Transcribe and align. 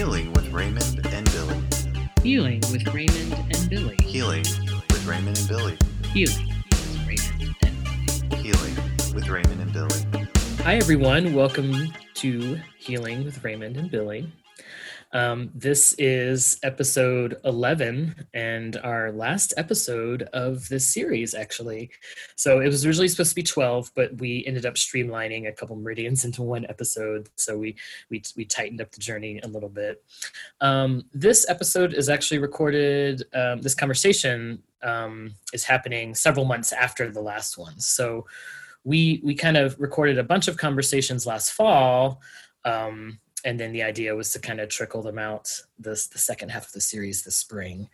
Healing 0.00 0.32
with 0.32 0.50
Raymond 0.50 1.06
and 1.12 1.30
Billy. 1.30 1.62
Healing 2.22 2.60
with 2.72 2.88
Raymond 2.94 3.34
and 3.34 3.68
Billy. 3.68 3.96
Healing 4.02 4.44
with 4.88 5.06
Raymond 5.06 5.36
and 5.38 5.46
Billy. 5.46 5.76
Healing 6.14 6.48
with 6.72 7.06
Raymond 7.06 7.54
and 7.60 7.84
Billy. 8.30 8.42
Healing 8.42 9.14
with 9.14 9.28
Raymond 9.28 9.60
and 9.60 9.72
Billy. 9.74 10.26
Hi, 10.64 10.76
everyone. 10.76 11.34
Welcome 11.34 11.92
to 12.14 12.58
Healing 12.78 13.26
with 13.26 13.44
Raymond 13.44 13.76
and 13.76 13.90
Billy. 13.90 14.32
Um, 15.12 15.50
this 15.54 15.92
is 15.98 16.58
episode 16.62 17.36
11 17.44 18.28
and 18.32 18.76
our 18.84 19.10
last 19.10 19.52
episode 19.56 20.22
of 20.32 20.68
this 20.68 20.86
series, 20.86 21.34
actually. 21.34 21.90
So 22.36 22.60
it 22.60 22.66
was 22.66 22.86
originally 22.86 23.08
supposed 23.08 23.30
to 23.30 23.34
be 23.34 23.42
12, 23.42 23.90
but 23.96 24.16
we 24.18 24.44
ended 24.46 24.66
up 24.66 24.74
streamlining 24.74 25.48
a 25.48 25.52
couple 25.52 25.74
meridians 25.74 26.24
into 26.24 26.42
one 26.42 26.64
episode. 26.68 27.28
So 27.34 27.58
we, 27.58 27.74
we, 28.08 28.22
we 28.36 28.44
tightened 28.44 28.80
up 28.80 28.92
the 28.92 29.00
journey 29.00 29.40
a 29.42 29.48
little 29.48 29.68
bit. 29.68 30.02
Um, 30.60 31.04
this 31.12 31.48
episode 31.48 31.92
is 31.92 32.08
actually 32.08 32.38
recorded, 32.38 33.24
um, 33.34 33.62
this 33.62 33.74
conversation 33.74 34.62
um, 34.82 35.34
is 35.52 35.64
happening 35.64 36.14
several 36.14 36.44
months 36.44 36.72
after 36.72 37.10
the 37.10 37.20
last 37.20 37.58
one. 37.58 37.80
So 37.80 38.26
we, 38.84 39.20
we 39.24 39.34
kind 39.34 39.56
of 39.56 39.78
recorded 39.80 40.18
a 40.18 40.24
bunch 40.24 40.46
of 40.46 40.56
conversations 40.56 41.26
last 41.26 41.50
fall. 41.50 42.20
Um, 42.64 43.18
and 43.44 43.58
then 43.58 43.72
the 43.72 43.82
idea 43.82 44.14
was 44.14 44.32
to 44.32 44.38
kind 44.38 44.60
of 44.60 44.68
trickle 44.68 45.02
them 45.02 45.18
out 45.18 45.50
this 45.78 46.06
the 46.06 46.18
second 46.18 46.50
half 46.50 46.66
of 46.66 46.72
the 46.72 46.80
series 46.80 47.22
this 47.22 47.36
spring. 47.36 47.88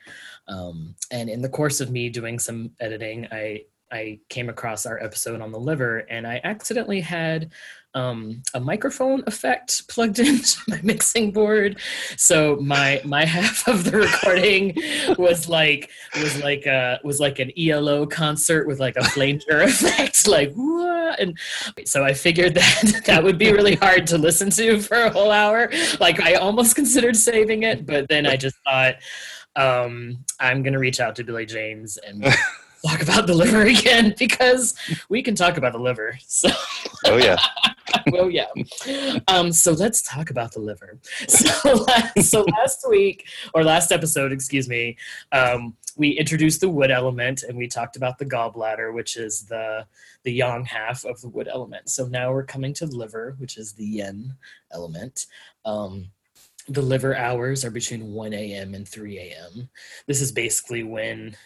Um, 0.48 0.94
and 1.10 1.28
in 1.28 1.42
the 1.42 1.48
course 1.48 1.80
of 1.80 1.90
me 1.90 2.08
doing 2.08 2.38
some 2.38 2.70
editing 2.80 3.26
i 3.30 3.62
i 3.92 4.18
came 4.28 4.48
across 4.48 4.86
our 4.86 5.02
episode 5.02 5.40
on 5.40 5.52
the 5.52 5.60
liver 5.60 5.98
and 6.10 6.26
i 6.26 6.40
accidentally 6.44 7.00
had 7.00 7.52
um, 7.96 8.42
a 8.52 8.60
microphone 8.60 9.24
effect 9.26 9.88
plugged 9.88 10.18
into 10.18 10.58
my 10.68 10.78
mixing 10.82 11.32
board 11.32 11.80
so 12.16 12.56
my 12.56 13.00
my 13.04 13.24
half 13.36 13.66
of 13.66 13.84
the 13.84 13.96
recording 13.96 14.76
was 15.18 15.48
like 15.48 15.90
was 16.20 16.40
like 16.42 16.66
a 16.66 17.00
was 17.02 17.18
like 17.18 17.38
an 17.38 17.50
elo 17.58 18.06
concert 18.06 18.66
with 18.66 18.78
like 18.78 18.96
a 18.96 19.04
flanger 19.04 19.60
effect 19.62 20.28
like 20.28 20.52
Whoa! 20.52 21.12
and 21.18 21.38
so 21.86 22.04
i 22.04 22.12
figured 22.12 22.54
that 22.54 23.02
that 23.06 23.24
would 23.24 23.38
be 23.38 23.50
really 23.50 23.76
hard 23.76 24.06
to 24.08 24.18
listen 24.18 24.50
to 24.50 24.78
for 24.80 24.98
a 24.98 25.10
whole 25.10 25.32
hour 25.32 25.70
like 25.98 26.20
i 26.20 26.34
almost 26.34 26.76
considered 26.76 27.16
saving 27.16 27.62
it 27.62 27.86
but 27.86 28.08
then 28.08 28.26
i 28.26 28.36
just 28.36 28.56
thought 28.64 28.96
um, 29.56 30.18
i'm 30.38 30.62
gonna 30.62 30.78
reach 30.78 31.00
out 31.00 31.16
to 31.16 31.24
billy 31.24 31.46
james 31.46 31.96
and 32.06 32.22
talk 32.86 33.00
about 33.00 33.26
the 33.26 33.32
liver 33.34 33.62
again 33.62 34.14
because 34.18 34.74
we 35.08 35.22
can 35.22 35.34
talk 35.34 35.56
about 35.56 35.72
the 35.72 35.78
liver 35.78 36.18
so 36.26 36.50
Oh, 37.06 37.16
yeah. 37.16 37.36
well, 38.12 38.30
yeah. 38.30 38.46
Um, 39.28 39.52
so 39.52 39.72
let's 39.72 40.02
talk 40.02 40.30
about 40.30 40.52
the 40.52 40.60
liver. 40.60 40.98
So 41.28 41.72
last, 41.72 42.22
so 42.30 42.42
last 42.42 42.88
week, 42.88 43.28
or 43.54 43.64
last 43.64 43.92
episode, 43.92 44.32
excuse 44.32 44.68
me, 44.68 44.96
um, 45.32 45.76
we 45.96 46.10
introduced 46.10 46.60
the 46.60 46.68
wood 46.68 46.90
element 46.90 47.42
and 47.42 47.56
we 47.56 47.68
talked 47.68 47.96
about 47.96 48.18
the 48.18 48.24
gallbladder, 48.24 48.92
which 48.94 49.16
is 49.16 49.42
the 49.46 49.86
the 50.24 50.32
yang 50.32 50.64
half 50.64 51.04
of 51.04 51.20
the 51.20 51.28
wood 51.28 51.48
element. 51.48 51.88
So 51.88 52.06
now 52.06 52.32
we're 52.32 52.44
coming 52.44 52.72
to 52.74 52.86
the 52.86 52.96
liver, 52.96 53.34
which 53.38 53.56
is 53.56 53.72
the 53.72 53.84
yin 53.84 54.34
element. 54.72 55.26
Um, 55.64 56.10
the 56.68 56.82
liver 56.82 57.16
hours 57.16 57.64
are 57.64 57.70
between 57.70 58.12
1 58.12 58.32
a.m. 58.32 58.74
and 58.74 58.88
3 58.88 59.18
a.m. 59.18 59.68
This 60.06 60.20
is 60.20 60.32
basically 60.32 60.82
when 60.82 61.36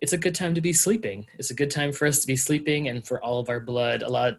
it's 0.00 0.12
a 0.12 0.18
good 0.18 0.34
time 0.34 0.54
to 0.54 0.60
be 0.60 0.72
sleeping. 0.72 1.26
It's 1.38 1.50
a 1.50 1.54
good 1.54 1.70
time 1.70 1.92
for 1.92 2.06
us 2.06 2.20
to 2.20 2.26
be 2.26 2.36
sleeping 2.36 2.88
and 2.88 3.06
for 3.06 3.22
all 3.22 3.40
of 3.40 3.48
our 3.48 3.60
blood. 3.60 4.02
A 4.02 4.08
lot 4.08 4.38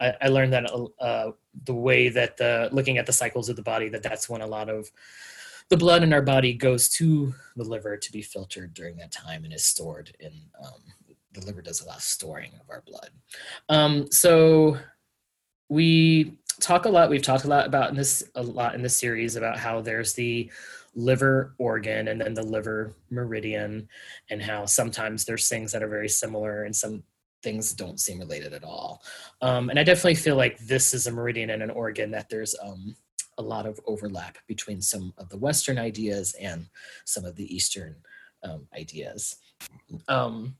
I, 0.00 0.14
I 0.22 0.28
learned 0.28 0.52
that 0.52 0.66
uh, 1.00 1.32
the 1.64 1.74
way 1.74 2.08
that 2.08 2.36
the 2.36 2.68
looking 2.72 2.98
at 2.98 3.06
the 3.06 3.12
cycles 3.12 3.48
of 3.48 3.56
the 3.56 3.62
body 3.62 3.88
that 3.88 4.02
that's 4.02 4.28
when 4.28 4.40
a 4.40 4.46
lot 4.46 4.68
of 4.68 4.90
the 5.68 5.76
blood 5.76 6.02
in 6.02 6.12
our 6.12 6.22
body 6.22 6.54
goes 6.54 6.88
to 6.88 7.34
the 7.56 7.64
liver 7.64 7.96
to 7.96 8.12
be 8.12 8.22
filtered 8.22 8.72
during 8.74 8.96
that 8.96 9.12
time 9.12 9.44
and 9.44 9.52
is 9.52 9.64
stored 9.64 10.14
in 10.20 10.32
um, 10.64 10.82
the 11.32 11.44
liver 11.44 11.62
does 11.62 11.82
a 11.82 11.86
lot 11.86 11.98
of 11.98 12.02
storing 12.02 12.52
of 12.60 12.70
our 12.70 12.82
blood. 12.86 13.10
Um, 13.68 14.10
so 14.10 14.78
we 15.68 16.38
talk 16.60 16.86
a 16.86 16.88
lot 16.88 17.10
we've 17.10 17.22
talked 17.22 17.44
a 17.44 17.48
lot 17.48 17.66
about 17.66 17.90
in 17.90 17.96
this 17.96 18.24
a 18.34 18.42
lot 18.42 18.74
in 18.74 18.82
this 18.82 18.96
series 18.96 19.36
about 19.36 19.58
how 19.58 19.80
there's 19.80 20.14
the 20.14 20.50
liver 20.94 21.54
organ 21.58 22.08
and 22.08 22.20
then 22.20 22.34
the 22.34 22.42
liver 22.42 22.92
meridian 23.10 23.88
and 24.30 24.42
how 24.42 24.66
sometimes 24.66 25.24
there's 25.24 25.48
things 25.48 25.70
that 25.70 25.82
are 25.82 25.88
very 25.88 26.08
similar 26.08 26.64
and 26.64 26.74
some 26.74 27.02
things 27.42 27.72
don't 27.72 28.00
seem 28.00 28.18
related 28.18 28.52
at 28.52 28.64
all. 28.64 29.02
Um, 29.42 29.70
and 29.70 29.78
I 29.78 29.84
definitely 29.84 30.16
feel 30.16 30.36
like 30.36 30.58
this 30.58 30.94
is 30.94 31.06
a 31.06 31.12
meridian 31.12 31.50
and 31.50 31.62
an 31.62 31.70
organ 31.70 32.10
that 32.10 32.28
there's 32.28 32.54
um, 32.62 32.96
a 33.38 33.42
lot 33.42 33.66
of 33.66 33.78
overlap 33.86 34.38
between 34.46 34.80
some 34.80 35.12
of 35.18 35.28
the 35.28 35.38
Western 35.38 35.78
ideas 35.78 36.34
and 36.40 36.66
some 37.04 37.24
of 37.24 37.36
the 37.36 37.54
Eastern 37.54 37.96
um, 38.42 38.66
ideas. 38.76 39.36
Um, 40.08 40.56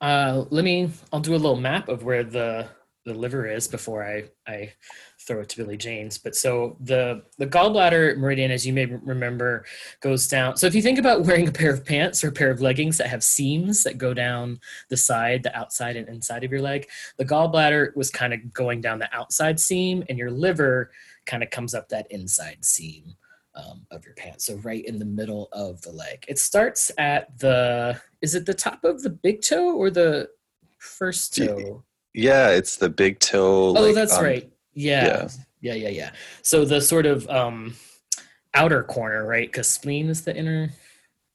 uh, 0.00 0.44
let 0.50 0.64
me, 0.64 0.90
I'll 1.12 1.20
do 1.20 1.34
a 1.34 1.36
little 1.36 1.56
map 1.56 1.88
of 1.88 2.04
where 2.04 2.24
the 2.24 2.68
the 3.06 3.14
liver 3.14 3.46
is 3.46 3.68
before 3.68 4.04
I, 4.04 4.24
I 4.46 4.72
throw 5.26 5.40
it 5.40 5.48
to 5.50 5.56
Billy 5.56 5.76
James. 5.76 6.18
But 6.18 6.36
so 6.36 6.76
the 6.80 7.22
the 7.38 7.46
gallbladder 7.46 8.16
meridian, 8.16 8.50
as 8.50 8.66
you 8.66 8.72
may 8.72 8.86
remember, 8.86 9.64
goes 10.00 10.28
down. 10.28 10.56
So 10.56 10.66
if 10.66 10.74
you 10.74 10.82
think 10.82 10.98
about 10.98 11.22
wearing 11.26 11.48
a 11.48 11.52
pair 11.52 11.72
of 11.72 11.84
pants 11.84 12.22
or 12.22 12.28
a 12.28 12.32
pair 12.32 12.50
of 12.50 12.60
leggings 12.60 12.98
that 12.98 13.08
have 13.08 13.22
seams 13.22 13.82
that 13.82 13.98
go 13.98 14.14
down 14.14 14.60
the 14.88 14.96
side, 14.96 15.42
the 15.42 15.56
outside 15.56 15.96
and 15.96 16.08
inside 16.08 16.44
of 16.44 16.50
your 16.50 16.62
leg, 16.62 16.88
the 17.16 17.24
gallbladder 17.24 17.94
was 17.96 18.10
kind 18.10 18.32
of 18.32 18.52
going 18.52 18.80
down 18.80 18.98
the 18.98 19.14
outside 19.14 19.58
seam, 19.58 20.04
and 20.08 20.18
your 20.18 20.30
liver 20.30 20.90
kind 21.26 21.42
of 21.42 21.50
comes 21.50 21.74
up 21.74 21.88
that 21.88 22.06
inside 22.10 22.64
seam. 22.64 23.16
Um, 23.54 23.86
of 23.90 24.04
your 24.04 24.12
pants, 24.16 24.44
so 24.44 24.56
right 24.56 24.84
in 24.84 24.98
the 24.98 25.06
middle 25.06 25.48
of 25.50 25.80
the 25.80 25.90
leg. 25.90 26.26
It 26.28 26.38
starts 26.38 26.90
at 26.98 27.38
the 27.38 27.98
is 28.20 28.34
it 28.34 28.44
the 28.44 28.52
top 28.52 28.84
of 28.84 29.02
the 29.02 29.08
big 29.08 29.40
toe 29.40 29.74
or 29.74 29.88
the 29.88 30.28
first 30.76 31.34
toe? 31.34 31.82
Yeah, 32.12 32.50
it's 32.50 32.76
the 32.76 32.90
big 32.90 33.18
toe. 33.18 33.68
Oh, 33.68 33.72
like, 33.72 33.94
that's 33.94 34.14
um, 34.14 34.24
right. 34.24 34.52
Yeah. 34.76 35.28
yeah. 35.62 35.74
Yeah, 35.74 35.88
yeah, 35.88 36.10
So 36.42 36.64
the 36.64 36.80
sort 36.80 37.06
of 37.06 37.28
um 37.28 37.74
outer 38.54 38.84
corner, 38.84 39.26
right? 39.26 39.48
Because 39.48 39.68
spleen 39.68 40.08
is 40.08 40.22
the 40.22 40.36
inner. 40.36 40.70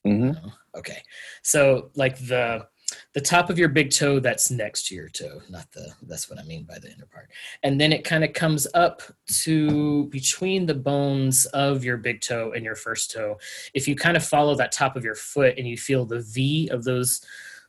mhm. 0.08 0.54
Okay. 0.76 1.02
So 1.42 1.90
like 1.96 2.18
the 2.18 2.68
the 3.14 3.22
top 3.22 3.50
of 3.50 3.58
your 3.58 3.68
big 3.68 3.90
toe 3.92 4.20
that's 4.20 4.52
next 4.52 4.88
to 4.88 4.96
your 4.96 5.10
toe, 5.10 5.42
not 5.50 5.70
the 5.74 5.92
that's 6.04 6.30
what 6.30 6.40
I 6.40 6.44
mean 6.44 6.64
by 6.64 6.80
the 6.80 6.92
inner 6.92 7.08
part. 7.08 7.30
And 7.64 7.80
then 7.80 7.92
it 7.92 8.04
kind 8.06 8.24
of 8.24 8.32
comes 8.34 8.68
up 8.74 9.02
to 9.44 10.06
between 10.06 10.66
the 10.66 10.74
bones 10.76 11.46
of 11.48 11.84
your 11.84 11.98
big 11.98 12.22
toe 12.22 12.54
and 12.56 12.64
your 12.64 12.76
first 12.76 13.12
toe. 13.12 13.38
If 13.74 13.88
you 13.88 13.96
kind 13.96 14.16
of 14.16 14.24
follow 14.24 14.56
that 14.56 14.72
top 14.72 14.96
of 14.96 15.04
your 15.04 15.16
foot 15.16 15.56
and 15.58 15.68
you 15.68 15.78
feel 15.78 16.06
the 16.06 16.22
V 16.22 16.70
of 16.70 16.84
those 16.84 17.22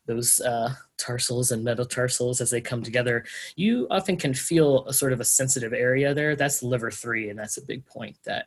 those 0.07 0.41
uh, 0.41 0.75
tarsals 0.99 1.53
and 1.53 1.65
metatarsals 1.65 2.41
as 2.41 2.51
they 2.51 2.61
come 2.61 2.83
together, 2.83 3.25
you 3.57 3.87
often 3.91 4.17
can 4.17 4.35
feel 4.35 4.87
a 4.87 4.93
sort 4.93 5.13
of 5.13 5.21
a 5.21 5.25
sensitive 5.25 5.73
area 5.73 6.15
there. 6.15 6.37
That's 6.37 6.63
liver 6.63 6.91
three, 6.91 7.31
and 7.31 7.39
that's 7.39 7.57
a 7.57 7.65
big 7.65 7.85
point 7.87 8.17
that 8.25 8.47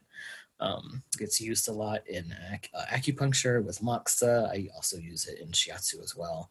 um, 0.60 1.04
gets 1.18 1.42
used 1.42 1.68
a 1.68 1.72
lot 1.72 2.08
in 2.08 2.34
ac- 2.52 2.72
uh, 2.74 2.86
acupuncture 2.86 3.64
with 3.64 3.82
moxa. 3.82 4.50
I 4.50 4.70
also 4.76 4.98
use 4.98 5.28
it 5.28 5.40
in 5.40 5.50
shiatsu 5.50 6.02
as 6.04 6.16
well. 6.16 6.50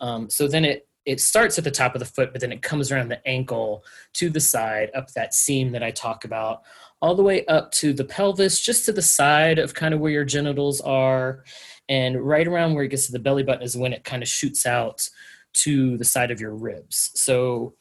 Um, 0.00 0.28
so 0.30 0.48
then 0.48 0.64
it 0.64 0.88
it 1.04 1.20
starts 1.20 1.58
at 1.58 1.64
the 1.64 1.70
top 1.70 1.94
of 1.94 1.98
the 1.98 2.06
foot, 2.06 2.32
but 2.32 2.40
then 2.40 2.50
it 2.52 2.62
comes 2.62 2.90
around 2.90 3.08
the 3.10 3.26
ankle 3.28 3.84
to 4.14 4.30
the 4.30 4.40
side, 4.40 4.90
up 4.94 5.12
that 5.12 5.34
seam 5.34 5.70
that 5.72 5.82
I 5.82 5.90
talk 5.90 6.24
about, 6.24 6.62
all 7.02 7.14
the 7.14 7.22
way 7.22 7.44
up 7.44 7.70
to 7.72 7.92
the 7.92 8.04
pelvis, 8.04 8.58
just 8.58 8.86
to 8.86 8.92
the 8.92 9.02
side 9.02 9.58
of 9.58 9.74
kind 9.74 9.92
of 9.92 10.00
where 10.00 10.12
your 10.12 10.24
genitals 10.24 10.80
are. 10.80 11.44
And 11.88 12.20
right 12.20 12.46
around 12.46 12.74
where 12.74 12.84
it 12.84 12.88
gets 12.88 13.06
to 13.06 13.12
the 13.12 13.18
belly 13.18 13.42
button 13.42 13.62
is 13.62 13.76
when 13.76 13.92
it 13.92 14.04
kind 14.04 14.22
of 14.22 14.28
shoots 14.28 14.66
out 14.66 15.08
to 15.54 15.96
the 15.98 16.04
side 16.04 16.30
of 16.30 16.40
your 16.40 16.54
ribs. 16.54 17.10
So 17.14 17.74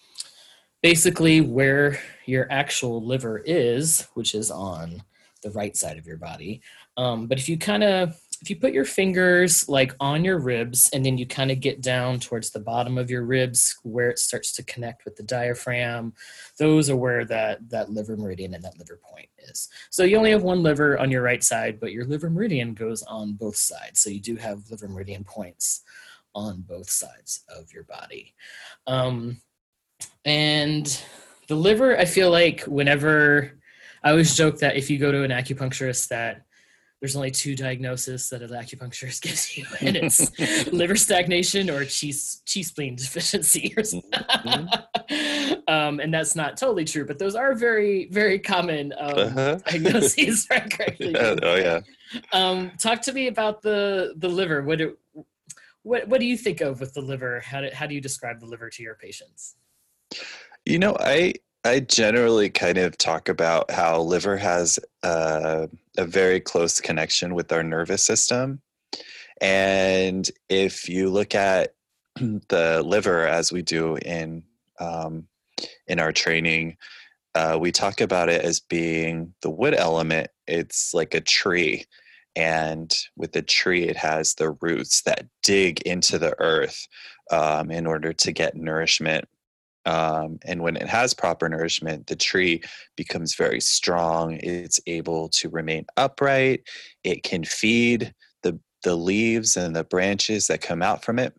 basically, 0.82 1.42
where 1.42 2.00
your 2.26 2.48
actual 2.52 3.04
liver 3.04 3.40
is, 3.40 4.08
which 4.14 4.36
is 4.36 4.52
on 4.52 5.02
the 5.42 5.52
right 5.52 5.76
side 5.76 5.98
of 5.98 6.06
your 6.06 6.18
body. 6.18 6.62
Um, 6.98 7.28
but 7.28 7.38
if 7.38 7.50
you 7.50 7.58
kind 7.58 7.84
of 7.84 8.20
if 8.44 8.50
you 8.50 8.58
put 8.58 8.74
your 8.74 8.84
fingers 8.84 9.70
like 9.70 9.96
on 10.02 10.26
your 10.26 10.38
ribs 10.38 10.90
and 10.92 11.06
then 11.06 11.18
you 11.18 11.26
kind 11.26 11.50
of 11.50 11.62
get 11.62 11.80
down 11.80 12.20
towards 12.20 12.50
the 12.50 12.60
bottom 12.60 12.98
of 12.98 13.10
your 13.10 13.24
ribs 13.24 13.78
where 13.84 14.10
it 14.10 14.20
starts 14.20 14.52
to 14.52 14.64
connect 14.64 15.06
with 15.06 15.16
the 15.16 15.24
diaphragm 15.24 16.14
those 16.60 16.90
are 16.90 16.98
where 16.98 17.24
that 17.24 17.70
that 17.70 17.90
liver 17.90 18.18
meridian 18.18 18.54
and 18.54 18.62
that 18.62 18.78
liver 18.78 19.00
point 19.02 19.30
is. 19.38 19.70
So 19.90 20.04
you 20.04 20.18
only 20.18 20.32
have 20.32 20.44
one 20.44 20.62
liver 20.62 21.00
on 21.00 21.10
your 21.10 21.22
right 21.22 21.42
side 21.42 21.80
but 21.80 21.94
your 21.94 22.04
liver 22.04 22.30
meridian 22.30 22.74
goes 22.74 23.02
on 23.04 23.32
both 23.32 23.56
sides. 23.56 24.02
So 24.02 24.10
you 24.10 24.20
do 24.20 24.36
have 24.36 24.70
liver 24.70 24.90
meridian 24.90 25.24
points 25.24 25.84
on 26.36 26.66
both 26.68 26.90
sides 26.90 27.46
of 27.48 27.72
your 27.72 27.84
body. 27.84 28.36
Um, 28.88 29.42
and 30.26 31.02
the 31.48 31.56
liver 31.56 31.98
i 31.98 32.04
feel 32.04 32.30
like 32.30 32.62
whenever 32.64 33.58
i 34.04 34.10
always 34.10 34.36
joke 34.36 34.58
that 34.58 34.76
if 34.76 34.90
you 34.90 34.98
go 34.98 35.12
to 35.12 35.24
an 35.24 35.32
acupuncturist 35.32 36.10
that 36.10 36.46
there's 37.04 37.18
only 37.18 37.32
two 37.32 37.54
diagnoses 37.54 38.30
that 38.30 38.42
an 38.42 38.52
acupuncturist 38.52 39.22
gives 39.24 39.58
you, 39.58 39.66
and 39.82 39.98
it's 39.98 40.72
liver 40.72 40.96
stagnation 40.96 41.70
or 41.70 41.80
chi, 41.80 42.14
chi 42.48 42.62
spleen 42.62 42.96
deficiency. 42.96 43.74
Or 43.76 43.84
something. 43.84 44.70
um, 45.68 46.00
and 46.00 46.14
that's 46.14 46.34
not 46.34 46.56
totally 46.56 46.86
true, 46.86 47.06
but 47.06 47.20
those 47.20 47.36
are 47.36 47.56
very 47.56 48.08
very 48.10 48.40
common 48.40 48.94
um, 48.98 49.20
Uh-huh. 49.20 49.60
diagnoses. 49.66 50.48
right? 50.50 50.72
Correctly. 50.72 51.14
oh 51.18 51.56
yeah. 51.58 51.82
Um, 52.32 52.72
talk 52.80 53.02
to 53.02 53.12
me 53.12 53.28
about 53.28 53.62
the 53.62 54.14
the 54.16 54.30
liver. 54.30 54.64
What 54.64 54.78
do 54.78 54.98
what 55.82 56.08
what 56.08 56.22
do 56.22 56.26
you 56.26 56.38
think 56.38 56.62
of 56.62 56.80
with 56.80 56.94
the 56.94 57.02
liver? 57.02 57.42
How 57.42 57.60
do, 57.60 57.70
how 57.74 57.86
do 57.86 57.96
you 57.96 58.00
describe 58.02 58.40
the 58.40 58.46
liver 58.46 58.70
to 58.70 58.82
your 58.82 58.96
patients? 58.96 59.56
You 60.66 60.80
know, 60.80 60.96
I 60.98 61.34
I 61.66 61.80
generally 61.80 62.50
kind 62.50 62.78
of 62.78 62.98
talk 62.98 63.30
about 63.30 63.72
how 63.72 64.02
liver 64.02 64.36
has 64.36 64.80
uh, 65.02 65.68
a 65.98 66.06
very 66.06 66.42
close 66.42 66.82
connection 66.82 67.34
with 67.34 67.52
our 67.54 67.64
nervous 67.64 68.04
system, 68.04 68.62
and 69.40 70.30
if 70.50 70.90
you 70.90 71.10
look 71.10 71.36
at 71.36 71.76
the 72.16 72.84
liver 72.86 73.26
as 73.26 73.52
we 73.52 73.62
do 73.62 73.96
in 73.98 74.44
um, 74.80 75.28
in 75.88 76.00
our 76.00 76.12
training, 76.12 76.76
uh, 77.36 77.58
we 77.60 77.72
talk 77.72 78.02
about 78.02 78.28
it 78.28 78.42
as 78.42 78.60
being 78.60 79.34
the 79.42 79.50
wood 79.50 79.74
element. 79.74 80.28
It's 80.48 80.94
like 80.94 81.14
a 81.14 81.22
tree, 81.22 81.86
and 82.36 82.94
with 83.16 83.32
the 83.32 83.42
tree, 83.42 83.84
it 83.84 83.96
has 83.98 84.34
the 84.34 84.52
roots 84.62 85.04
that 85.04 85.28
dig 85.44 85.82
into 85.84 86.20
the 86.20 86.36
earth 86.40 86.88
um, 87.32 87.72
in 87.72 87.88
order 87.88 88.12
to 88.12 88.32
get 88.34 88.56
nourishment. 88.58 89.30
Um, 89.86 90.40
and 90.46 90.62
when 90.62 90.78
it 90.78 90.88
has 90.88 91.14
proper 91.14 91.50
nourishment, 91.50 92.08
the 92.08 92.16
tree 92.16 92.62
becomes 92.96 93.36
very 93.36 93.60
strong. 93.60 94.40
It's 94.42 94.80
able 94.88 95.30
to 95.30 95.50
remain 95.50 95.86
upright. 95.98 96.64
It 97.04 97.24
can 97.24 97.44
feed 97.44 98.14
the 98.44 98.60
the 98.84 98.96
leaves 98.96 99.58
and 99.58 99.76
the 99.76 99.84
branches 99.84 100.48
that 100.48 100.62
come 100.62 100.82
out 100.82 101.04
from 101.04 101.20
it 101.20 101.34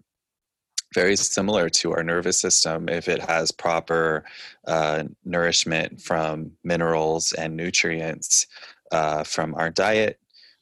very 0.94 1.16
similar 1.16 1.68
to 1.68 1.92
our 1.92 2.04
nervous 2.04 2.40
system 2.40 2.88
if 2.88 3.08
it 3.08 3.20
has 3.20 3.50
proper 3.50 4.24
uh, 4.66 5.02
nourishment 5.24 6.00
from 6.00 6.52
minerals 6.62 7.32
and 7.32 7.56
nutrients 7.56 8.46
uh, 8.92 9.24
from 9.24 9.54
our 9.56 9.70
diet 9.70 10.20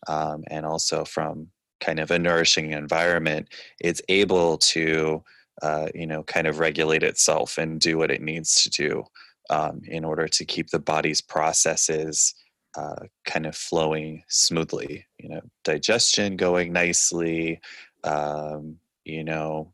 um, 0.09 0.43
and 0.49 0.65
also 0.65 1.05
from 1.05 1.49
kind 1.81 2.01
of 2.01 2.11
a 2.11 2.19
nourishing 2.19 2.73
environment 2.73 3.49
it's 3.81 4.03
able 4.09 4.57
to 4.57 5.23
uh, 5.63 5.89
you 5.95 6.07
know 6.07 6.23
kind 6.25 6.47
of 6.47 6.59
regulate 6.59 7.03
itself 7.03 7.59
and 7.59 7.81
do 7.81 7.99
what 7.99 8.11
it 8.11 8.23
needs 8.23 8.63
to 8.63 8.71
do 8.71 9.05
um, 9.51 9.81
in 9.87 10.05
order 10.05 10.29
to 10.29 10.45
keep 10.45 10.71
the 10.71 10.79
body's 10.79 11.21
processes 11.21 12.35
uh, 12.77 13.05
kind 13.25 13.47
of 13.47 13.55
flowing 13.55 14.23
smoothly 14.29 15.07
you 15.19 15.29
know 15.29 15.41
digestion 15.65 16.37
going 16.37 16.73
nicely 16.73 17.61
um, 18.05 18.77
you 19.05 19.25
know 19.25 19.73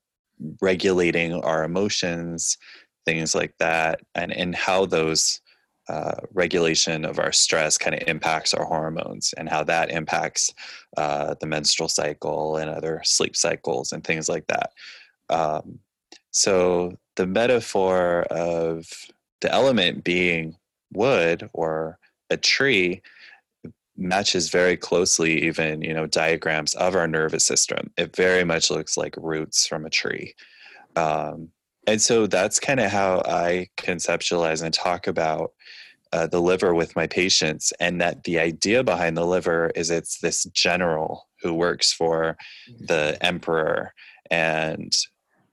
regulating 0.60 1.34
our 1.34 1.64
emotions, 1.64 2.58
things 3.04 3.34
like 3.34 3.54
that, 3.58 4.00
and, 4.14 4.32
and 4.32 4.54
how 4.54 4.86
those 4.86 5.40
uh, 5.88 6.14
regulation 6.34 7.04
of 7.04 7.18
our 7.18 7.32
stress 7.32 7.78
kind 7.78 7.96
of 7.96 8.06
impacts 8.06 8.52
our 8.52 8.66
hormones 8.66 9.32
and 9.38 9.48
how 9.48 9.64
that 9.64 9.90
impacts 9.90 10.52
uh, 10.98 11.34
the 11.40 11.46
menstrual 11.46 11.88
cycle 11.88 12.56
and 12.56 12.68
other 12.68 13.00
sleep 13.04 13.34
cycles 13.34 13.92
and 13.92 14.04
things 14.04 14.28
like 14.28 14.46
that. 14.48 14.72
Um, 15.30 15.80
so 16.30 16.98
the 17.16 17.26
metaphor 17.26 18.22
of 18.30 18.86
the 19.40 19.52
element 19.52 20.04
being 20.04 20.56
wood 20.92 21.48
or 21.52 21.98
a 22.30 22.36
tree 22.36 23.02
matches 23.96 24.48
very 24.48 24.76
closely 24.76 25.44
even 25.44 25.82
you 25.82 25.92
know 25.92 26.06
diagrams 26.06 26.74
of 26.74 26.94
our 26.94 27.08
nervous 27.08 27.44
system. 27.44 27.90
It 27.96 28.14
very 28.14 28.44
much 28.44 28.70
looks 28.70 28.96
like 28.96 29.14
roots 29.16 29.66
from 29.66 29.84
a 29.84 29.90
tree. 29.90 30.34
Um, 30.94 31.50
and 31.88 32.02
so 32.02 32.26
that's 32.26 32.60
kind 32.60 32.80
of 32.80 32.90
how 32.90 33.22
i 33.26 33.66
conceptualize 33.78 34.62
and 34.62 34.74
talk 34.74 35.06
about 35.06 35.52
uh, 36.12 36.26
the 36.26 36.40
liver 36.40 36.74
with 36.74 36.94
my 36.96 37.06
patients 37.06 37.72
and 37.80 38.00
that 38.00 38.24
the 38.24 38.38
idea 38.38 38.82
behind 38.82 39.16
the 39.16 39.26
liver 39.26 39.70
is 39.74 39.90
it's 39.90 40.18
this 40.18 40.44
general 40.52 41.28
who 41.42 41.52
works 41.52 41.92
for 41.92 42.36
the 42.80 43.18
emperor 43.20 43.92
and 44.30 44.92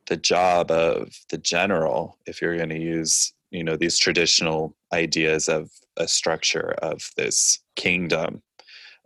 the 0.08 0.18
job 0.18 0.72
of 0.72 1.10
the 1.30 1.38
general 1.38 2.18
if 2.26 2.42
you're 2.42 2.58
going 2.58 2.70
to 2.70 2.80
use 2.80 3.34
you 3.52 3.64
know 3.64 3.76
these 3.76 3.98
traditional 3.98 4.76
ideas 4.94 5.48
of 5.48 5.72
a 5.98 6.08
structure 6.08 6.76
of 6.82 7.12
this 7.18 7.60
kingdom 7.76 8.42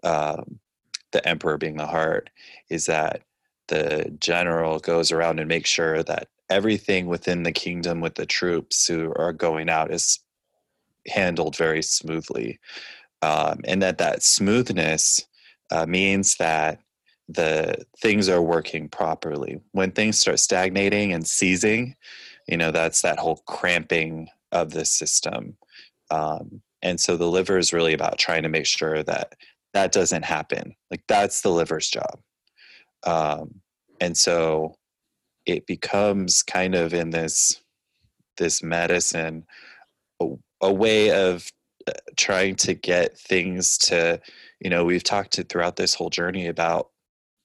um, 0.04 0.60
the 1.12 1.28
emperor 1.28 1.58
being 1.58 1.78
the 1.78 1.88
heart 1.88 2.30
is 2.70 2.86
that 2.86 3.22
the 3.68 4.16
general 4.20 4.80
goes 4.80 5.12
around 5.12 5.40
and 5.40 5.48
makes 5.48 5.70
sure 5.70 6.04
that 6.04 6.28
everything 6.50 7.08
within 7.08 7.44
the 7.44 7.52
kingdom 7.52 8.02
with 8.02 8.16
the 8.16 8.26
troops 8.26 8.88
who 8.88 9.14
are 9.16 9.34
going 9.34 9.70
out 9.70 9.92
is 9.92 10.20
handled 11.08 11.56
very 11.56 11.82
smoothly. 11.82 12.60
Um, 13.22 13.60
and 13.66 13.82
that 13.82 13.98
that 14.00 14.24
smoothness 14.24 15.26
uh, 15.72 15.86
means 15.86 16.36
that 16.38 16.80
the 17.30 17.86
things 18.02 18.28
are 18.28 18.42
working 18.42 18.90
properly. 18.90 19.62
When 19.72 19.92
things 19.92 20.18
start 20.18 20.40
stagnating 20.40 21.14
and 21.14 21.28
seizing 21.28 21.96
you 22.50 22.58
know 22.58 22.72
that's 22.72 23.02
that 23.02 23.20
whole 23.20 23.44
cramping 23.46 24.28
of 24.52 24.72
the 24.72 24.84
system. 24.84 25.56
Um, 26.10 26.62
and 26.82 27.00
so 27.00 27.16
the 27.16 27.30
liver 27.30 27.60
is 27.60 27.72
really 27.72 27.94
about 27.94 28.18
trying 28.18 28.42
to 28.44 28.50
make 28.50 28.66
sure 28.66 29.04
that 29.04 29.36
that 29.74 29.92
doesn't 29.92 30.26
happen. 30.26 30.76
Like 30.90 31.04
that's 31.08 31.42
the 31.42 31.52
liver's 31.52 31.88
job. 31.88 32.20
Um, 33.06 33.62
and 34.02 34.18
so 34.18 34.74
it 35.46 35.68
becomes 35.68 36.42
kind 36.42 36.74
of 36.74 36.94
in 36.94 37.12
this 37.12 37.62
this 38.38 38.64
medicine 38.64 39.46
a, 40.20 40.28
a 40.62 40.74
way 40.74 41.12
of 41.12 41.52
uh, 41.88 41.92
trying 42.18 42.56
to 42.56 42.74
get 42.74 43.16
things 43.16 43.78
to 43.78 44.20
you 44.60 44.72
know 44.72 44.86
we've 44.86 45.04
talked 45.04 45.34
to, 45.34 45.44
throughout 45.44 45.76
this 45.76 45.94
whole 45.94 46.10
journey 46.10 46.48
about 46.48 46.90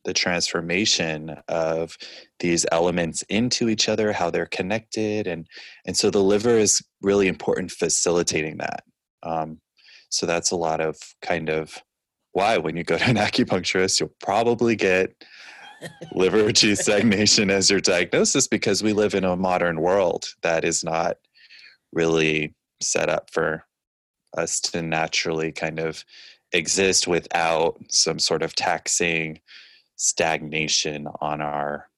the 0.05 0.13
transformation 0.13 1.37
of 1.49 1.97
these 2.41 2.67
elements 2.71 3.23
into 3.29 3.69
each 3.69 3.89
other 3.89 4.13
how 4.13 4.31
they're 4.31 4.47
connected 4.47 5.27
and 5.27 5.47
and 5.85 5.97
so 5.97 6.11
the 6.11 6.23
liver 6.23 6.59
is 6.59 6.83
really 7.03 7.29
important 7.29 7.71
facilitating 7.71 8.59
that. 8.59 8.85
Um, 9.23 9.61
so 10.11 10.27
that's 10.27 10.51
a 10.51 10.57
lot 10.57 10.81
of 10.81 10.97
kind 11.23 11.49
of 11.49 11.83
why 12.33 12.59
when 12.59 12.77
you 12.77 12.85
go 12.85 12.99
to 12.99 13.05
an 13.05 13.17
acupuncturist 13.29 14.01
you'll 14.01 14.15
probably 14.21 14.77
get 14.77 15.13
liver 16.13 16.53
chi 16.53 16.75
stagnation 16.75 17.51
as 17.51 17.71
your 17.71 17.81
diagnosis 17.81 18.47
because 18.47 18.83
we 18.83 18.93
live 18.93 19.15
in 19.15 19.25
a 19.25 19.37
modern 19.37 19.81
world 19.81 20.27
that 20.43 20.65
is 20.65 20.85
not 20.85 21.17
really 21.93 22.55
set 22.81 23.09
up 23.09 23.31
for 23.33 23.65
us 24.37 24.61
to 24.61 24.83
naturally 24.83 25.53
kind 25.53 25.79
of 25.79 26.05
exist 26.53 27.07
without 27.07 27.77
some 27.89 28.19
sort 28.19 28.43
of 28.43 28.55
taxing 28.55 29.41
stagnation 29.97 31.07
on 31.21 31.41
our 31.41 31.89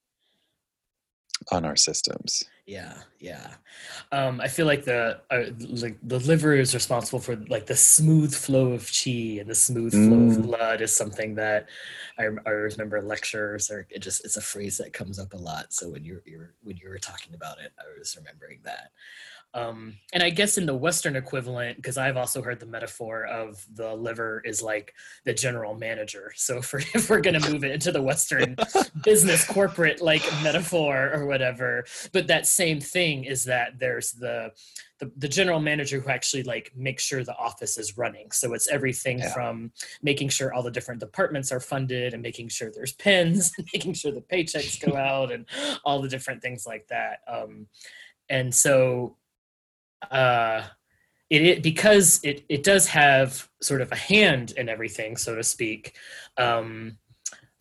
on 1.53 1.65
our 1.65 1.76
systems 1.76 2.43
Yeah, 2.67 2.95
yeah. 3.21 3.55
Um, 4.11 4.41
I 4.41 4.49
feel 4.49 4.67
like 4.67 4.85
the 4.85 5.21
uh, 5.31 5.45
like 5.83 5.99
the 6.03 6.19
liver 6.19 6.55
is 6.55 6.75
responsible 6.75 7.21
for 7.21 7.37
like 7.49 7.67
the 7.67 7.76
smooth 7.76 8.35
flow 8.35 8.73
of 8.73 8.91
chi 8.91 9.38
and 9.41 9.49
the 9.49 9.55
smooth 9.55 9.95
flow 9.95 10.23
of 10.26 10.33
Mm. 10.33 10.43
blood 10.43 10.81
is 10.81 10.97
something 10.97 11.37
that 11.37 11.69
I, 12.19 12.25
I 12.45 12.50
remember 12.50 13.00
lectures 13.03 13.71
or 13.71 13.87
it 13.91 14.00
just 14.00 14.25
it's 14.25 14.37
a 14.37 14.41
phrase 14.41 14.79
that 14.79 14.93
comes 14.93 15.19
up 15.21 15.33
a 15.35 15.37
lot. 15.37 15.73
So 15.73 15.91
when 15.91 16.05
you're, 16.05 16.23
you're 16.26 16.55
when 16.62 16.76
you 16.76 16.88
were 16.88 16.99
talking 16.99 17.35
about 17.35 17.61
it, 17.61 17.73
I 17.79 17.85
was 17.99 18.17
remembering 18.17 18.61
that. 18.65 18.91
Um, 19.57 19.95
and 20.13 20.23
I 20.23 20.29
guess 20.29 20.59
in 20.59 20.67
the 20.67 20.75
Western 20.75 21.17
equivalent, 21.17 21.77
because 21.77 21.97
I've 21.97 22.19
also 22.19 22.43
heard 22.43 22.61
the 22.61 22.67
metaphor 22.67 23.25
of 23.25 23.65
the 23.75 23.95
liver 23.95 24.43
is 24.45 24.61
like 24.61 24.93
the 25.25 25.33
general 25.33 25.75
manager. 25.75 26.31
So 26.37 26.59
if 26.59 26.73
we're, 26.75 26.81
if 26.95 27.09
we're 27.09 27.23
going 27.23 27.41
to 27.41 27.51
move 27.51 27.65
it 27.65 27.71
into 27.73 27.91
the 27.91 28.03
Western 28.03 28.55
business 29.03 29.47
corporate 29.47 30.03
like 30.03 30.23
metaphor 30.43 31.11
or 31.11 31.25
whatever, 31.25 31.87
but 32.13 32.27
that 32.27 32.47
same 32.47 32.81
thing 32.81 33.25
is 33.25 33.45
that 33.45 33.79
there's 33.79 34.13
the, 34.13 34.53
the 34.99 35.11
the 35.17 35.29
general 35.29 35.61
manager 35.61 36.01
who 36.01 36.11
actually 36.11 36.43
like 36.43 36.73
makes 36.77 37.03
sure 37.03 37.25
the 37.25 37.37
office 37.37 37.79
is 37.79 37.97
running. 37.97 38.31
So 38.33 38.53
it's 38.53 38.69
everything 38.69 39.21
Yeah. 39.21 39.33
from 39.33 39.73
making 40.03 40.29
sure 40.29 40.53
all 40.53 40.63
the 40.63 40.71
different 40.71 41.01
departments 41.01 41.51
are 41.51 41.61
funded 41.61 42.13
and 42.13 42.23
making 42.23 42.49
sure 42.49 42.71
there's 42.71 42.93
pens 42.93 43.53
and 43.59 43.67
making 43.73 43.95
sure 43.95 44.13
the 44.13 44.21
paychecks 44.21 44.79
go 44.85 44.97
out 44.97 45.33
and 45.33 45.47
all 45.85 46.03
the 46.03 46.09
different 46.09 46.43
things 46.43 46.67
like 46.67 46.87
that. 46.89 47.21
Um, 47.27 47.69
and 48.29 48.55
so 48.55 49.17
uh 50.11 50.62
it, 51.29 51.43
it 51.43 51.62
because 51.62 52.21
it 52.23 52.45
it 52.49 52.62
does 52.62 52.87
have 52.87 53.49
sort 53.61 53.81
of 53.81 53.91
a 53.93 53.97
hand 53.97 54.53
in 54.57 54.69
everything 54.69 55.17
so 55.17 55.35
to 55.35 55.43
speak 55.43 55.97
um 56.37 56.97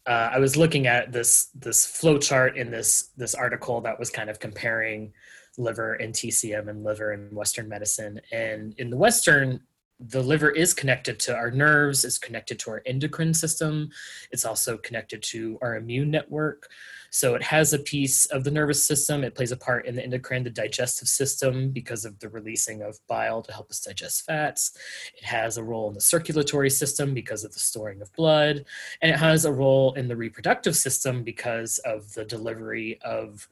uh, 0.08 0.30
I 0.34 0.40
was 0.40 0.56
looking 0.56 0.86
at 0.86 1.12
this 1.12 1.50
this 1.56 1.86
flow 1.86 2.20
chart 2.20 2.58
in 2.58 2.70
this 2.70 3.10
this 3.18 3.34
article 3.34 3.82
that 3.82 3.98
was 3.98 4.10
kind 4.10 4.30
of 4.30 4.40
comparing 4.40 5.14
liver 5.58 5.94
and 5.94 6.14
TCM 6.14 6.70
and 6.70 6.84
liver 6.84 7.14
in 7.14 7.34
Western 7.34 7.68
medicine. 7.68 8.22
And 8.32 8.74
in 8.78 8.90
the 8.90 8.98
Western, 8.98 9.62
the 10.00 10.22
liver 10.22 10.50
is 10.50 10.74
connected 10.74 11.20
to 11.22 11.36
our 11.36 11.50
nerves, 11.50 12.04
is 12.04 12.20
connected 12.20 12.60
to 12.60 12.72
our 12.72 12.82
endocrine 12.86 13.34
system. 13.34 13.90
It's 14.32 14.46
also 14.46 14.78
connected 14.78 15.24
to 15.24 15.58
our 15.62 15.78
immune 15.78 16.12
network. 16.12 16.68
So 17.16 17.34
it 17.34 17.44
has 17.44 17.72
a 17.72 17.80
piece 17.80 18.26
of 18.26 18.44
the 18.44 18.52
nervous 18.52 18.86
system. 18.86 19.24
It 19.24 19.36
plays 19.36 19.54
a 19.54 19.56
part 19.56 19.86
in 19.86 19.96
the 19.96 20.04
endocrine, 20.04 20.44
the 20.44 20.50
digestive 20.50 21.08
system, 21.08 21.72
because 21.72 22.04
of 22.04 22.20
the 22.20 22.28
releasing 22.28 22.82
of 22.82 23.00
bile 23.08 23.42
to 23.42 23.54
help 23.54 23.72
us 23.72 23.80
digest 23.80 24.26
fats. 24.26 24.78
It 25.18 25.24
has 25.24 25.56
a 25.56 25.64
role 25.64 25.88
in 25.88 25.94
the 25.94 26.02
circulatory 26.02 26.70
system 26.70 27.14
because 27.14 27.46
of 27.46 27.54
the 27.54 27.60
storing 27.60 28.02
of 28.02 28.12
blood. 28.12 28.66
And 29.02 29.10
it 29.10 29.18
has 29.18 29.46
a 29.46 29.54
role 29.54 29.94
in 29.94 30.10
the 30.10 30.18
reproductive 30.18 30.76
system 30.76 31.24
because 31.24 31.78
of 31.86 32.14
the 32.16 32.26
delivery 32.26 33.00
of 33.02 33.48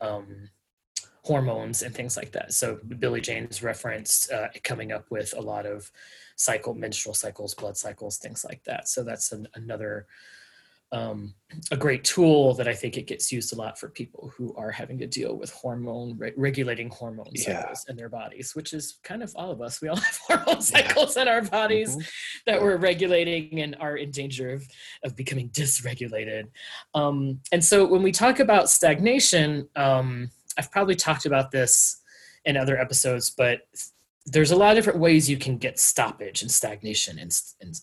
um, 0.00 0.50
hormones 1.22 1.82
and 1.82 1.94
things 1.94 2.16
like 2.16 2.32
that. 2.32 2.52
So 2.52 2.80
Billy 2.98 3.20
James 3.20 3.62
referenced 3.62 4.32
uh, 4.32 4.48
coming 4.64 4.90
up 4.90 5.08
with 5.12 5.32
a 5.36 5.40
lot 5.40 5.66
of 5.66 5.88
cycle, 6.34 6.74
menstrual 6.74 7.14
cycles, 7.14 7.54
blood 7.54 7.76
cycles, 7.76 8.18
things 8.18 8.44
like 8.44 8.64
that. 8.64 8.88
So 8.88 9.04
that's 9.04 9.30
an, 9.30 9.46
another 9.54 10.08
um, 10.92 11.34
a 11.72 11.76
great 11.76 12.04
tool 12.04 12.54
that 12.54 12.68
I 12.68 12.74
think 12.74 12.96
it 12.96 13.06
gets 13.06 13.32
used 13.32 13.52
a 13.52 13.56
lot 13.56 13.78
for 13.78 13.88
people 13.88 14.32
who 14.36 14.54
are 14.56 14.70
having 14.70 14.98
to 14.98 15.06
deal 15.06 15.36
with 15.36 15.50
hormone 15.50 16.16
re- 16.16 16.32
regulating 16.36 16.88
hormone 16.88 17.26
Yeah. 17.32 17.62
cycles 17.62 17.86
in 17.88 17.96
their 17.96 18.08
bodies, 18.08 18.54
which 18.54 18.72
is 18.72 18.98
kind 19.02 19.22
of 19.22 19.32
all 19.34 19.50
of 19.50 19.60
us. 19.60 19.80
We 19.80 19.88
all 19.88 19.96
have 20.08 20.18
hormone 20.26 20.62
cycles 20.62 21.16
in 21.16 21.26
our 21.26 21.42
bodies 21.42 21.96
Mhm. 21.96 22.08
that 22.46 22.62
we're 22.62 22.76
regulating 22.76 23.60
and 23.60 23.74
are 23.80 23.96
in 23.96 24.10
danger 24.12 24.50
of, 24.52 24.64
of 25.02 25.16
becoming 25.16 25.48
dysregulated. 25.50 26.44
Um, 26.94 27.40
and 27.50 27.64
so 27.64 27.84
when 27.86 28.02
we 28.02 28.12
talk 28.12 28.38
about 28.38 28.70
stagnation, 28.70 29.68
um, 29.76 30.30
I've 30.56 30.70
probably 30.70 30.94
talked 30.94 31.26
about 31.26 31.50
this 31.50 32.00
in 32.44 32.56
other 32.56 32.78
episodes, 32.78 33.30
but 33.30 33.62
there's 34.26 34.52
a 34.52 34.56
lot 34.56 34.70
of 34.70 34.76
different 34.76 35.00
ways 35.00 35.28
you 35.28 35.36
can 35.36 35.58
get 35.58 35.78
stoppage 35.78 36.42
and 36.42 36.50
stagnation 36.50 37.18
in, 37.18 37.28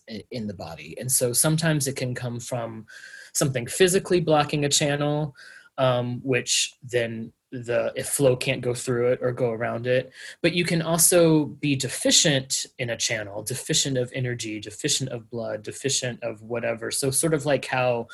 in, 0.07 0.21
in 0.31 0.48
the 0.48 0.53
body. 0.53 0.95
And 1.00 1.12
so 1.12 1.33
sometimes 1.33 1.88
it 1.88 1.95
can 1.95 2.15
come 2.15 2.39
from 2.39 2.86
something 3.33 3.67
physically 3.67 4.19
blocking 4.19 4.65
a 4.65 4.69
channel, 4.69 5.36
um, 5.77 6.19
which 6.24 6.74
then 6.83 7.31
the 7.51 7.91
if 7.96 8.08
flow 8.08 8.36
can't 8.36 8.62
go 8.62 8.74
through 8.74 9.12
it 9.12 9.20
or 9.22 9.31
go 9.31 9.51
around 9.51 9.88
it. 9.88 10.12
But 10.41 10.53
you 10.53 10.63
can 10.63 10.81
also 10.81 11.46
be 11.46 11.75
deficient 11.75 12.65
in 12.79 12.89
a 12.89 12.98
channel 12.98 13.43
deficient 13.43 13.98
of 13.98 14.12
energy 14.15 14.60
deficient 14.60 15.10
of 15.10 15.29
blood 15.29 15.63
deficient 15.63 16.24
of 16.24 16.41
whatever. 16.41 16.91
So 16.91 17.12
sort 17.12 17.34
of 17.34 17.46
like 17.46 17.65
how 17.65 18.08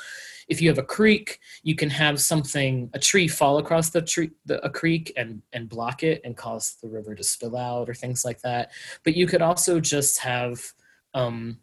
if 0.48 0.62
you 0.62 0.70
have 0.70 0.77
a 0.77 0.84
creek 0.84 1.39
you 1.63 1.75
can 1.75 1.89
have 1.89 2.20
something 2.20 2.89
a 2.94 3.00
tree 3.00 3.27
fall 3.27 3.58
across 3.58 3.91
the 3.91 4.01
tree 4.01 4.32
the, 4.46 4.63
a 4.65 4.70
creek 4.70 5.13
and 5.15 5.41
and 5.53 5.70
block 5.70 6.03
it 6.03 6.22
and 6.24 6.36
cause 6.36 6.77
the 6.82 6.89
river 6.89 7.13
to 7.13 7.24
spill 7.24 7.56
out 7.56 7.89
or 7.89 7.94
things 7.94 8.25
like 8.25 8.41
that. 8.41 8.72
But 9.03 9.15
you 9.15 9.27
could 9.27 9.41
also 9.41 9.79
just 9.79 10.20
have 10.20 10.60
um, 11.13 11.58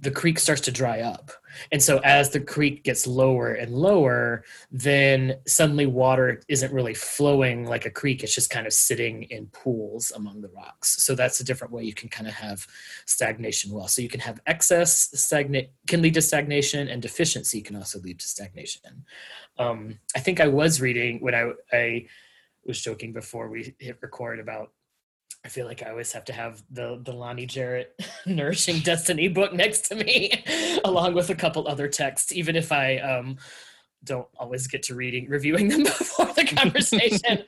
the 0.00 0.10
creek 0.10 0.38
starts 0.38 0.60
to 0.62 0.72
dry 0.72 1.00
up 1.00 1.32
and 1.72 1.82
so 1.82 1.98
as 1.98 2.30
the 2.30 2.40
creek 2.40 2.84
gets 2.84 3.06
lower 3.06 3.52
and 3.54 3.72
lower 3.74 4.44
then 4.70 5.34
suddenly 5.46 5.86
water 5.86 6.42
isn't 6.48 6.72
really 6.72 6.94
flowing 6.94 7.66
like 7.66 7.86
a 7.86 7.90
creek. 7.90 8.22
It's 8.22 8.34
just 8.34 8.50
kind 8.50 8.66
of 8.66 8.72
sitting 8.72 9.24
in 9.24 9.46
pools 9.46 10.12
among 10.14 10.40
the 10.40 10.48
rocks. 10.48 11.02
So 11.02 11.14
that's 11.14 11.40
a 11.40 11.44
different 11.44 11.72
way 11.72 11.84
you 11.84 11.94
can 11.94 12.08
kind 12.08 12.28
of 12.28 12.34
have 12.34 12.66
stagnation 13.06 13.72
well. 13.72 13.88
So 13.88 14.02
you 14.02 14.08
can 14.08 14.20
have 14.20 14.40
excess 14.46 15.10
stagnate 15.14 15.70
can 15.86 16.02
lead 16.02 16.14
to 16.14 16.22
stagnation 16.22 16.88
and 16.88 17.00
deficiency 17.02 17.60
can 17.60 17.76
also 17.76 17.98
lead 18.00 18.18
to 18.20 18.28
stagnation. 18.28 19.04
Um, 19.58 19.98
i 20.14 20.20
think 20.20 20.40
i 20.40 20.48
was 20.48 20.80
reading 20.80 21.18
when 21.20 21.34
i 21.34 21.52
i 21.72 22.06
was 22.64 22.80
joking 22.80 23.12
before 23.12 23.48
we 23.48 23.74
hit 23.78 23.98
record 24.00 24.38
about 24.38 24.72
I 25.44 25.48
feel 25.48 25.66
like 25.66 25.82
I 25.82 25.90
always 25.90 26.12
have 26.12 26.24
to 26.26 26.32
have 26.32 26.62
the 26.70 27.00
the 27.02 27.12
Lonny 27.12 27.46
Jarrett 27.46 27.98
Nourishing 28.26 28.80
Destiny 28.80 29.28
book 29.28 29.52
next 29.52 29.82
to 29.88 29.94
me, 29.94 30.44
along 30.84 31.14
with 31.14 31.30
a 31.30 31.34
couple 31.34 31.66
other 31.66 31.88
texts, 31.88 32.32
even 32.32 32.56
if 32.56 32.72
I 32.72 32.98
um, 32.98 33.38
don't 34.04 34.28
always 34.38 34.66
get 34.66 34.82
to 34.84 34.94
reading 34.94 35.28
reviewing 35.28 35.68
them 35.68 35.82
before 35.84 36.32
the 36.34 36.44
conversation. 36.44 37.44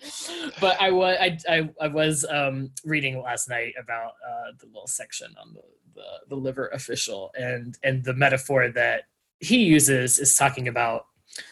but 0.60 0.80
I 0.80 0.90
was 0.90 1.16
I, 1.20 1.38
I, 1.48 1.70
I 1.80 1.88
was 1.88 2.24
um, 2.24 2.70
reading 2.84 3.20
last 3.22 3.48
night 3.48 3.74
about 3.80 4.12
uh, 4.26 4.52
the 4.58 4.66
little 4.66 4.86
section 4.86 5.34
on 5.40 5.54
the, 5.54 5.62
the 5.94 6.06
the 6.28 6.36
liver 6.36 6.68
official 6.68 7.30
and 7.38 7.76
and 7.82 8.04
the 8.04 8.14
metaphor 8.14 8.68
that 8.68 9.04
he 9.40 9.64
uses 9.64 10.18
is 10.18 10.36
talking 10.36 10.68
about 10.68 11.06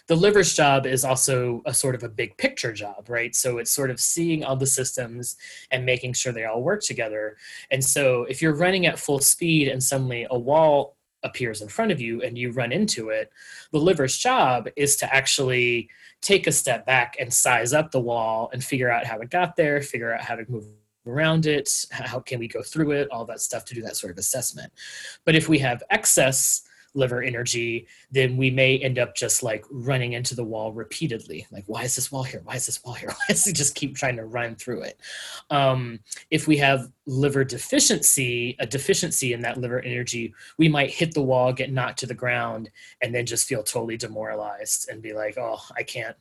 the 0.07 0.17
liver's 0.17 0.55
job 0.55 0.87
is 0.87 1.05
also 1.05 1.63
a 1.67 1.75
sort 1.75 1.95
of 1.95 2.03
a 2.03 2.09
big 2.09 2.37
picture 2.37 2.73
job, 2.73 3.09
right? 3.09 3.35
So 3.35 3.59
it's 3.59 3.71
sort 3.71 3.91
of 3.91 4.01
seeing 4.01 4.45
all 4.45 4.57
the 4.57 4.67
systems 4.67 5.37
and 5.71 5.85
making 5.85 6.15
sure 6.15 6.33
they 6.33 6.45
all 6.45 6.63
work 6.63 6.83
together. 6.83 7.37
And 7.71 7.85
so 7.85 8.25
if 8.25 8.41
you're 8.41 8.55
running 8.55 8.87
at 8.87 8.99
full 8.99 9.21
speed 9.21 9.69
and 9.69 9.83
suddenly 9.83 10.27
a 10.31 10.39
wall 10.39 10.97
appears 11.23 11.63
in 11.63 11.69
front 11.69 11.91
of 11.91 12.01
you 12.01 12.23
and 12.23 12.39
you 12.39 12.53
run 12.53 12.73
into 12.73 13.11
it, 13.11 13.31
the 13.73 13.79
liver's 13.79 14.17
job 14.17 14.69
is 14.77 14.97
to 14.97 15.15
actually 15.15 15.89
take 16.21 16.47
a 16.47 16.53
step 16.53 16.87
back 16.87 17.17
and 17.21 17.33
size 17.33 17.73
up 17.73 17.91
the 17.91 18.01
wall 18.01 18.51
and 18.53 18.63
figure 18.63 18.91
out 18.91 19.07
how 19.07 19.19
it 19.19 19.31
got 19.31 19.57
there, 19.57 19.81
figure 19.83 20.13
out 20.13 20.21
how 20.21 20.35
to 20.35 20.45
move 20.49 20.65
around 21.07 21.47
it, 21.47 21.87
how 21.91 22.21
can 22.21 22.39
we 22.39 22.47
go 22.47 22.63
through 22.63 22.93
it, 22.93 23.09
all 23.11 23.25
that 23.25 23.41
stuff 23.41 23.65
to 23.65 23.75
do 23.75 23.83
that 23.83 23.97
sort 23.97 24.11
of 24.13 24.19
assessment. 24.19 24.73
But 25.25 25.35
if 25.35 25.49
we 25.49 25.59
have 25.61 25.83
excess 25.91 26.63
liver 26.99 27.23
energy, 27.23 27.87
then 28.11 28.37
we 28.37 28.51
may 28.51 28.79
end 28.79 28.99
up 28.99 29.15
just 29.15 29.43
like 29.43 29.65
running 29.71 30.13
into 30.13 30.35
the 30.35 30.45
wall 30.45 30.73
repeatedly. 30.73 31.47
Like, 31.51 31.65
why 31.67 31.85
is 31.85 31.95
this 31.97 32.13
wall 32.13 32.25
here? 32.25 32.43
Why 32.45 32.57
is 32.57 32.67
this 32.67 32.83
wall 32.85 32.95
here? 32.95 33.09
Why 33.19 33.25
does 33.29 33.47
it 33.47 33.55
just 33.55 33.75
keep 33.75 33.97
trying 33.97 34.17
to 34.17 34.27
run 34.27 34.57
through 34.57 34.83
it? 34.83 35.01
Um, 35.51 36.01
if 36.31 36.47
we 36.47 36.57
have 36.59 36.91
liver 37.07 37.45
deficiency, 37.45 38.57
a 38.59 38.67
deficiency 38.67 39.33
in 39.33 39.41
that 39.43 39.59
liver 39.59 39.81
energy, 39.81 40.35
we 40.59 40.69
might 40.69 40.91
hit 40.91 41.15
the 41.15 41.23
wall, 41.23 41.53
get 41.53 41.73
knocked 41.73 42.01
to 42.01 42.07
the 42.07 42.15
ground, 42.15 42.71
and 43.01 43.15
then 43.15 43.25
just 43.25 43.47
feel 43.47 43.63
totally 43.63 43.97
demoralized 43.97 44.89
and 44.91 45.01
be 45.01 45.13
like, 45.13 45.39
oh, 45.39 45.61
I 45.77 45.83
can't. 45.83 46.17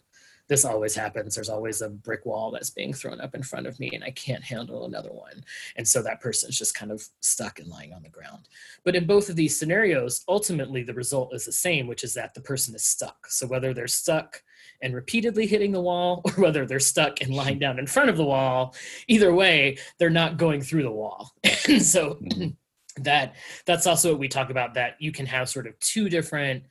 This 0.47 0.63
always 0.63 0.95
happens. 0.95 1.35
There's 1.35 1.49
always 1.49 1.81
a 1.81 1.89
brick 1.89 2.25
wall 2.25 2.51
that's 2.51 2.69
being 2.69 2.93
thrown 2.93 3.19
up 3.19 3.35
in 3.35 3.43
front 3.43 3.67
of 3.67 3.79
me, 3.79 3.89
and 3.93 4.03
I 4.03 4.11
can't 4.11 4.43
handle 4.43 4.85
another 4.85 5.11
one. 5.11 5.43
And 5.75 5.87
so 5.87 6.01
that 6.01 6.21
person's 6.21 6.57
just 6.57 6.75
kind 6.75 6.91
of 6.91 7.03
stuck 7.19 7.59
and 7.59 7.67
lying 7.67 7.93
on 7.93 8.03
the 8.03 8.09
ground. 8.09 8.47
But 8.83 8.95
in 8.95 9.05
both 9.05 9.29
of 9.29 9.35
these 9.35 9.59
scenarios, 9.59 10.23
ultimately 10.27 10.83
the 10.83 10.93
result 10.93 11.33
is 11.33 11.45
the 11.45 11.51
same, 11.51 11.87
which 11.87 12.03
is 12.03 12.13
that 12.13 12.33
the 12.33 12.41
person 12.41 12.75
is 12.75 12.85
stuck. 12.85 13.27
So 13.27 13.45
whether 13.47 13.73
they're 13.73 13.87
stuck 13.87 14.41
and 14.81 14.93
repeatedly 14.93 15.47
hitting 15.47 15.71
the 15.71 15.81
wall, 15.81 16.21
or 16.25 16.31
whether 16.33 16.65
they're 16.65 16.79
stuck 16.79 17.21
and 17.21 17.33
lying 17.33 17.59
down 17.59 17.79
in 17.79 17.87
front 17.87 18.09
of 18.09 18.17
the 18.17 18.25
wall, 18.25 18.73
either 19.07 19.33
way, 19.33 19.77
they're 19.99 20.09
not 20.09 20.37
going 20.37 20.61
through 20.61 20.83
the 20.83 20.91
wall. 20.91 21.33
and 21.67 21.83
so 21.83 22.15
mm-hmm. 22.15 22.49
that 23.03 23.35
that's 23.65 23.85
also 23.85 24.11
what 24.11 24.19
we 24.19 24.27
talk 24.27 24.49
about 24.49 24.73
that 24.75 24.95
you 24.99 25.11
can 25.11 25.25
have 25.25 25.49
sort 25.49 25.67
of 25.67 25.77
two 25.79 26.07
different 26.09 26.63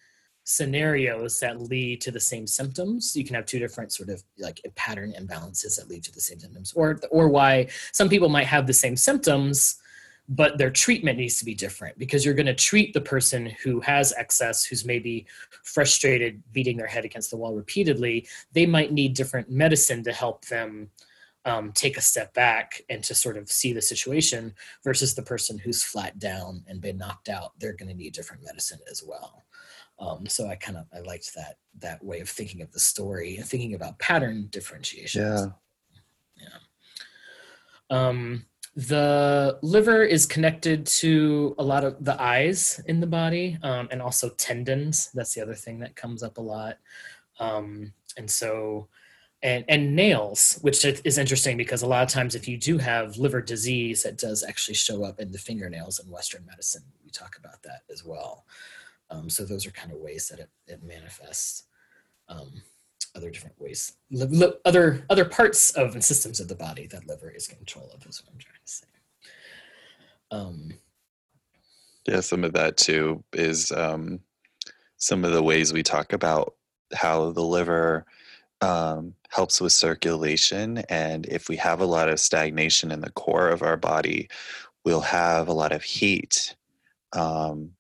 scenarios 0.48 1.40
that 1.40 1.60
lead 1.60 2.00
to 2.00 2.12
the 2.12 2.20
same 2.20 2.46
symptoms. 2.46 3.16
You 3.16 3.24
can 3.24 3.34
have 3.34 3.46
two 3.46 3.58
different 3.58 3.92
sort 3.92 4.08
of 4.08 4.22
like 4.38 4.60
pattern 4.76 5.12
imbalances 5.18 5.76
that 5.76 5.88
lead 5.88 6.04
to 6.04 6.12
the 6.12 6.20
same 6.20 6.38
symptoms 6.38 6.72
or 6.76 7.00
or 7.10 7.28
why 7.28 7.66
some 7.92 8.08
people 8.08 8.28
might 8.28 8.46
have 8.46 8.66
the 8.66 8.72
same 8.72 8.96
symptoms 8.96 9.80
but 10.28 10.58
their 10.58 10.70
treatment 10.70 11.18
needs 11.18 11.38
to 11.38 11.44
be 11.44 11.54
different 11.54 11.96
because 11.98 12.24
you're 12.24 12.34
going 12.34 12.46
to 12.46 12.54
treat 12.54 12.92
the 12.92 13.00
person 13.00 13.46
who 13.62 13.80
has 13.80 14.12
excess 14.16 14.64
who's 14.64 14.84
maybe 14.84 15.26
frustrated 15.62 16.42
beating 16.52 16.76
their 16.76 16.86
head 16.86 17.04
against 17.04 17.30
the 17.30 17.36
wall 17.36 17.54
repeatedly. 17.54 18.26
They 18.52 18.66
might 18.66 18.92
need 18.92 19.14
different 19.14 19.50
medicine 19.50 20.02
to 20.04 20.12
help 20.12 20.44
them 20.46 20.90
um, 21.44 21.70
take 21.72 21.96
a 21.96 22.00
step 22.00 22.34
back 22.34 22.82
and 22.90 23.04
to 23.04 23.14
sort 23.14 23.36
of 23.36 23.48
see 23.48 23.72
the 23.72 23.82
situation 23.82 24.52
versus 24.82 25.14
the 25.14 25.22
person 25.22 25.58
who's 25.58 25.84
flat 25.84 26.18
down 26.18 26.64
and 26.66 26.80
been 26.80 26.98
knocked 26.98 27.28
out. 27.28 27.52
They're 27.60 27.76
going 27.76 27.88
to 27.88 27.94
need 27.94 28.12
different 28.12 28.42
medicine 28.44 28.80
as 28.90 29.04
well 29.06 29.45
um, 29.98 30.26
so 30.26 30.46
i 30.48 30.54
kind 30.56 30.76
of 30.78 30.86
i 30.94 31.00
liked 31.00 31.34
that 31.34 31.56
that 31.78 32.02
way 32.04 32.20
of 32.20 32.28
thinking 32.28 32.62
of 32.62 32.70
the 32.72 32.80
story 32.80 33.36
and 33.36 33.46
thinking 33.46 33.74
about 33.74 33.98
pattern 33.98 34.46
differentiation 34.50 35.22
Yeah. 35.22 35.46
um, 37.90 38.44
the 38.74 39.58
liver 39.62 40.02
is 40.04 40.26
connected 40.26 40.84
to 40.86 41.54
a 41.58 41.62
lot 41.62 41.82
of 41.84 42.04
the 42.04 42.20
eyes 42.20 42.80
in 42.86 43.00
the 43.00 43.06
body 43.06 43.56
um, 43.62 43.88
and 43.90 44.02
also 44.02 44.28
tendons. 44.30 45.10
That's 45.14 45.32
the 45.32 45.40
other 45.40 45.54
thing 45.54 45.78
that 45.80 45.96
comes 45.96 46.22
up 46.22 46.36
a 46.36 46.42
lot. 46.42 46.76
Um, 47.40 47.94
and 48.18 48.30
so, 48.30 48.88
and, 49.42 49.64
and 49.68 49.96
nails, 49.96 50.58
which 50.60 50.84
is 50.84 51.00
is 51.04 51.16
interesting 51.16 51.56
because 51.56 51.80
a 51.82 51.86
lot 51.86 52.02
of 52.02 52.10
times 52.10 52.34
if 52.34 52.46
you 52.46 52.58
do 52.58 52.76
have 52.76 53.16
liver 53.16 53.40
disease, 53.40 54.04
it 54.04 54.18
does 54.18 54.44
actually 54.46 54.74
show 54.74 55.04
up 55.04 55.20
in 55.20 55.32
the 55.32 55.38
fingernails 55.38 55.98
in 55.98 56.10
Western 56.10 56.44
medicine. 56.44 56.82
We 57.02 57.10
talk 57.10 57.36
about 57.38 57.62
that 57.62 57.82
as 57.90 58.04
well. 58.04 58.44
Um, 59.10 59.30
so 59.30 59.44
those 59.44 59.66
are 59.66 59.70
kind 59.70 59.92
of 59.92 59.98
ways 59.98 60.28
that 60.28 60.40
it, 60.40 60.50
it 60.66 60.82
manifests. 60.82 61.64
Um, 62.28 62.62
other 63.14 63.30
different 63.30 63.58
ways, 63.58 63.96
li- 64.10 64.26
li- 64.26 64.52
other 64.66 65.06
other 65.08 65.24
parts 65.24 65.70
of 65.70 65.94
and 65.94 66.04
systems 66.04 66.38
of 66.38 66.48
the 66.48 66.54
body 66.54 66.86
that 66.88 67.06
liver 67.06 67.30
is 67.30 67.48
control 67.48 67.90
of. 67.94 68.04
Is 68.06 68.22
what 68.22 68.32
I'm 68.32 68.38
trying 68.38 68.60
to 68.64 68.72
say. 68.72 68.86
Um, 70.30 70.72
Yeah, 72.06 72.20
some 72.20 72.44
of 72.44 72.52
that 72.52 72.76
too 72.76 73.24
is 73.32 73.72
um, 73.72 74.20
some 74.96 75.24
of 75.24 75.32
the 75.32 75.42
ways 75.42 75.72
we 75.72 75.82
talk 75.82 76.12
about 76.12 76.54
how 76.94 77.30
the 77.32 77.42
liver 77.42 78.04
um, 78.60 79.14
helps 79.30 79.60
with 79.60 79.72
circulation. 79.72 80.78
And 80.88 81.26
if 81.26 81.48
we 81.48 81.56
have 81.56 81.80
a 81.80 81.86
lot 81.86 82.08
of 82.08 82.20
stagnation 82.20 82.90
in 82.90 83.00
the 83.00 83.10
core 83.10 83.48
of 83.48 83.62
our 83.62 83.76
body, 83.76 84.28
we'll 84.84 85.00
have 85.00 85.48
a 85.48 85.52
lot 85.52 85.72
of 85.72 85.82
heat 85.82 86.54
um, 87.12 87.70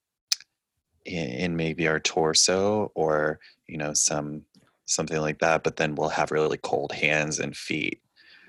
in, 1.06 1.28
in 1.28 1.56
maybe 1.56 1.88
our 1.88 2.00
torso 2.00 2.92
or, 2.94 3.38
you 3.66 3.78
know, 3.78 3.94
some 3.94 4.42
something 4.84 5.20
like 5.20 5.40
that, 5.40 5.64
but 5.64 5.76
then 5.76 5.94
we'll 5.94 6.08
have 6.08 6.30
really 6.30 6.58
cold 6.58 6.92
hands 6.92 7.40
and 7.40 7.56
feet. 7.56 8.00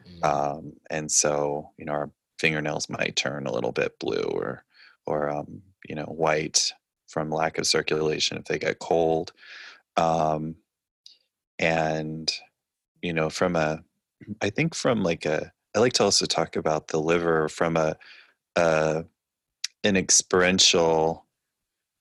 Mm. 0.08 0.26
Um, 0.26 0.74
and 0.90 1.12
so, 1.12 1.72
you 1.78 1.86
know, 1.86 1.94
our 1.94 2.12
fingernails 2.38 2.90
might 2.90 3.16
turn 3.16 3.48
a 3.48 3.52
little 3.52 3.72
bit 3.72 3.98
blue 4.00 4.22
or, 4.22 4.64
or, 5.06 5.30
um, 5.30 5.62
you 5.88 5.96
know, 5.96 6.04
white 6.04 6.72
from 7.08 7.32
lack 7.32 7.58
of 7.58 7.66
circulation 7.66 8.38
if 8.38 8.46
they 8.46 8.60
get 8.60 8.80
cold. 8.80 9.34
Um, 9.96 10.56
and, 11.58 12.32
you 13.02 13.14
know, 13.14 13.30
from 13.32 13.56
a, 13.56 13.84
I 14.42 14.52
think 14.52 14.76
from 14.76 15.02
like 15.02 15.26
a, 15.26 15.52
I 15.76 15.80
like 15.80 15.94
to 15.94 16.04
also 16.04 16.26
talk 16.26 16.56
about 16.56 16.90
the 16.90 17.00
liver 17.00 17.50
from 17.50 17.78
a, 17.78 17.96
a 18.56 19.06
an 19.84 19.96
experiential 19.96 21.27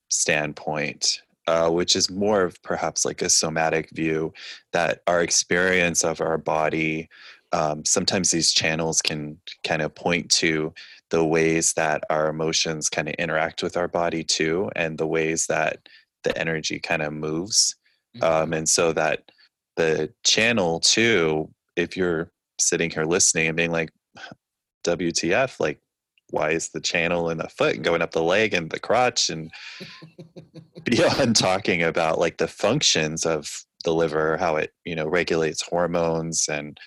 standpoint, 0.09 1.23
uh, 1.47 1.71
which 1.71 1.97
is 1.97 2.11
more 2.11 2.43
of 2.43 2.61
perhaps 2.63 3.05
like 3.05 3.23
a 3.23 3.29
somatic 3.29 3.91
view 3.91 4.33
that 4.73 5.03
our 5.07 5.23
experience 5.23 6.05
of 6.05 6.21
our 6.21 6.39
body. 6.39 7.09
Um, 7.53 7.85
sometimes 7.85 8.31
these 8.31 8.53
channels 8.53 9.01
can 9.01 9.39
kind 9.65 9.83
of 9.83 9.95
point 9.95 10.31
to 10.33 10.75
the 11.11 11.25
ways 11.25 11.73
that 11.75 12.03
our 12.11 12.29
emotions 12.29 12.89
kind 12.89 13.09
of 13.09 13.15
interact 13.15 13.63
with 13.63 13.77
our 13.77 13.89
body 13.89 14.25
too, 14.25 14.71
and 14.75 14.99
the 14.99 15.07
ways 15.07 15.47
that 15.47 15.89
the 16.25 16.37
energy 16.37 16.79
kind 16.81 17.03
of 17.03 17.13
moves. 17.13 17.77
Um, 18.23 18.53
and 18.53 18.69
so 18.69 18.93
that 18.95 19.31
the 19.77 20.13
channel 20.25 20.81
too, 20.81 21.49
if 21.77 21.97
you're 21.97 22.31
sitting 22.59 22.91
here 22.91 23.05
listening 23.05 23.47
and 23.47 23.57
being 23.57 23.71
like, 23.71 23.91
WTF, 24.87 25.61
like, 25.61 25.81
why 26.31 26.51
is 26.51 26.71
the 26.71 26.81
channel 26.81 27.31
in 27.31 27.39
the 27.39 27.49
foot 27.49 27.83
going 27.83 28.03
up 28.03 28.13
the 28.13 28.23
leg 28.23 28.55
and 28.55 28.71
the 28.71 28.81
crotch? 28.81 29.31
And 29.31 29.51
beyond 30.85 31.37
talking 31.37 31.83
about 31.83 32.19
like 32.19 32.39
the 32.39 32.49
functions 32.49 33.25
of 33.25 33.49
the 33.85 33.95
liver 33.95 34.37
how 34.37 34.57
it 34.57 34.73
you 34.85 34.95
know 34.95 35.07
regulates 35.07 35.63
hormones 35.63 36.49
and 36.49 36.79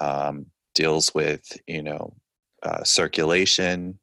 um, 0.00 0.46
deals 0.74 1.14
with 1.14 1.42
you 1.66 1.82
know 1.82 2.14
uh, 2.62 2.82
circulation 2.84 3.98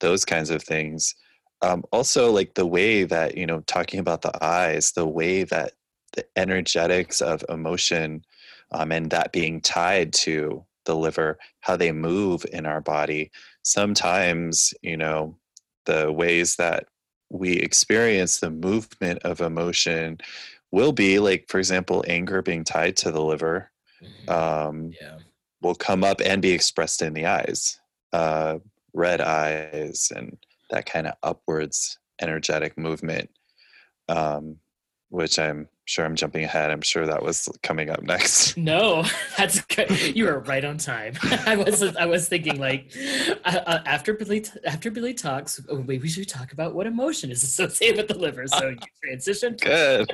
those 0.00 0.24
kinds 0.24 0.50
of 0.50 0.62
things. 0.62 1.14
Um, 1.62 1.84
also 1.92 2.32
like 2.32 2.54
the 2.54 2.66
way 2.66 3.04
that 3.04 3.36
you 3.36 3.46
know 3.46 3.60
talking 3.66 4.00
about 4.00 4.22
the 4.22 4.44
eyes 4.44 4.92
the 4.92 5.06
way 5.06 5.44
that 5.44 5.72
the 6.14 6.26
energetics 6.36 7.22
of 7.22 7.44
emotion 7.48 8.24
um, 8.72 8.92
and 8.92 9.10
that 9.10 9.32
being 9.32 9.60
tied 9.60 10.12
to 10.12 10.64
the 10.84 10.96
liver 10.96 11.38
how 11.60 11.76
they 11.76 11.92
move 11.92 12.44
in 12.52 12.66
our 12.66 12.80
body 12.80 13.30
sometimes 13.64 14.74
you 14.82 14.96
know 14.96 15.36
the 15.86 16.10
ways 16.12 16.56
that 16.56 16.86
we 17.30 17.52
experience 17.54 18.40
the 18.40 18.50
movement 18.50 19.18
of 19.24 19.40
emotion 19.40 20.18
will 20.70 20.92
be 20.92 21.18
like 21.18 21.46
for 21.48 21.58
example 21.58 22.04
anger 22.06 22.42
being 22.42 22.64
tied 22.64 22.96
to 22.96 23.10
the 23.10 23.22
liver 23.22 23.70
Mhm. 24.02 24.28
um, 24.30 24.92
yeah. 25.00 25.18
will 25.60 25.76
come 25.76 26.02
up 26.02 26.20
and 26.24 26.42
be 26.42 26.50
expressed 26.50 27.02
in 27.02 27.14
the 27.14 27.26
eyes 27.26 27.78
uh, 28.12 28.58
red 28.94 29.20
eyes 29.20 30.10
and 30.14 30.36
that 30.70 30.86
kind 30.86 31.06
of 31.06 31.14
upwards 31.22 31.98
energetic 32.20 32.76
movement 32.76 33.30
um, 34.08 34.56
which 35.08 35.38
i'm 35.38 35.68
sure 35.84 36.04
i'm 36.04 36.14
jumping 36.14 36.44
ahead 36.44 36.70
i'm 36.70 36.80
sure 36.80 37.06
that 37.06 37.22
was 37.22 37.48
coming 37.62 37.90
up 37.90 38.02
next 38.02 38.56
No, 38.56 39.04
that's 39.38 39.60
good. 39.62 39.90
You 40.14 40.26
were 40.26 40.38
right 40.40 40.64
on 40.64 40.78
time. 40.78 41.14
I 41.46 41.56
was 41.56 41.82
I 41.82 42.06
was 42.06 42.28
thinking 42.28 42.58
like 42.60 42.92
uh, 43.44 43.58
uh, 43.66 43.82
after 43.86 44.14
Billy 44.14 44.44
after 44.64 44.90
Billy 44.90 45.14
talks, 45.14 45.60
oh, 45.68 45.78
maybe 45.78 45.98
we 45.98 46.08
should 46.08 46.28
talk 46.28 46.52
about 46.52 46.74
what 46.74 46.86
emotion 46.86 47.30
is 47.30 47.42
associated 47.42 47.96
with 47.96 48.08
the 48.08 48.18
liver. 48.18 48.46
So 48.46 48.68
you 48.68 48.76
transition. 49.02 49.56
good 49.60 50.06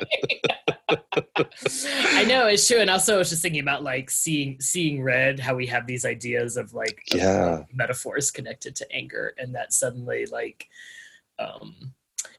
I 0.88 2.25
know 2.26 2.46
it's 2.46 2.66
true, 2.66 2.78
and 2.78 2.88
also 2.90 3.16
I 3.16 3.18
was 3.18 3.30
just 3.30 3.42
thinking 3.42 3.60
about 3.60 3.82
like 3.82 4.10
seeing 4.10 4.60
seeing 4.60 5.02
red, 5.02 5.38
how 5.40 5.54
we 5.54 5.66
have 5.66 5.87
these 5.87 6.04
ideas 6.04 6.56
of 6.56 6.72
like 6.72 7.02
of, 7.12 7.18
Yeah. 7.18 7.62
metaphors 7.72 8.30
connected 8.30 8.75
to 8.76 8.92
anger, 8.92 9.34
and 9.38 9.54
that 9.54 9.72
suddenly 9.72 10.26
like 10.26 10.66
um 11.38 11.92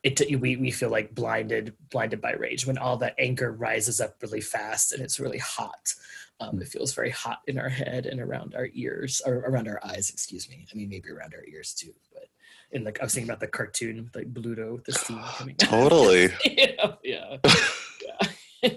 it 0.03 0.39
we 0.39 0.55
we 0.55 0.71
feel 0.71 0.89
like 0.89 1.13
blinded 1.13 1.73
blinded 1.89 2.21
by 2.21 2.33
rage 2.33 2.65
when 2.65 2.77
all 2.77 2.97
that 2.97 3.15
anger 3.19 3.51
rises 3.51 3.99
up 3.99 4.15
really 4.21 4.41
fast 4.41 4.93
and 4.93 5.03
it's 5.03 5.19
really 5.19 5.37
hot. 5.37 5.93
Um, 6.41 6.61
it 6.61 6.69
feels 6.69 6.93
very 6.93 7.09
hot 7.09 7.39
in 7.47 7.59
our 7.59 7.67
head 7.67 8.05
and 8.05 8.21
around 8.21 8.55
our 8.55 8.69
ears 8.73 9.21
or 9.25 9.35
around 9.39 9.67
our 9.67 9.81
eyes. 9.83 10.09
Excuse 10.09 10.49
me. 10.49 10.65
I 10.71 10.77
mean 10.77 10.89
maybe 10.89 11.09
around 11.09 11.33
our 11.33 11.43
ears 11.45 11.73
too, 11.73 11.93
but. 12.13 12.25
In 12.71 12.83
like 12.83 12.99
I 13.01 13.03
was 13.03 13.15
thinking 13.15 13.27
about 13.27 13.39
the 13.39 13.47
cartoon 13.47 14.11
like 14.13 14.31
Bluto 14.31 14.73
with 14.73 14.85
the 14.85 14.91
steam 14.99 15.19
coming 15.23 15.55
totally 15.55 16.29
yeah, 16.45 16.93
yeah. 17.03 17.37
yeah. 18.61 18.73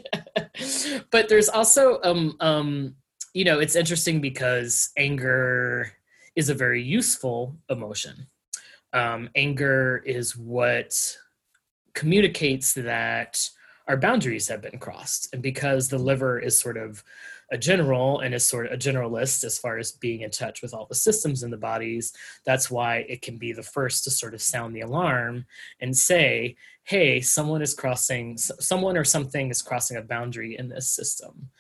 but 1.10 1.28
there's 1.28 1.50
also 1.50 2.00
um 2.02 2.34
um 2.40 2.94
you 3.34 3.44
know 3.44 3.58
it's 3.58 3.76
interesting 3.76 4.22
because 4.22 4.88
anger 4.96 5.92
is 6.36 6.48
a 6.48 6.54
very 6.54 6.82
useful 6.82 7.54
emotion 7.68 8.28
um 8.92 9.28
anger 9.34 10.02
is 10.04 10.36
what 10.36 10.94
communicates 11.94 12.74
that 12.74 13.38
our 13.88 13.96
boundaries 13.96 14.48
have 14.48 14.62
been 14.62 14.78
crossed. 14.78 15.28
And 15.32 15.42
because 15.42 15.88
the 15.88 15.98
liver 15.98 16.38
is 16.38 16.58
sort 16.58 16.76
of 16.76 17.02
a 17.50 17.58
general 17.58 18.20
and 18.20 18.34
is 18.34 18.46
sort 18.46 18.66
of 18.66 18.72
a 18.72 18.78
generalist 18.78 19.44
as 19.44 19.58
far 19.58 19.76
as 19.76 19.92
being 19.92 20.22
in 20.22 20.30
touch 20.30 20.62
with 20.62 20.72
all 20.72 20.86
the 20.86 20.94
systems 20.94 21.42
in 21.42 21.50
the 21.50 21.56
bodies 21.56 22.12
that's 22.46 22.70
why 22.70 23.04
it 23.08 23.20
can 23.20 23.36
be 23.36 23.52
the 23.52 23.62
first 23.62 24.04
to 24.04 24.10
sort 24.10 24.32
of 24.32 24.40
sound 24.40 24.74
the 24.74 24.80
alarm 24.80 25.44
and 25.80 25.94
say 25.94 26.56
hey 26.84 27.20
someone 27.20 27.60
is 27.60 27.74
crossing 27.74 28.38
someone 28.38 28.96
or 28.96 29.04
something 29.04 29.50
is 29.50 29.60
crossing 29.60 29.98
a 29.98 30.02
boundary 30.02 30.56
in 30.58 30.68
this 30.68 30.88
system. 30.88 31.50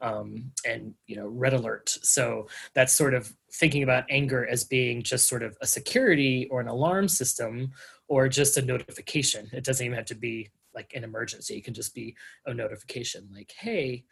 Um, 0.00 0.50
and 0.66 0.94
you 1.06 1.14
know 1.14 1.28
red 1.28 1.52
alert. 1.52 1.88
So 2.02 2.48
that's 2.74 2.92
sort 2.92 3.14
of 3.14 3.32
thinking 3.54 3.82
about 3.82 4.04
anger 4.08 4.46
as 4.46 4.64
being 4.64 5.02
just 5.02 5.28
sort 5.28 5.42
of 5.42 5.56
a 5.60 5.66
security 5.66 6.48
or 6.50 6.60
an 6.60 6.68
alarm 6.68 7.06
system 7.08 7.70
or 8.08 8.28
just 8.28 8.56
a 8.56 8.62
notification 8.62 9.48
it 9.52 9.64
doesn't 9.64 9.84
even 9.86 9.96
have 9.96 10.06
to 10.06 10.14
be 10.14 10.50
like 10.74 10.92
an 10.94 11.04
emergency 11.04 11.56
it 11.56 11.64
can 11.64 11.74
just 11.74 11.94
be 11.94 12.16
a 12.46 12.54
notification 12.54 13.28
like 13.34 13.52
hey 13.58 14.04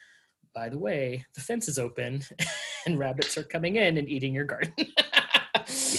by 0.55 0.69
the 0.69 0.79
way 0.79 1.25
the 1.35 1.41
fence 1.41 1.69
is 1.69 1.79
open 1.79 2.23
and 2.87 2.99
rabbits 2.99 3.39
are 3.39 3.43
coming 3.45 3.77
in 3.77 3.97
and 3.97 4.09
eating 4.09 4.35
your 4.35 4.45
garden 4.45 4.73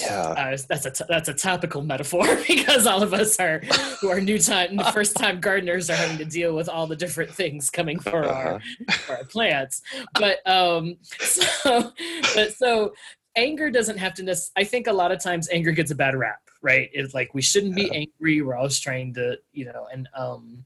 Yeah. 0.01 0.21
uh, 0.37 0.57
that's 0.67 0.85
a 0.85 0.91
t- 0.91 1.03
that's 1.07 1.29
a 1.29 1.33
topical 1.33 1.81
metaphor 1.81 2.25
because 2.47 2.85
all 2.87 3.03
of 3.03 3.13
us 3.13 3.39
are 3.39 3.59
who 4.01 4.09
are 4.09 4.19
new 4.19 4.37
time 4.39 4.77
first 4.91 5.15
time 5.15 5.39
gardeners 5.39 5.89
are 5.89 5.95
having 5.95 6.17
to 6.17 6.25
deal 6.25 6.55
with 6.55 6.67
all 6.67 6.87
the 6.87 6.95
different 6.95 7.31
things 7.31 7.69
coming 7.69 7.97
for 7.99 8.25
our 8.25 8.55
Uh-huh. 8.55 8.97
for 9.05 9.17
our 9.17 9.23
plants. 9.25 9.81
But 10.19 10.45
um, 10.49 10.97
so 11.19 11.91
but 12.35 12.53
so 12.53 12.93
anger 13.35 13.69
doesn't 13.69 13.97
have 13.97 14.13
to. 14.15 14.23
Nec- 14.23 14.37
I 14.55 14.63
think 14.63 14.87
a 14.87 14.93
lot 14.93 15.11
of 15.11 15.21
times 15.21 15.49
anger 15.51 15.71
gets 15.71 15.91
a 15.91 15.95
bad 15.95 16.15
rap, 16.15 16.41
right? 16.61 16.89
It's 16.93 17.13
like 17.13 17.33
we 17.33 17.41
shouldn't 17.41 17.75
be 17.75 17.91
angry. 17.93 18.41
We're 18.41 18.55
always 18.55 18.79
trying 18.79 19.13
to, 19.15 19.37
you 19.51 19.65
know, 19.65 19.87
and 19.91 20.07
um, 20.15 20.65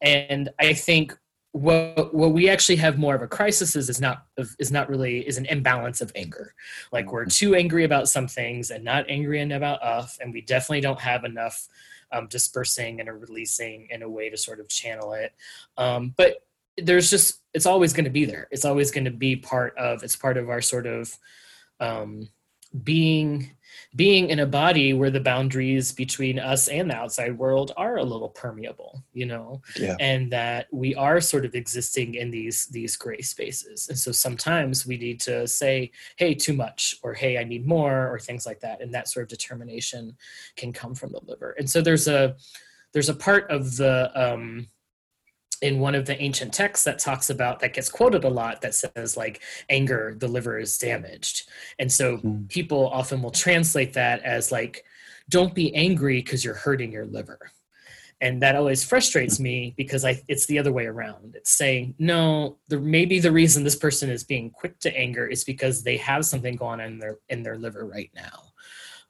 and 0.00 0.50
I 0.60 0.74
think 0.74 1.16
what 1.54 2.12
what 2.12 2.32
we 2.32 2.48
actually 2.48 2.74
have 2.74 2.98
more 2.98 3.14
of 3.14 3.22
a 3.22 3.28
crisis 3.28 3.76
is 3.76 3.88
is 3.88 4.00
not 4.00 4.26
is 4.58 4.72
not 4.72 4.88
really 4.88 5.20
is 5.20 5.38
an 5.38 5.46
imbalance 5.46 6.00
of 6.00 6.10
anger 6.16 6.52
like 6.90 7.12
we're 7.12 7.24
too 7.24 7.54
angry 7.54 7.84
about 7.84 8.08
some 8.08 8.26
things 8.26 8.72
and 8.72 8.82
not 8.82 9.08
angry 9.08 9.40
and 9.40 9.52
about 9.52 9.80
us 9.80 10.18
and 10.20 10.32
we 10.32 10.40
definitely 10.40 10.80
don't 10.80 10.98
have 10.98 11.22
enough 11.22 11.68
um, 12.10 12.26
dispersing 12.26 12.98
and 12.98 13.08
releasing 13.08 13.86
in 13.90 14.02
a 14.02 14.08
way 14.08 14.28
to 14.28 14.36
sort 14.36 14.58
of 14.58 14.68
channel 14.68 15.12
it 15.12 15.32
um, 15.78 16.12
but 16.16 16.38
there's 16.76 17.08
just 17.08 17.38
it's 17.52 17.66
always 17.66 17.92
going 17.92 18.04
to 18.04 18.10
be 18.10 18.24
there 18.24 18.48
it's 18.50 18.64
always 18.64 18.90
going 18.90 19.04
to 19.04 19.12
be 19.12 19.36
part 19.36 19.78
of 19.78 20.02
it's 20.02 20.16
part 20.16 20.36
of 20.36 20.50
our 20.50 20.60
sort 20.60 20.88
of 20.88 21.16
um, 21.84 22.28
being 22.82 23.50
being 23.96 24.30
in 24.30 24.40
a 24.40 24.46
body 24.46 24.92
where 24.92 25.10
the 25.10 25.20
boundaries 25.20 25.92
between 25.92 26.38
us 26.38 26.68
and 26.68 26.90
the 26.90 26.94
outside 26.94 27.36
world 27.38 27.72
are 27.76 27.96
a 27.96 28.02
little 28.04 28.28
permeable 28.28 29.02
you 29.12 29.26
know? 29.26 29.60
Yeah. 29.76 29.96
and 30.00 30.32
that 30.32 30.66
we 30.72 30.94
are 30.94 31.20
sort 31.20 31.44
of 31.44 31.54
existing 31.54 32.14
in 32.14 32.30
these 32.30 32.66
these 32.66 32.96
gray 32.96 33.20
spaces. 33.20 33.88
And 33.88 33.98
so 33.98 34.10
sometimes 34.12 34.86
we 34.86 34.96
need 34.96 35.20
to 35.20 35.46
say 35.46 35.90
hey 36.16 36.34
too 36.34 36.54
much 36.54 36.96
or 37.02 37.14
hey 37.14 37.38
i 37.38 37.44
need 37.44 37.66
more 37.66 38.12
or 38.12 38.18
things 38.18 38.46
like 38.46 38.60
that. 38.60 38.80
And 38.80 38.92
that 38.94 39.08
sort 39.08 39.24
of 39.24 39.28
determination 39.28 40.16
can 40.56 40.72
come 40.72 40.94
from 40.94 41.12
the 41.12 41.20
liver. 41.24 41.54
And 41.58 41.68
so 41.68 41.80
there's 41.80 42.08
a 42.08 42.36
there's 42.92 43.08
a 43.08 43.14
part 43.14 43.50
of 43.50 43.76
the 43.76 44.10
um 44.14 44.68
in 45.64 45.80
one 45.80 45.94
of 45.94 46.04
the 46.04 46.20
ancient 46.22 46.52
texts 46.52 46.84
that 46.84 46.98
talks 46.98 47.30
about 47.30 47.58
that 47.60 47.72
gets 47.72 47.88
quoted 47.88 48.22
a 48.24 48.28
lot 48.40 48.60
that 48.60 48.74
says 48.74 49.16
like 49.16 49.40
anger 49.70 50.14
the 50.18 50.28
liver 50.28 50.58
is 50.58 50.76
damaged 50.76 51.48
and 51.78 51.90
so 51.90 52.18
Hmm. 52.18 52.44
people 52.48 52.82
often 52.88 53.22
will 53.22 53.30
translate 53.46 53.94
that 53.94 54.22
as 54.22 54.52
like 54.52 54.84
don't 55.30 55.54
be 55.54 55.74
angry 55.74 56.18
because 56.20 56.44
you're 56.44 56.62
hurting 56.66 56.92
your 56.92 57.06
liver 57.06 57.38
and 58.20 58.42
that 58.42 58.56
always 58.56 58.84
frustrates 58.84 59.40
me 59.40 59.74
because 59.76 60.04
I 60.04 60.22
it's 60.28 60.46
the 60.46 60.58
other 60.58 60.72
way 60.72 60.86
around. 60.86 61.34
It's 61.34 61.50
saying 61.50 61.94
no, 61.98 62.58
the 62.68 62.78
maybe 62.78 63.18
the 63.18 63.32
reason 63.32 63.64
this 63.64 63.76
person 63.86 64.08
is 64.08 64.24
being 64.24 64.50
quick 64.50 64.78
to 64.80 64.96
anger 64.96 65.26
is 65.26 65.44
because 65.44 65.82
they 65.82 65.96
have 65.98 66.24
something 66.24 66.56
going 66.56 66.80
on 66.80 66.92
in 66.92 66.98
their 66.98 67.18
in 67.28 67.42
their 67.42 67.58
liver 67.58 67.84
right 67.84 68.10
now. 68.14 68.53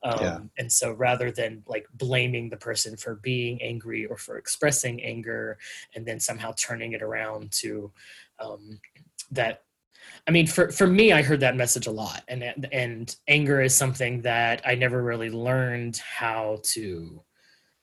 Um, 0.05 0.19
Yeah. 0.21 0.39
And 0.59 0.71
so 0.71 0.93
rather 0.93 1.31
than 1.33 1.65
like 1.67 1.87
blaming 1.95 2.51
the 2.51 2.57
person 2.57 2.97
for 2.97 3.17
being 3.17 3.61
angry 3.63 4.07
or 4.07 4.17
for 4.17 4.37
expressing 4.37 5.03
anger 5.03 5.59
and 5.95 6.07
then 6.07 6.21
somehow 6.21 6.53
turning 6.57 6.93
it 6.93 7.03
around 7.03 7.51
to 7.53 7.91
um, 8.39 8.79
that 9.31 9.63
I 10.27 10.31
mean, 10.31 10.47
for, 10.47 10.71
for 10.71 10.87
me, 10.87 11.13
I 11.13 11.23
heard 11.23 11.41
that 11.41 11.57
message 11.57 11.87
a 11.87 11.91
lot, 11.91 12.23
and 12.29 12.69
and 12.73 13.17
anger 13.27 13.63
is 13.63 13.75
something 13.75 14.21
that 14.23 14.61
I 14.67 14.75
never 14.75 15.03
really 15.03 15.31
learned 15.31 15.97
how 15.97 16.61
to 16.75 17.23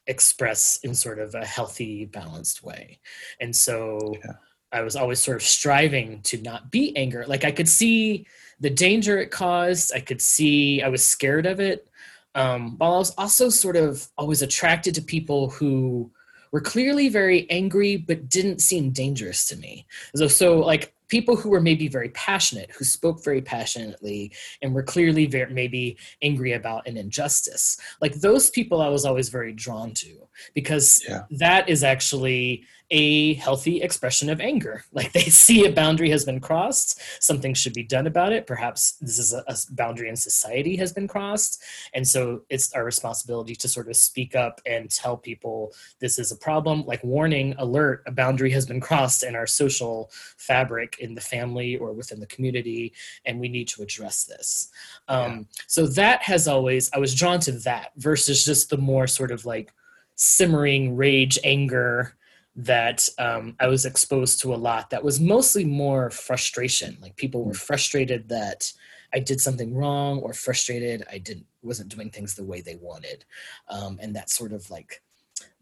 express 0.08 0.80
in 0.84 0.94
sort 0.94 1.20
of 1.20 1.34
a 1.36 1.46
healthy, 1.46 2.06
balanced 2.06 2.64
way, 2.64 3.00
and 3.40 3.56
so 3.56 4.14
Yeah. 4.24 4.34
I 4.72 4.82
was 4.82 4.96
always 4.96 5.20
sort 5.20 5.38
of 5.38 5.44
striving 5.44 6.22
to 6.24 6.42
not 6.42 6.72
be 6.72 6.96
anger. 6.96 7.26
Like 7.28 7.44
I 7.44 7.52
could 7.52 7.68
see 7.68 8.26
the 8.60 8.70
danger 8.70 9.18
it 9.20 9.32
caused. 9.32 9.92
I 9.94 10.00
could 10.00 10.22
see 10.22 10.82
I 10.82 10.90
was 10.90 11.06
scared 11.06 11.46
of 11.46 11.60
it, 11.60 11.90
um, 12.36 12.78
while 12.78 12.94
I 12.94 12.98
was 12.98 13.14
also 13.18 13.50
sort 13.50 13.76
of 13.76 14.08
always 14.18 14.42
attracted 14.42 14.96
to 14.96 15.02
people 15.02 15.50
who 15.50 16.12
were 16.52 16.62
clearly 16.62 17.10
very 17.10 17.50
angry 17.50 17.98
but 17.98 18.30
didn't 18.30 18.62
seem 18.62 18.92
dangerous 18.92 19.46
to 19.46 19.56
me. 19.56 19.86
So, 20.16 20.28
so 20.28 20.60
like 20.60 20.94
people 21.08 21.36
who 21.36 21.50
were 21.50 21.62
maybe 21.62 21.88
very 21.88 22.10
passionate, 22.10 22.72
who 22.72 22.86
spoke 22.86 23.24
very 23.24 23.42
passionately, 23.42 24.32
and 24.62 24.74
were 24.74 24.84
clearly 24.84 25.26
very 25.26 25.54
maybe 25.54 25.98
angry 26.22 26.54
about 26.54 26.88
an 26.88 26.98
injustice. 26.98 27.78
Like 28.02 28.16
those 28.16 28.50
people, 28.50 28.82
I 28.82 28.88
was 28.88 29.06
always 29.06 29.30
very 29.30 29.54
drawn 29.54 29.94
to 29.96 30.28
because 30.54 31.04
Yeah. 31.08 31.24
that 31.32 31.68
is 31.70 31.84
actually 31.84 32.64
a 32.92 33.36
healthy 33.36 33.82
expression 33.82 34.30
of 34.30 34.40
anger. 34.42 34.84
Like 34.94 35.14
they 35.14 35.22
see 35.22 35.66
a 35.66 35.72
boundary 35.72 36.10
has 36.12 36.26
been 36.26 36.42
crossed, 36.42 37.02
something 37.20 37.54
should 37.54 37.74
be 37.74 37.82
done 37.82 38.08
about 38.08 38.34
it. 38.34 38.46
Perhaps 38.46 38.98
this 39.00 39.18
is 39.18 39.34
a, 39.34 39.44
a 39.48 39.56
boundary 39.72 40.10
in 40.10 40.16
society 40.18 40.76
has 40.76 40.92
been 40.92 41.08
crossed, 41.08 41.64
and 41.94 42.06
so 42.08 42.42
it's 42.50 42.74
our 42.74 42.84
responsibility 42.84 43.56
to 43.56 43.68
sort 43.68 43.88
of 43.88 43.96
speak 43.96 44.36
up 44.36 44.60
and 44.66 44.92
tell 44.92 45.16
people 45.18 45.74
this 46.00 46.20
is 46.20 46.32
a 46.32 46.36
problem. 46.36 46.86
Like 46.86 47.04
warning, 47.04 47.56
alert, 47.58 48.04
a 48.06 48.12
boundary 48.12 48.52
has 48.52 48.66
been 48.66 48.82
crossed 48.82 49.24
in 49.24 49.34
our 49.36 49.48
social 49.48 50.12
fabric 50.38 50.98
in 51.00 51.16
the 51.16 51.22
family 51.22 51.78
or 51.78 51.94
within 51.94 52.20
the 52.20 52.28
community, 52.28 52.94
and 53.26 53.40
we 53.40 53.48
need 53.48 53.70
to 53.70 53.82
address 53.82 54.26
this. 54.26 54.70
Um, 55.08 55.48
So 55.68 55.88
that 55.88 56.22
has 56.24 56.48
always 56.48 56.92
I 56.94 57.00
was 57.00 57.16
drawn 57.16 57.40
to 57.42 57.54
that 57.54 57.92
versus 57.96 58.46
just 58.46 58.70
the 58.70 58.78
more 58.78 59.08
sort 59.08 59.32
of 59.32 59.46
like 59.46 59.74
simmering 60.16 60.96
rage, 60.98 61.40
anger 61.44 62.16
that 62.56 63.08
um, 63.18 63.56
I 63.60 63.68
was 63.68 63.86
exposed 63.86 64.42
to 64.42 64.54
a 64.54 64.58
lot 64.58 64.90
that 64.90 65.04
was 65.04 65.20
mostly 65.20 65.64
more 65.64 66.10
frustration. 66.10 66.98
Like 67.02 67.16
people 67.16 67.44
were 67.46 67.54
frustrated 67.54 68.28
that 68.30 68.72
I 69.14 69.20
did 69.20 69.40
something 69.40 69.76
wrong 69.76 70.20
or 70.20 70.34
frustrated 70.34 71.06
I 71.12 71.18
didn't 71.18 71.46
wasn't 71.62 71.90
doing 71.90 72.10
things 72.10 72.36
the 72.36 72.44
way 72.44 72.62
they 72.62 72.76
wanted. 72.76 73.24
Um, 73.70 74.00
and 74.02 74.16
that 74.16 74.30
sort 74.30 74.52
of 74.52 74.70
like 74.70 75.02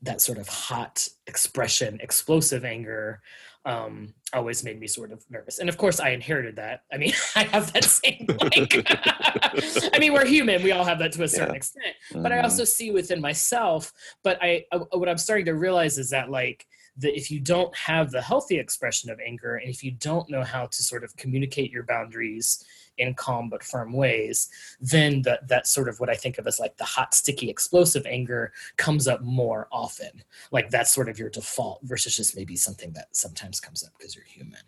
that 0.02 0.22
sort 0.22 0.38
of 0.38 0.48
hot 0.48 1.08
expression, 1.28 2.00
explosive 2.02 2.64
anger 2.66 3.22
um, 3.66 4.14
always 4.34 4.64
made 4.64 4.80
me 4.80 4.88
sort 4.88 5.12
of 5.12 5.24
nervous. 5.30 5.60
And 5.60 5.68
of 5.70 5.78
course 5.78 6.00
I 6.00 6.10
inherited 6.10 6.56
that. 6.56 6.84
I 6.92 6.98
mean, 6.98 7.14
I 7.36 7.44
have 7.44 7.72
that 7.74 7.84
same 7.84 8.26
like 8.52 8.88
I 9.94 10.00
mean, 10.00 10.14
we're 10.14 10.26
human. 10.26 10.64
We 10.64 10.72
all 10.72 10.86
have 10.86 11.00
that 11.00 11.12
to 11.14 11.24
a 11.24 11.28
certain 11.28 11.50
Yeah. 11.54 11.58
extent 11.58 11.96
but 12.14 12.32
I 12.32 12.38
Mhm. 12.38 12.44
also 12.44 12.64
see 12.64 12.90
within 12.92 13.22
myself. 13.22 13.94
But 14.24 14.40
I, 14.42 14.66
I, 14.72 14.78
what 14.78 15.08
I'm 15.10 15.18
starting 15.18 15.46
to 15.46 15.54
realize 15.54 15.98
is 16.00 16.10
that 16.10 16.32
like 16.32 16.66
that 17.00 17.18
if 17.18 17.32
you 17.32 17.40
don't 17.40 17.76
have 17.76 18.12
the 18.12 18.22
healthy 18.22 18.60
expression 18.60 19.10
of 19.10 19.20
anger, 19.20 19.56
and 19.56 19.70
if 19.70 19.84
you 19.84 19.92
don't 19.92 20.30
know 20.30 20.44
how 20.44 20.66
to 20.68 20.84
sort 20.84 21.04
of 21.04 21.16
communicate 21.18 21.72
your 21.72 21.84
boundaries 21.84 22.64
in 22.98 23.14
calm 23.14 23.50
but 23.50 23.64
firm 23.64 23.94
ways, 23.94 24.50
then 24.82 25.22
that 25.24 25.48
that 25.48 25.68
sort 25.68 25.88
of 25.90 26.00
what 26.00 26.10
I 26.10 26.16
think 26.16 26.38
of 26.38 26.46
as 26.48 26.60
like 26.60 26.78
the 26.78 26.84
hot, 26.84 27.14
sticky, 27.14 27.50
explosive 27.50 28.06
anger 28.06 28.52
comes 28.78 29.08
up 29.08 29.22
more 29.22 29.68
often. 29.72 30.24
Like 30.52 30.70
that's 30.70 30.92
sort 30.92 31.10
of 31.10 31.18
your 31.18 31.30
default 31.30 31.80
versus 31.84 32.16
just 32.16 32.36
maybe 32.36 32.56
something 32.56 32.92
that 32.94 33.16
sometimes 33.16 33.60
comes 33.60 33.84
up 33.84 33.92
because 33.98 34.16
you're 34.16 34.26
human. 34.26 34.62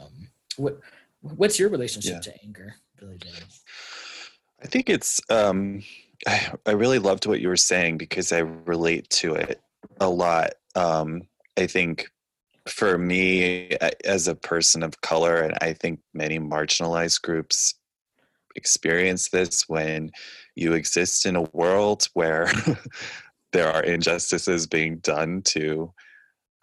Um, 0.00 0.28
what 0.56 0.78
what's 1.22 1.58
your 1.58 1.70
relationship 1.70 2.14
Yeah. 2.14 2.32
to 2.32 2.42
anger, 2.44 2.74
Billy? 2.98 3.18
I 4.62 4.66
think 4.66 4.90
it's. 4.90 5.20
Um, 5.30 5.82
I, 6.26 6.52
I 6.66 6.72
really 6.72 6.98
loved 6.98 7.26
what 7.26 7.40
you 7.40 7.48
were 7.48 7.56
saying 7.56 7.96
because 7.98 8.32
I 8.32 8.40
relate 8.40 9.08
to 9.10 9.34
it 9.34 9.60
a 10.00 10.08
lot. 10.08 10.52
Um, 10.74 11.22
I 11.58 11.66
think 11.66 12.10
for 12.66 12.98
me, 12.98 13.70
as 14.04 14.28
a 14.28 14.34
person 14.34 14.82
of 14.82 15.00
color, 15.00 15.42
and 15.42 15.54
I 15.60 15.72
think 15.72 16.00
many 16.14 16.38
marginalized 16.38 17.22
groups 17.22 17.74
experience 18.56 19.28
this 19.30 19.68
when 19.68 20.10
you 20.54 20.72
exist 20.72 21.26
in 21.26 21.36
a 21.36 21.42
world 21.52 22.08
where 22.14 22.50
there 23.52 23.72
are 23.72 23.82
injustices 23.82 24.66
being 24.66 24.98
done 24.98 25.42
to, 25.42 25.92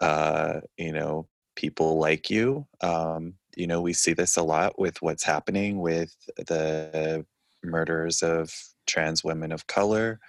uh, 0.02 0.60
you 0.78 0.94
know, 0.94 1.28
people 1.56 1.98
like 1.98 2.30
you. 2.30 2.66
Um, 2.82 3.34
you 3.56 3.68
know, 3.68 3.82
we 3.82 3.94
see 3.94 4.14
this 4.14 4.38
a 4.38 4.44
lot 4.44 4.80
with 4.80 5.02
what's 5.02 5.24
happening 5.24 5.80
with 5.80 6.16
the 6.38 7.26
murders 7.64 8.22
of 8.22 8.54
trans 8.86 9.24
women 9.24 9.52
of 9.52 9.68
color. 9.68 10.20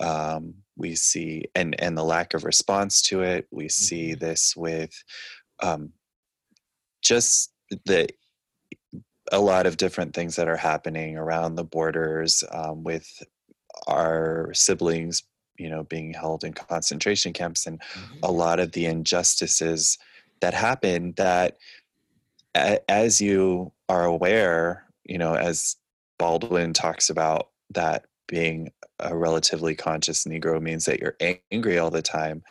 Um, 0.00 0.54
we 0.76 0.94
see 0.94 1.44
and 1.54 1.78
and 1.80 1.96
the 1.96 2.04
lack 2.04 2.34
of 2.34 2.44
response 2.44 3.02
to 3.02 3.22
it. 3.22 3.48
We 3.50 3.68
see 3.68 4.14
Mhm. 4.14 4.20
this 4.20 4.56
with 4.56 4.92
um, 5.62 5.92
just 7.02 7.52
the 7.86 8.08
a 9.32 9.40
lot 9.40 9.66
of 9.66 9.76
different 9.76 10.14
things 10.14 10.36
that 10.36 10.48
are 10.48 10.56
happening 10.56 11.16
around 11.16 11.54
the 11.54 11.64
borders 11.64 12.42
um, 12.50 12.82
with 12.82 13.22
our 13.86 14.50
siblings, 14.54 15.22
you 15.58 15.70
know, 15.70 15.84
being 15.84 16.14
held 16.14 16.44
in 16.44 16.52
concentration 16.54 17.32
camps 17.32 17.66
and 17.66 17.82
a 18.22 18.32
lot 18.32 18.60
of 18.60 18.72
the 18.72 18.86
injustices 18.86 19.98
that 20.40 20.54
happen 20.54 21.12
that 21.16 21.58
as 22.54 23.20
you 23.20 23.72
are 23.88 24.04
aware 24.04 24.86
you 25.04 25.18
know 25.18 25.34
as 25.34 25.76
baldwin 26.18 26.72
talks 26.72 27.08
about 27.10 27.50
that 27.70 28.06
being 28.30 28.70
a 29.00 29.16
relatively 29.16 29.74
conscious 29.74 30.24
negro 30.24 30.60
means 30.60 30.84
that 30.84 31.00
you're 31.00 31.16
angry 31.50 31.78
all 31.78 31.90
the 31.90 32.02
time 32.02 32.42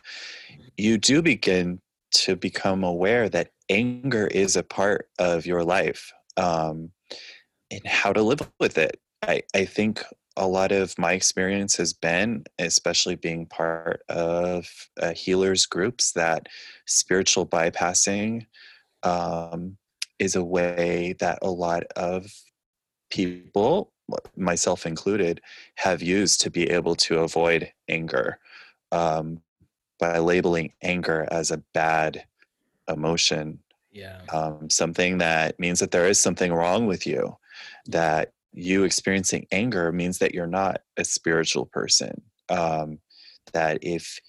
you 0.76 0.98
do 0.98 1.22
begin 1.22 1.80
to 2.12 2.36
become 2.36 2.84
aware 2.84 3.28
that 3.28 3.50
anger 3.68 4.26
is 4.26 4.56
a 4.56 4.62
part 4.62 5.08
of 5.18 5.46
your 5.46 5.62
life 5.62 6.12
um, 6.36 6.90
and 7.70 7.86
how 7.86 8.12
to 8.12 8.22
live 8.22 8.40
with 8.58 8.78
it. 8.78 8.98
I, 9.22 9.42
I 9.54 9.64
think 9.64 10.02
a 10.36 10.46
lot 10.46 10.72
of 10.72 10.98
my 10.98 11.12
experience 11.12 11.76
has 11.76 11.92
been 11.92 12.44
especially 12.58 13.16
being 13.16 13.46
part 13.46 14.02
of 14.08 14.66
uh, 15.00 15.12
healers 15.12 15.66
groups 15.66 16.12
that 16.12 16.48
spiritual 16.86 17.46
bypassing 17.46 18.46
um, 19.02 19.76
is 20.18 20.36
a 20.36 20.44
way 20.44 21.14
that 21.20 21.38
a 21.42 21.50
lot 21.50 21.84
of 21.96 22.26
people 23.10 23.92
myself 24.36 24.86
included 24.86 25.40
have 25.76 26.02
used 26.02 26.40
to 26.42 26.50
be 26.50 26.70
able 26.70 26.94
to 26.96 27.20
avoid 27.20 27.72
anger 27.88 28.38
um, 28.92 29.40
by 29.98 30.18
labeling 30.18 30.72
anger 30.82 31.26
as 31.30 31.50
a 31.50 31.62
bad 31.74 32.24
emotion. 32.88 33.60
Yeah. 33.92 34.20
um, 34.32 34.70
something 34.70 35.18
that 35.18 35.58
means 35.58 35.80
that 35.80 35.90
there 35.90 36.06
is 36.06 36.20
something 36.20 36.52
wrong 36.52 36.86
with 36.86 37.08
you 37.08 37.36
that 37.86 38.32
you 38.52 38.84
experiencing 38.84 39.48
anger 39.50 39.90
means 39.90 40.18
that 40.18 40.32
you're 40.32 40.46
not 40.46 40.82
a 40.96 41.04
spiritual 41.04 41.66
person. 41.66 42.22
Um, 42.48 43.00
that 43.52 43.78
if 43.82 44.20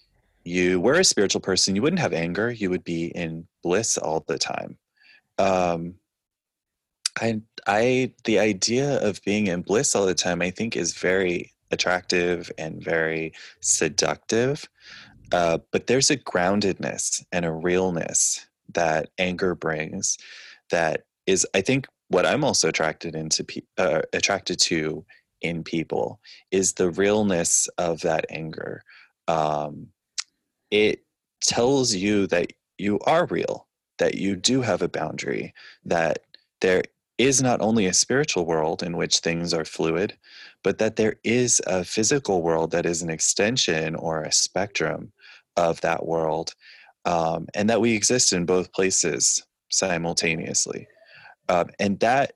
you 0.44 0.80
were 0.80 1.00
a 1.00 1.04
spiritual 1.04 1.42
person 1.42 1.76
you 1.76 1.82
wouldn't 1.82 2.02
have 2.02 2.14
anger 2.14 2.50
you 2.50 2.70
would 2.70 2.84
be 2.84 3.08
in 3.08 3.48
bliss 3.64 3.98
all 3.98 4.24
the 4.28 4.38
time. 4.38 4.78
Um, 5.38 5.96
I, 7.20 7.42
I, 7.68 8.14
the 8.24 8.40
idea 8.40 9.06
of 9.06 9.22
being 9.24 9.48
in 9.48 9.62
bliss 9.62 9.96
all 9.96 10.06
the 10.06 10.16
time, 10.16 10.42
I 10.42 10.52
think, 10.52 10.76
is 10.76 10.94
very 10.94 11.54
attractive 11.72 12.52
and 12.58 12.84
very 12.84 13.34
seductive. 13.62 14.68
Uh, 15.32 15.60
but 15.72 15.88
there's 15.88 16.10
a 16.10 16.18
groundedness 16.18 17.24
and 17.32 17.46
a 17.46 17.52
realness 17.52 18.46
that 18.74 19.10
anger 19.18 19.56
brings 19.56 20.18
that 20.70 21.04
is, 21.26 21.46
I 21.54 21.62
think, 21.62 21.88
what 22.10 22.26
I'm 22.26 22.44
also 22.44 22.68
attracted 22.68 23.16
into 23.16 23.46
uh, 23.78 24.02
attracted 24.12 24.60
to 24.60 25.06
in 25.42 25.64
people 25.64 26.20
is 26.52 26.74
the 26.74 26.92
realness 26.92 27.68
of 27.78 28.02
that 28.02 28.26
anger. 28.30 28.84
Um, 29.28 29.88
it 30.70 31.04
tells 31.42 31.96
you 31.96 32.28
that 32.28 32.52
you 32.78 33.00
are 33.06 33.26
real, 33.28 33.68
that 33.98 34.16
you 34.16 34.36
do 34.36 34.62
have 34.62 34.82
a 34.82 34.90
boundary, 34.90 35.54
that 35.86 36.20
there 36.60 36.84
is 37.22 37.42
not 37.42 37.62
only 37.62 37.86
a 37.86 37.94
spiritual 37.94 38.46
world 38.46 38.82
in 38.84 38.98
which 38.98 39.20
things 39.20 39.54
are 39.54 39.66
fluid, 39.66 40.18
but 40.64 40.78
that 40.78 40.96
there 40.96 41.16
is 41.24 41.62
a 41.68 41.84
physical 41.84 42.42
world 42.42 42.72
that 42.72 42.86
is 42.86 43.02
an 43.02 43.10
extension 43.10 43.96
or 43.96 44.22
a 44.22 44.32
spectrum 44.32 45.12
of 45.58 45.82
that 45.82 46.06
world, 46.06 46.54
um, 47.06 47.48
and 47.54 47.70
that 47.70 47.82
we 47.82 47.96
exist 47.96 48.34
in 48.34 48.46
both 48.46 48.74
places 48.74 49.44
simultaneously. 49.70 50.88
Um, 51.50 51.70
and 51.80 52.00
that 52.00 52.34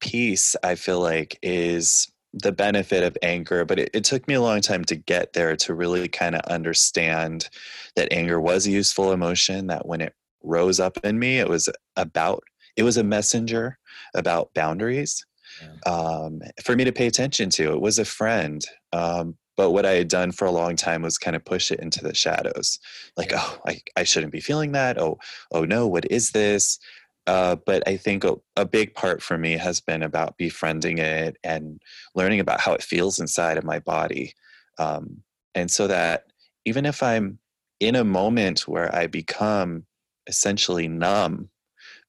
piece, 0.00 0.56
I 0.62 0.74
feel 0.74 1.00
like, 1.00 1.38
is 1.42 2.10
the 2.32 2.52
benefit 2.52 3.04
of 3.04 3.16
anger, 3.22 3.64
but 3.64 3.78
it, 3.78 3.90
it 3.94 4.04
took 4.04 4.26
me 4.26 4.34
a 4.34 4.42
long 4.42 4.60
time 4.60 4.84
to 4.84 4.96
get 4.96 5.32
there 5.32 5.56
to 5.56 5.74
really 5.74 6.08
kind 6.08 6.34
of 6.34 6.40
understand 6.42 7.48
that 7.94 8.12
anger 8.12 8.40
was 8.40 8.66
a 8.66 8.70
useful 8.70 9.12
emotion, 9.12 9.68
that 9.68 9.86
when 9.86 10.00
it 10.00 10.14
rose 10.42 10.80
up 10.80 10.98
in 11.04 11.18
me, 11.18 11.38
it 11.38 11.48
was 11.48 11.68
about, 11.96 12.42
it 12.76 12.82
was 12.82 12.96
a 12.96 13.04
messenger 13.04 13.78
about 14.14 14.52
boundaries 14.54 15.24
yeah. 15.60 15.92
um, 15.92 16.40
for 16.62 16.76
me 16.76 16.84
to 16.84 16.92
pay 16.92 17.06
attention 17.06 17.50
to. 17.50 17.72
It 17.72 17.80
was 17.80 17.98
a 17.98 18.04
friend. 18.04 18.64
Um, 18.92 19.36
but 19.56 19.70
what 19.70 19.86
I 19.86 19.92
had 19.92 20.08
done 20.08 20.32
for 20.32 20.46
a 20.46 20.50
long 20.50 20.74
time 20.74 21.02
was 21.02 21.16
kind 21.16 21.36
of 21.36 21.44
push 21.44 21.70
it 21.70 21.80
into 21.80 22.02
the 22.02 22.14
shadows. 22.14 22.78
Like, 23.16 23.30
yeah. 23.30 23.40
oh, 23.40 23.58
I, 23.66 23.80
I 23.96 24.04
shouldn't 24.04 24.32
be 24.32 24.40
feeling 24.40 24.72
that. 24.72 25.00
Oh, 25.00 25.18
oh 25.52 25.64
no, 25.64 25.86
what 25.86 26.10
is 26.10 26.30
this? 26.30 26.78
Uh, 27.26 27.56
but 27.64 27.82
I 27.86 27.96
think 27.96 28.24
a, 28.24 28.34
a, 28.56 28.66
big 28.66 28.94
part 28.94 29.22
for 29.22 29.38
me 29.38 29.52
has 29.52 29.80
been 29.80 30.02
about 30.02 30.36
befriending 30.36 30.98
it 30.98 31.38
and 31.42 31.80
learning 32.14 32.40
about 32.40 32.60
how 32.60 32.74
it 32.74 32.82
feels 32.82 33.18
inside 33.18 33.56
of 33.56 33.64
my 33.64 33.78
body. 33.78 34.34
Um, 34.78 35.22
and 35.54 35.70
so 35.70 35.86
that 35.86 36.24
even 36.66 36.84
if 36.84 37.02
I'm 37.02 37.38
in 37.80 37.94
a 37.94 38.04
moment 38.04 38.68
where 38.68 38.94
I 38.94 39.06
become 39.06 39.86
essentially 40.26 40.86
numb 40.86 41.48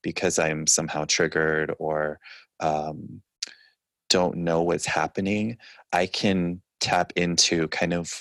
because 0.06 0.38
I'm 0.38 0.68
somehow 0.68 1.06
triggered 1.06 1.74
or 1.80 2.20
um, 2.60 3.24
don't 4.12 4.38
know 4.38 4.62
what's 4.62 4.86
happening, 4.86 5.58
I 5.92 6.06
can 6.06 6.62
tap 6.80 7.12
into 7.16 7.68
kind 7.70 7.92
of 7.92 8.14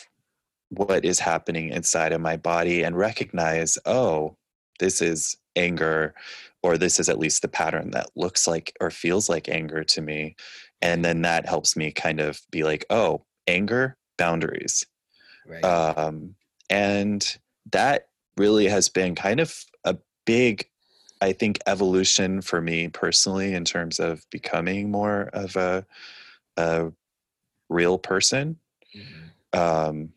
what 0.71 1.05
is 1.05 1.21
happening 1.21 1.69
inside 1.69 2.13
of 2.13 2.23
my 2.23 2.39
body 2.39 2.83
and 2.83 2.97
recognize, 2.97 3.77
oh, 3.85 4.39
this 4.81 5.03
is 5.03 5.37
anger, 5.57 6.15
or 6.63 6.79
this 6.79 6.99
is 6.99 7.11
at 7.11 7.19
least 7.19 7.43
the 7.43 7.49
pattern 7.49 7.91
that 7.91 8.07
looks 8.17 8.49
like 8.49 8.75
or 8.81 8.91
feels 8.91 9.29
like 9.29 9.47
anger 9.51 9.85
to 9.85 10.01
me. 10.01 10.37
And 10.81 11.05
then 11.05 11.21
that 11.21 11.47
helps 11.47 11.77
me 11.77 11.93
kind 11.93 12.19
of 12.19 12.41
be 12.51 12.65
like, 12.65 12.87
oh, 12.89 13.27
anger, 13.47 13.99
boundaries. 14.17 14.87
Right. 15.47 15.63
Um, 15.63 16.35
and 16.71 17.37
that 17.73 18.09
really 18.39 18.69
has 18.69 18.89
been 18.89 19.15
kind 19.15 19.39
of 19.39 19.55
a 19.85 19.99
big, 20.25 20.67
I 21.25 21.33
think, 21.33 21.59
evolution 21.67 22.43
for 22.43 22.61
me 22.61 22.89
personally 22.89 23.55
in 23.55 23.65
terms 23.65 23.99
of 23.99 24.25
becoming 24.31 24.91
more 24.91 25.31
of 25.33 25.57
a, 25.57 25.87
a 26.57 26.93
real 27.69 27.99
person. 27.99 28.59
Mm-hmm. 28.97 29.59
Um, 29.59 30.13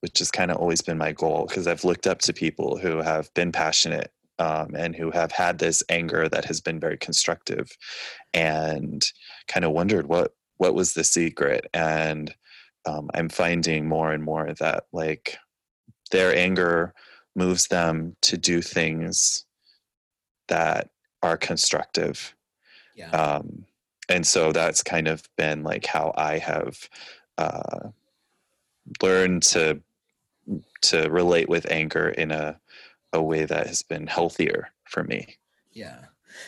which 0.00 0.18
has 0.18 0.30
kind 0.30 0.50
of 0.50 0.58
always 0.58 0.82
been 0.82 0.98
my 0.98 1.10
goal 1.10 1.46
because 1.48 1.66
I've 1.66 1.82
looked 1.82 2.06
up 2.06 2.20
to 2.20 2.32
people 2.32 2.76
who 2.76 2.98
have 2.98 3.32
been 3.34 3.50
passionate 3.50 4.12
um, 4.38 4.74
and 4.74 4.94
who 4.94 5.10
have 5.10 5.32
had 5.32 5.58
this 5.58 5.82
anger 5.88 6.28
that 6.28 6.44
has 6.44 6.60
been 6.60 6.78
very 6.78 6.98
constructive 6.98 7.76
and 8.34 9.04
kind 9.48 9.64
of 9.64 9.72
wondered 9.72 10.06
what 10.06 10.32
what 10.58 10.74
was 10.74 10.94
the 10.94 11.04
secret 11.04 11.66
and 11.74 12.34
um, 12.86 13.10
i'm 13.14 13.28
finding 13.28 13.86
more 13.86 14.12
and 14.12 14.22
more 14.22 14.52
that 14.58 14.84
like 14.92 15.36
their 16.10 16.34
anger 16.34 16.94
moves 17.34 17.68
them 17.68 18.16
to 18.22 18.36
do 18.36 18.62
things 18.62 19.44
that 20.48 20.90
are 21.22 21.36
constructive 21.36 22.34
yeah. 22.94 23.10
um, 23.10 23.64
and 24.08 24.26
so 24.26 24.52
that's 24.52 24.82
kind 24.82 25.08
of 25.08 25.28
been 25.36 25.62
like 25.62 25.86
how 25.86 26.12
i 26.16 26.38
have 26.38 26.88
uh, 27.38 27.88
learned 29.02 29.42
to 29.42 29.80
to 30.80 31.08
relate 31.08 31.48
with 31.48 31.70
anger 31.70 32.08
in 32.08 32.30
a 32.30 32.58
a 33.12 33.22
way 33.22 33.44
that 33.44 33.66
has 33.66 33.82
been 33.82 34.06
healthier 34.06 34.70
for 34.84 35.02
me. 35.04 35.36
Yeah. 35.72 35.98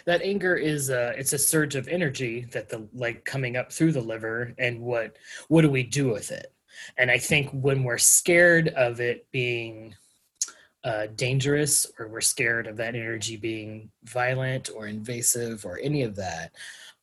That 0.05 0.23
anger 0.23 0.55
is 0.55 0.91
a 0.91 1.19
it's 1.19 1.33
a 1.33 1.39
surge 1.39 1.75
of 1.75 1.89
energy 1.89 2.47
that 2.53 2.69
the 2.69 2.87
like 2.93 3.25
coming 3.25 3.57
up 3.57 3.73
through 3.73 3.93
the 3.93 4.01
liver 4.01 4.55
and 4.59 4.81
what 4.81 5.17
what 5.49 5.63
do 5.63 5.71
we 5.71 5.83
do 5.83 6.09
with 6.09 6.31
it? 6.31 6.53
And 6.97 7.11
I 7.11 7.19
think 7.19 7.51
when 7.53 7.85
we're 7.85 7.99
scared 7.99 8.69
of 8.69 9.01
it 9.01 9.27
being 9.33 9.95
uh, 10.89 11.07
dangerous 11.17 11.87
or 11.99 12.09
we're 12.09 12.21
scared 12.23 12.67
of 12.67 12.79
that 12.79 12.95
energy 12.95 13.37
being 13.37 13.91
violent 14.05 14.71
or 14.75 14.87
invasive 14.87 15.67
or 15.67 15.79
any 15.83 16.03
of 16.03 16.17
that, 16.17 16.53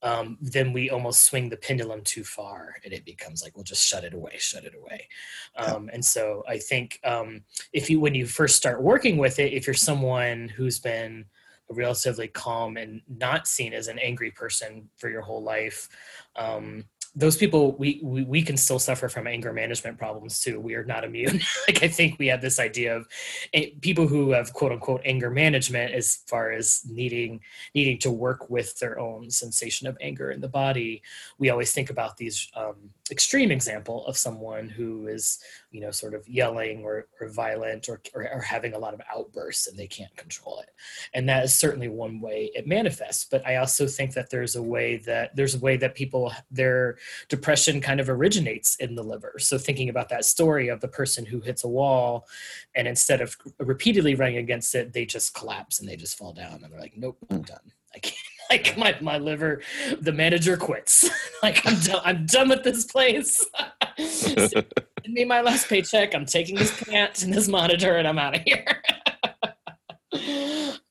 um, 0.02 0.40
then 0.42 0.74
we 0.74 0.90
almost 0.90 1.26
swing 1.26 1.50
the 1.50 1.58
pendulum 1.58 2.02
too 2.02 2.24
far 2.24 2.76
and 2.84 2.92
it 2.94 3.06
becomes 3.06 3.44
like 3.44 3.56
we'll 3.56 3.64
just 3.64 3.86
shut 3.86 4.04
it 4.04 4.16
away 4.16 4.34
shut 4.38 4.64
it 4.64 4.74
away. 4.76 5.08
Um, 5.56 5.90
and 5.94 6.04
so 6.04 6.44
i 6.48 6.58
think 6.58 7.00
um, 7.04 7.42
if 7.74 7.90
you 7.90 8.00
when 8.00 8.16
you 8.16 8.26
first 8.26 8.56
start 8.56 8.82
working 8.82 9.18
with 9.18 9.38
it 9.40 9.54
if 9.54 9.68
you're 9.68 9.74
someone 9.74 10.50
who's 10.50 10.80
been 10.80 11.26
relatively 11.70 12.28
calm 12.28 12.78
and 12.78 13.02
not 13.08 13.48
seen 13.48 13.74
as 13.74 13.88
an 13.88 14.00
angry 14.00 14.32
person 14.32 14.90
for 14.98 15.10
your 15.10 15.22
whole 15.22 15.44
life 15.44 15.90
um, 16.36 16.86
those 17.16 17.38
people 17.38 17.72
we, 17.78 18.00
we 18.04 18.24
we 18.24 18.42
can 18.42 18.58
still 18.58 18.80
suffer 18.80 19.08
from 19.08 19.26
anger 19.26 19.54
management 19.54 19.98
problems 19.98 20.42
too. 20.42 20.60
We 20.60 20.76
are 20.76 20.84
not 20.84 21.04
immune. 21.04 21.42
Like 21.68 21.82
i 21.82 21.88
think 21.88 22.20
we 22.20 22.28
have 22.28 22.42
this 22.42 22.60
idea 22.60 22.96
of 22.96 23.08
eh, 23.54 23.70
people 23.82 24.08
who 24.08 24.32
have 24.32 24.54
quote 24.54 24.72
unquote 24.72 25.02
anger 25.04 25.32
management 25.32 25.94
as 25.94 26.18
far 26.28 26.52
as 26.52 26.84
needing 26.88 27.40
needing 27.74 27.98
to 28.00 28.12
work 28.12 28.50
with 28.50 28.78
their 28.80 29.00
own 29.00 29.32
sensation 29.32 29.88
of 29.88 29.98
anger 30.02 30.32
in 30.32 30.42
the 30.42 30.48
body. 30.48 31.02
We 31.40 31.50
always 31.50 31.74
think 31.74 31.90
about 31.90 32.18
these 32.18 32.52
um, 32.56 32.76
extreme 33.10 33.52
example 33.52 34.06
of 34.06 34.18
someone 34.18 34.68
who 34.70 35.08
is 35.08 35.40
you 35.72 35.82
know 35.82 35.92
sort 35.92 36.14
of 36.14 36.28
yelling 36.28 36.84
or, 36.84 37.08
or 37.20 37.30
violent 37.30 37.90
or, 37.90 38.02
or, 38.14 38.30
or 38.32 38.42
having 38.42 38.74
a 38.74 38.80
lot 38.80 38.94
of 38.94 39.02
outbursts 39.16 39.68
and 39.68 39.78
they 39.78 39.88
can't 39.88 40.16
control 40.18 40.60
it. 40.60 40.70
And 41.14 41.28
that 41.30 41.46
is 41.46 41.56
certainly 41.56 41.88
one 41.88 42.20
way 42.20 42.52
it 42.54 42.68
manifests. 42.68 43.26
But 43.26 43.46
i 43.48 43.56
also 43.56 43.88
think 43.88 44.14
that 44.14 44.30
there's 44.30 44.56
a 44.56 44.62
way 44.62 44.98
that 44.98 45.36
there's 45.36 45.56
a 45.56 45.60
way 45.60 45.78
that 45.78 45.96
people 45.96 46.32
their 46.52 46.98
depression 47.30 47.82
kind 47.82 48.00
of 48.00 48.10
originates 48.10 48.76
in 48.78 48.96
the 48.96 49.04
liver. 49.04 49.36
So 49.40 49.58
thinking 49.58 49.90
about 49.90 50.10
that 50.10 50.26
story 50.26 50.68
of 50.70 50.82
the 50.82 50.88
person 50.88 51.26
who 51.26 51.40
hits 51.40 51.64
a 51.64 51.68
wall 51.68 52.28
and 52.76 52.88
instead 52.88 53.22
of 53.22 53.36
repeatedly 53.60 54.16
running 54.16 54.38
against 54.38 54.76
it 54.76 54.94
they 54.94 55.06
just 55.06 55.34
collapse 55.34 55.80
and 55.80 55.88
they 55.88 55.96
just 55.96 56.18
fall 56.18 56.34
down 56.34 56.54
and 56.54 56.64
they're 56.64 56.80
like 56.80 56.94
nope 56.96 57.18
i'm 57.30 57.40
mm. 57.40 57.46
done. 57.46 57.72
I 57.96 58.00
can't 58.00 58.18
like 58.50 58.78
my, 58.78 58.96
my 59.02 59.18
liver 59.18 59.62
the 60.00 60.12
manager 60.12 60.58
quits. 60.58 61.10
Like 61.44 61.66
i'm 61.68 61.80
done 61.80 62.02
i'm 62.04 62.26
done 62.26 62.50
with 62.50 62.64
this 62.64 62.86
place. 62.86 63.46
Send 64.00 64.66
me 65.06 65.26
my 65.26 65.42
last 65.42 65.70
paycheck. 65.70 66.16
I'm 66.16 66.26
taking 66.26 66.56
this 66.56 66.76
plant 66.82 67.22
and 67.24 67.32
this 67.32 67.48
monitor 67.48 67.98
and 67.98 68.08
i'm 68.08 68.18
out 68.18 68.36
of 68.36 68.42
here. 68.42 68.82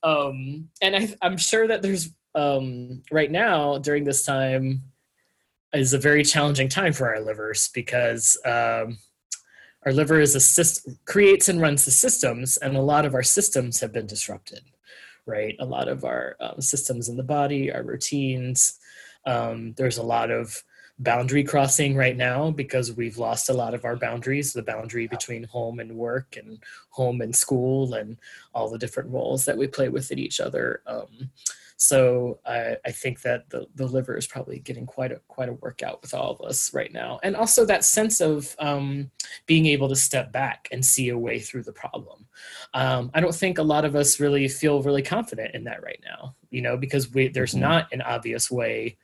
Um 0.01 0.69
and 0.81 0.95
I, 0.95 1.13
i'm 1.21 1.35
sure 1.35 1.67
that 1.67 1.81
there's 1.81 2.09
um 2.35 3.01
right 3.11 3.31
now 3.31 3.79
during 3.79 4.05
this 4.05 4.23
time 4.23 4.83
is 5.75 5.93
a 5.93 5.99
very 5.99 6.23
challenging 6.23 6.69
time 6.69 6.93
for 6.93 7.13
our 7.13 7.21
livers 7.21 7.69
because 7.73 8.37
um 8.45 8.97
our 9.85 9.93
liver 9.93 10.19
is 10.19 10.35
a 10.35 10.39
system 10.39 10.97
creates 11.05 11.47
and 11.47 11.61
runs 11.61 11.85
the 11.85 11.91
systems 11.91 12.57
and 12.57 12.75
a 12.75 12.81
lot 12.81 13.05
of 13.05 13.13
our 13.13 13.23
systems 13.23 13.79
have 13.79 13.93
been 13.93 14.07
disrupted 14.07 14.61
right? 15.25 15.55
A 15.59 15.65
lot 15.65 15.87
of 15.87 16.03
our 16.03 16.35
um, 16.39 16.61
systems 16.61 17.09
in 17.09 17.17
the 17.17 17.23
body, 17.23 17.71
our 17.71 17.83
routines. 17.83 18.79
Um, 19.25 19.73
there's 19.77 19.97
a 19.97 20.03
lot 20.03 20.31
of 20.31 20.63
boundary 20.99 21.43
crossing 21.43 21.95
right 21.95 22.15
now 22.15 22.51
because 22.51 22.95
we've 22.95 23.17
lost 23.17 23.49
a 23.49 23.53
lot 23.53 23.73
of 23.73 23.83
our 23.83 23.97
boundaries 23.97 24.53
the 24.53 24.63
boundary 24.63 25.07
between 25.07 25.43
home 25.43 25.79
and 25.79 25.91
work 25.91 26.37
and 26.37 26.63
home 26.89 27.19
and 27.19 27.35
school 27.35 27.95
and 27.95 28.17
all 28.53 28.69
the 28.69 28.77
different 28.77 29.09
roles 29.09 29.43
that 29.43 29.57
we 29.57 29.67
play 29.67 29.89
within 29.89 30.17
each 30.17 30.39
other 30.39 30.81
um, 30.87 31.29
so 31.77 32.39
I, 32.45 32.77
I 32.85 32.91
think 32.91 33.21
that 33.23 33.49
the, 33.49 33.67
the 33.75 33.85
liver 33.85 34.17
is 34.17 34.27
probably 34.27 34.59
getting 34.59 34.85
quite 34.85 35.11
a 35.11 35.19
quite 35.27 35.49
a 35.49 35.53
workout 35.53 36.01
with 36.01 36.13
all 36.13 36.31
of 36.31 36.41
us 36.41 36.73
right 36.73 36.91
now, 36.91 37.19
and 37.21 37.35
also 37.35 37.65
that 37.65 37.83
sense 37.83 38.21
of 38.21 38.55
um, 38.59 39.11
being 39.45 39.65
able 39.65 39.89
to 39.89 39.95
step 39.95 40.31
back 40.31 40.69
and 40.71 40.85
see 40.85 41.09
a 41.09 41.17
way 41.17 41.39
through 41.39 41.63
the 41.63 41.73
problem. 41.73 42.25
Um, 42.73 43.11
I 43.13 43.19
don't 43.19 43.35
think 43.35 43.57
a 43.57 43.63
lot 43.63 43.83
of 43.83 43.95
us 43.95 44.19
really 44.19 44.47
feel 44.47 44.81
really 44.83 45.01
confident 45.01 45.53
in 45.53 45.65
that 45.65 45.83
right 45.83 45.99
now, 46.03 46.35
you 46.49 46.61
know, 46.61 46.77
because 46.77 47.13
we, 47.13 47.27
there's 47.27 47.51
mm-hmm. 47.51 47.61
not 47.61 47.91
an 47.91 48.01
obvious 48.01 48.49
way 48.49 48.97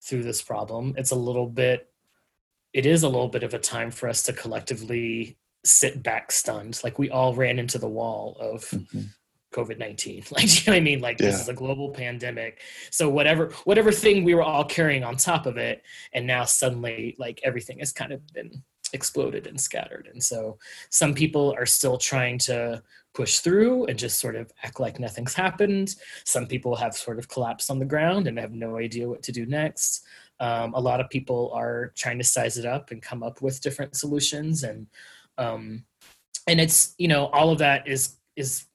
through 0.00 0.22
this 0.22 0.40
problem. 0.40 0.94
It's 0.96 1.10
a 1.10 1.16
little 1.16 1.48
bit, 1.48 1.90
it 2.72 2.86
is 2.86 3.02
a 3.02 3.08
little 3.08 3.28
bit 3.28 3.42
of 3.42 3.52
a 3.52 3.58
time 3.58 3.90
for 3.90 4.08
us 4.08 4.22
to 4.24 4.32
collectively 4.32 5.36
sit 5.64 6.02
back 6.02 6.32
stunned. 6.32 6.80
Like 6.82 6.98
we 6.98 7.10
all 7.10 7.34
ran 7.34 7.58
into 7.58 7.78
the 7.78 7.88
wall 7.88 8.38
of. 8.40 8.62
Mm-hmm 8.70 9.02
COVID 9.56 9.78
nineteen. 9.78 10.22
Like, 10.30 10.44
you 10.44 10.70
know 10.70 10.76
what 10.76 10.80
I 10.80 10.80
mean? 10.80 11.00
Like, 11.00 11.18
yeah. 11.18 11.26
this 11.26 11.40
is 11.40 11.48
a 11.48 11.54
global 11.54 11.90
pandemic. 11.90 12.60
So 12.90 13.08
whatever 13.08 13.50
whatever 13.64 13.90
thing 13.90 14.24
we 14.24 14.34
were 14.34 14.42
all 14.42 14.64
carrying 14.64 15.04
on 15.04 15.16
top 15.16 15.46
of 15.46 15.56
it, 15.56 15.82
and 16.12 16.26
now 16.26 16.44
suddenly, 16.44 17.16
like 17.18 17.40
everything 17.42 17.78
has 17.78 17.92
kind 17.92 18.12
of 18.12 18.26
been 18.32 18.62
exploded 18.92 19.46
and 19.46 19.60
scattered. 19.60 20.08
And 20.12 20.22
so 20.22 20.58
some 20.90 21.14
people 21.14 21.54
are 21.58 21.66
still 21.66 21.98
trying 21.98 22.38
to 22.38 22.82
push 23.14 23.38
through 23.38 23.86
and 23.86 23.98
just 23.98 24.20
sort 24.20 24.36
of 24.36 24.52
act 24.62 24.78
like 24.78 25.00
nothing's 25.00 25.34
happened. 25.34 25.94
Some 26.24 26.46
people 26.46 26.76
have 26.76 26.94
sort 26.94 27.18
of 27.18 27.28
collapsed 27.28 27.70
on 27.70 27.78
the 27.78 27.84
ground 27.84 28.26
and 28.26 28.38
have 28.38 28.52
no 28.52 28.76
idea 28.76 29.08
what 29.08 29.22
to 29.24 29.32
do 29.32 29.46
next. 29.46 30.04
Um, 30.38 30.74
a 30.74 30.80
lot 30.80 31.00
of 31.00 31.08
people 31.08 31.50
are 31.54 31.92
trying 31.96 32.18
to 32.18 32.24
size 32.24 32.58
it 32.58 32.66
up 32.66 32.90
and 32.90 33.00
come 33.00 33.22
up 33.22 33.40
with 33.40 33.62
different 33.62 33.96
solutions 33.96 34.64
and 34.64 34.86
um, 35.38 35.84
and 36.46 36.60
it's 36.60 36.94
you 36.98 37.08
know 37.08 37.26
all 37.26 37.50
of 37.50 37.58
that 37.58 37.88
is 37.88 38.16
is 38.36 38.66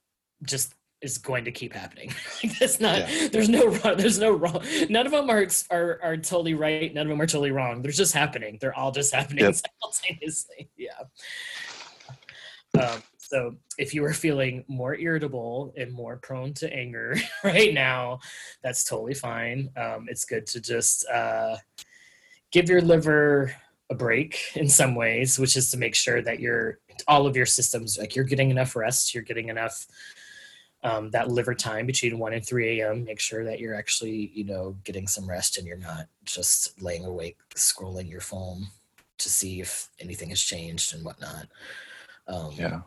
just 0.43 0.73
is 1.01 1.17
going 1.17 1.45
to 1.45 1.51
keep 1.51 1.73
happening. 1.73 2.11
like 2.43 2.57
that's 2.59 2.79
not. 2.79 2.99
Yeah. 2.99 3.27
There's 3.29 3.49
no 3.49 3.67
wrong. 3.67 3.97
There's 3.97 4.19
no 4.19 4.31
wrong. 4.31 4.61
None 4.89 5.05
of 5.05 5.11
them 5.11 5.29
are, 5.29 5.47
are 5.71 5.99
are 6.03 6.17
totally 6.17 6.53
right. 6.53 6.93
None 6.93 7.07
of 7.07 7.09
them 7.09 7.21
are 7.21 7.27
totally 7.27 7.51
wrong. 7.51 7.81
They're 7.81 7.91
just 7.91 8.13
happening. 8.13 8.57
They're 8.61 8.77
all 8.77 8.91
just 8.91 9.13
happening 9.13 9.45
Yep. 9.45 9.55
simultaneously. 9.81 10.69
Yeah. 10.77 11.03
Um, 12.79 13.03
so 13.17 13.55
if 13.77 13.93
you 13.93 14.03
are 14.05 14.13
feeling 14.13 14.63
more 14.67 14.95
irritable 14.95 15.73
and 15.77 15.91
more 15.91 16.17
prone 16.17 16.53
to 16.55 16.71
anger 16.73 17.15
right 17.43 17.73
now, 17.73 18.19
that's 18.63 18.83
totally 18.83 19.13
fine. 19.13 19.69
Um, 19.75 20.07
it's 20.09 20.25
good 20.25 20.45
to 20.47 20.61
just 20.61 21.07
uh, 21.09 21.57
give 22.51 22.69
your 22.69 22.81
liver 22.81 23.53
a 23.89 23.95
break 23.95 24.39
in 24.55 24.69
some 24.69 24.95
ways, 24.95 25.37
which 25.37 25.57
is 25.57 25.69
to 25.71 25.77
make 25.77 25.95
sure 25.95 26.21
that 26.21 26.39
you're 26.39 26.79
all 27.07 27.27
of 27.27 27.35
your 27.35 27.45
systems 27.45 27.97
like 27.97 28.15
you're 28.15 28.25
getting 28.25 28.51
enough 28.51 28.75
rest, 28.75 29.13
you're 29.13 29.23
getting 29.23 29.49
enough 29.49 29.85
um, 30.83 31.11
that 31.11 31.29
liver 31.29 31.53
time 31.53 31.85
between 31.85 32.17
1 32.17 32.33
and 32.33 32.45
3 32.45 32.81
a.m. 32.81 33.03
Make 33.03 33.19
sure 33.19 33.43
that 33.45 33.59
you're 33.59 33.75
actually, 33.75 34.31
you 34.33 34.43
know, 34.43 34.75
getting 34.83 35.07
some 35.07 35.29
rest 35.29 35.57
and 35.57 35.67
you're 35.67 35.77
not 35.77 36.07
just 36.25 36.81
laying 36.81 37.05
awake 37.05 37.37
scrolling 37.55 38.09
your 38.09 38.21
phone 38.21 38.67
to 39.19 39.29
see 39.29 39.61
if 39.61 39.89
anything 39.99 40.29
has 40.29 40.41
changed 40.41 40.93
and 40.95 41.05
whatnot. 41.05 41.47
Um, 42.27 42.51
Yeah. 42.57 42.81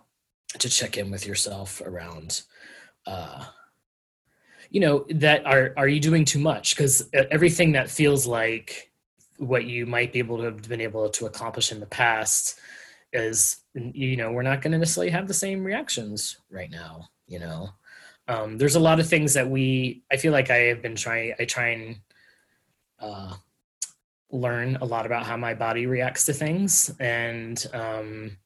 to 0.58 0.68
check 0.68 0.96
in 0.96 1.10
with 1.10 1.26
yourself 1.26 1.80
around 1.80 2.42
uh 3.06 3.44
you 4.70 4.80
know 4.80 5.04
that 5.10 5.44
are 5.46 5.72
are 5.76 5.88
you 5.88 6.00
doing 6.00 6.24
too 6.24 6.38
much 6.38 6.76
because 6.76 7.08
everything 7.12 7.72
that 7.72 7.90
feels 7.90 8.26
like 8.26 8.90
what 9.38 9.64
you 9.64 9.86
might 9.86 10.12
be 10.12 10.18
able 10.18 10.38
to 10.38 10.44
have 10.44 10.68
been 10.68 10.80
able 10.80 11.08
to 11.10 11.26
accomplish 11.26 11.72
in 11.72 11.80
the 11.80 11.86
past 11.86 12.58
is 13.12 13.62
you 13.74 14.16
know 14.16 14.32
we're 14.32 14.42
not 14.42 14.62
going 14.62 14.72
to 14.72 14.78
necessarily 14.78 15.10
have 15.10 15.28
the 15.28 15.34
same 15.34 15.64
reactions 15.64 16.38
right 16.50 16.70
now 16.70 17.08
you 17.26 17.38
know 17.38 17.68
um, 18.28 18.58
there's 18.58 18.74
a 18.74 18.80
lot 18.80 19.00
of 19.00 19.08
things 19.08 19.34
that 19.34 19.48
we 19.48 20.02
i 20.10 20.16
feel 20.16 20.32
like 20.32 20.50
i 20.50 20.56
have 20.56 20.82
been 20.82 20.96
trying 20.96 21.34
i 21.38 21.44
try 21.44 21.68
and 21.68 21.96
uh, 23.00 23.34
learn 24.34 24.76
a 24.80 24.84
lot 24.84 25.06
about 25.06 25.24
how 25.24 25.36
my 25.36 25.54
body 25.54 25.86
reacts 25.86 26.26
to 26.26 26.32
things. 26.32 26.90
And 27.00 27.64
um, 27.72 28.36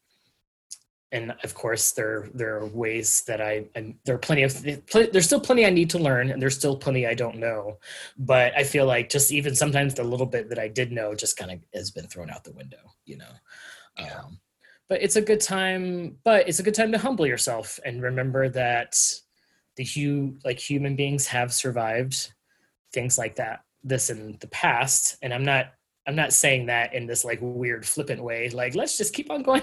and 1.11 1.33
of 1.43 1.55
course 1.55 1.93
there 1.93 2.29
there 2.35 2.57
are 2.57 2.67
ways 2.67 3.23
that 3.25 3.41
I 3.41 3.65
and 3.73 3.95
there 4.05 4.13
are 4.13 4.19
plenty 4.19 4.43
of 4.43 4.61
there's 4.61 5.25
still 5.25 5.39
plenty 5.39 5.65
I 5.65 5.71
need 5.71 5.89
to 5.91 5.99
learn 5.99 6.29
and 6.29 6.39
there's 6.39 6.55
still 6.55 6.77
plenty 6.77 7.07
I 7.07 7.15
don't 7.15 7.37
know. 7.37 7.79
But 8.17 8.53
I 8.55 8.63
feel 8.63 8.85
like 8.85 9.09
just 9.09 9.31
even 9.31 9.55
sometimes 9.55 9.95
the 9.95 10.03
little 10.03 10.27
bit 10.27 10.49
that 10.49 10.59
I 10.59 10.67
did 10.67 10.91
know 10.91 11.15
just 11.15 11.35
kind 11.35 11.51
of 11.51 11.59
has 11.73 11.89
been 11.89 12.07
thrown 12.07 12.29
out 12.29 12.43
the 12.43 12.53
window 12.53 12.77
you 13.05 13.17
know? 13.17 13.31
Yeah. 13.97 14.19
um, 14.19 14.39
but 14.87 15.01
it's 15.01 15.15
a 15.15 15.21
good 15.21 15.41
time 15.41 16.17
but 16.23 16.47
it's 16.47 16.59
a 16.59 16.63
good 16.63 16.75
time 16.75 16.91
to 16.91 16.99
humble 16.99 17.25
yourself 17.25 17.79
and 17.83 18.03
remember 18.03 18.47
that 18.49 18.95
the 19.79 19.85
hu 19.85 20.35
like 20.43 20.59
human 20.59 20.97
beings 20.97 21.25
have 21.25 21.53
survived 21.53 22.33
things 22.91 23.17
like 23.17 23.35
that 23.37 23.61
this 23.81 24.09
in 24.09 24.37
the 24.41 24.47
past 24.47 25.15
and 25.21 25.33
I'm 25.33 25.45
not 25.45 25.67
I'm 26.05 26.15
not 26.15 26.33
saying 26.33 26.65
that 26.65 26.93
in 26.93 27.07
this 27.07 27.23
like 27.23 27.39
weird 27.41 27.85
flippant 27.85 28.21
way 28.21 28.49
like 28.49 28.75
let's 28.75 28.97
just 28.97 29.13
keep 29.13 29.31
on 29.31 29.41
going 29.41 29.61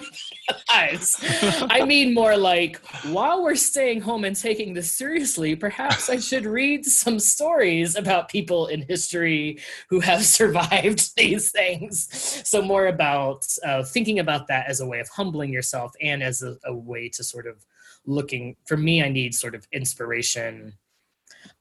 lives. 0.73 1.23
I 1.71 1.85
mean 1.87 2.15
more 2.15 2.37
like 2.37 2.79
while 3.07 3.43
we're 3.43 3.57
staying 3.57 4.01
home 4.01 4.25
and 4.25 4.37
taking 4.37 4.73
this 4.73 4.91
seriously, 4.91 5.57
perhaps 5.57 6.09
I 6.09 6.19
should 6.19 6.47
read 6.47 6.87
some 6.87 7.19
stories 7.19 7.97
about 7.97 8.29
people 8.29 8.69
in 8.69 8.83
history 8.83 9.59
who 9.91 10.01
have 10.01 10.25
survived 10.39 11.15
these 11.17 11.51
things. 11.51 12.09
So 12.49 12.63
more 12.63 12.87
about 12.87 13.47
uh, 13.65 13.83
thinking 13.83 14.21
about 14.21 14.47
that 14.49 14.67
as 14.69 14.81
a 14.81 14.87
way 14.87 15.01
of 15.01 15.09
humbling 15.09 15.53
yourself 15.53 15.93
and 16.01 16.23
as 16.23 16.43
a, 16.43 16.57
a 16.65 16.75
way 16.75 17.09
to 17.11 17.25
sort 17.25 17.47
of 17.47 17.65
looking. 18.07 18.57
For 18.67 18.77
me, 18.77 19.03
I 19.03 19.09
need 19.09 19.35
sort 19.35 19.55
of 19.55 19.67
inspiration. 19.73 20.75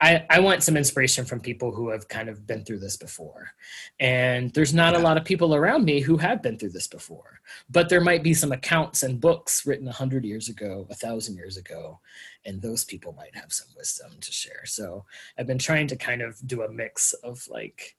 I, 0.02 0.26
I 0.30 0.40
want 0.40 0.64
some 0.64 0.78
inspiration 0.78 1.26
from 1.26 1.40
people 1.40 1.72
who 1.72 1.90
have 1.90 2.08
kind 2.08 2.28
of 2.28 2.48
been 2.48 2.66
through 2.66 2.80
this 2.80 2.98
before. 2.98 3.52
And 4.00 4.52
there's 4.54 4.74
not 4.74 4.96
a 4.96 5.00
lot 5.00 5.18
of 5.18 5.24
people 5.24 5.54
around 5.54 5.86
me 5.86 6.00
who 6.02 6.18
have 6.18 6.42
been 6.42 6.58
through 6.58 6.72
this 6.72 6.88
before 6.88 7.36
but 7.70 7.90
there 7.90 8.02
might 8.02 8.24
be 8.24 8.34
some 8.34 8.52
accounts 8.52 9.04
and 9.04 9.20
books 9.22 9.66
written 9.66 9.88
a 9.88 9.94
hundred 9.94 10.26
years 10.26 10.50
ago, 10.50 10.88
a 10.90 10.96
thousand 10.96 11.36
years 11.36 11.58
ago, 11.58 12.00
and 12.46 12.62
those 12.62 12.84
people 12.84 13.14
might 13.14 13.36
have 13.36 13.52
some 13.52 13.68
wisdom 13.76 14.12
to 14.22 14.32
share. 14.32 14.66
So 14.66 15.06
I've 15.38 15.48
been 15.48 15.58
trying 15.58 15.88
to 15.88 15.96
kind 15.96 16.22
of 16.22 16.40
do 16.48 16.64
a 16.64 16.72
mix 16.72 17.14
of 17.14 17.48
like, 17.50 17.96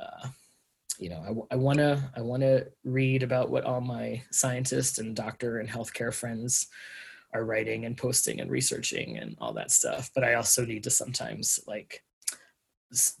uh, 0.00 0.28
you 0.98 1.08
know, 1.08 1.46
I, 1.50 1.56
want 1.56 1.78
to 1.78 2.10
I 2.14 2.20
want 2.20 2.42
to 2.42 2.66
read 2.84 3.22
about 3.22 3.50
what 3.50 3.64
all 3.64 3.80
my 3.80 4.22
scientists 4.30 4.98
and 4.98 5.16
doctor 5.16 5.58
and 5.58 5.68
healthcare 5.68 6.12
friends 6.12 6.68
are 7.32 7.44
writing 7.44 7.84
and 7.84 7.96
posting 7.96 8.40
and 8.40 8.50
researching 8.50 9.18
and 9.18 9.36
all 9.40 9.52
that 9.52 9.70
stuff. 9.70 10.10
But 10.14 10.24
I 10.24 10.34
also 10.34 10.64
need 10.64 10.84
to 10.84 10.90
sometimes 10.90 11.60
like 11.66 12.02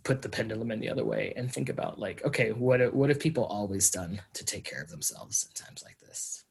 put 0.02 0.20
the 0.22 0.28
pendulum 0.28 0.72
in 0.72 0.80
the 0.80 0.88
other 0.88 1.04
way 1.04 1.32
and 1.36 1.52
think 1.52 1.68
about 1.68 1.98
like 1.98 2.24
okay 2.24 2.50
what 2.50 2.92
what 2.92 3.08
have 3.08 3.20
people 3.20 3.44
always 3.44 3.88
done 3.88 4.20
to 4.32 4.44
take 4.44 4.64
care 4.64 4.82
of 4.82 4.90
themselves 4.90 5.44
in 5.44 5.52
times 5.54 5.84
like 5.84 5.96
this 6.00 6.44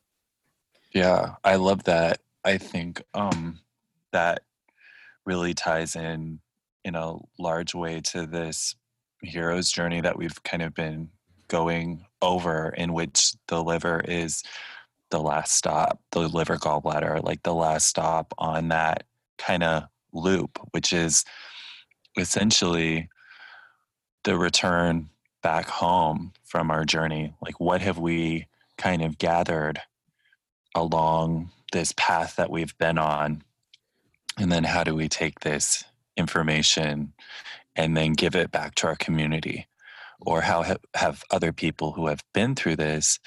Yeah, 0.93 1.35
I 1.43 1.55
love 1.57 1.83
that. 1.83 2.21
I 2.45 2.57
think 2.57 3.03
um, 3.13 3.59
that 4.13 4.43
really 5.25 5.53
ties 5.53 5.95
in 5.95 6.39
in 6.85 6.95
a 6.95 7.17
large 7.37 7.75
way 7.75 8.01
to 8.01 8.25
this 8.25 8.75
hero's 9.21 9.69
journey 9.69 10.01
that 10.01 10.17
we've 10.17 10.41
kind 10.43 10.63
of 10.63 10.73
been 10.73 11.09
going 11.49 12.05
over, 12.21 12.69
in 12.77 12.93
which 12.93 13.33
the 13.47 13.61
liver 13.61 14.01
is 14.07 14.43
the 15.11 15.21
last 15.21 15.53
stop, 15.55 15.99
the 16.11 16.27
liver 16.27 16.57
gallbladder, 16.57 17.23
like 17.23 17.43
the 17.43 17.53
last 17.53 17.87
stop 17.87 18.33
on 18.37 18.69
that 18.69 19.03
kind 19.37 19.63
of 19.63 19.83
loop, 20.13 20.59
which 20.71 20.93
is 20.93 21.25
essentially 22.17 23.09
the 24.23 24.37
return 24.37 25.09
back 25.41 25.67
home 25.67 26.33
from 26.43 26.69
our 26.69 26.85
journey. 26.85 27.33
Like, 27.41 27.59
what 27.59 27.81
have 27.81 27.97
we 27.97 28.47
kind 28.77 29.01
of 29.01 29.17
gathered 29.17 29.79
along 30.75 31.51
this 31.71 31.93
path 31.95 32.35
that 32.35 32.51
we've 32.51 32.77
been 32.77 32.97
on? 32.97 33.43
And 34.37 34.51
then 34.51 34.63
how 34.63 34.83
do 34.83 34.95
we 34.95 35.07
take 35.09 35.39
this 35.39 35.83
information 36.17 37.13
and 37.75 37.95
then 37.95 38.13
give 38.13 38.35
it 38.35 38.51
back 38.51 38.75
to 38.75 38.87
our 38.87 38.95
community? 38.95 39.67
Or 40.21 40.41
how 40.41 40.63
have, 40.95 41.23
other 41.31 41.53
people 41.53 41.93
who 41.93 42.07
have 42.07 42.23
been 42.33 42.53
through 42.53 42.75
this 42.75 43.19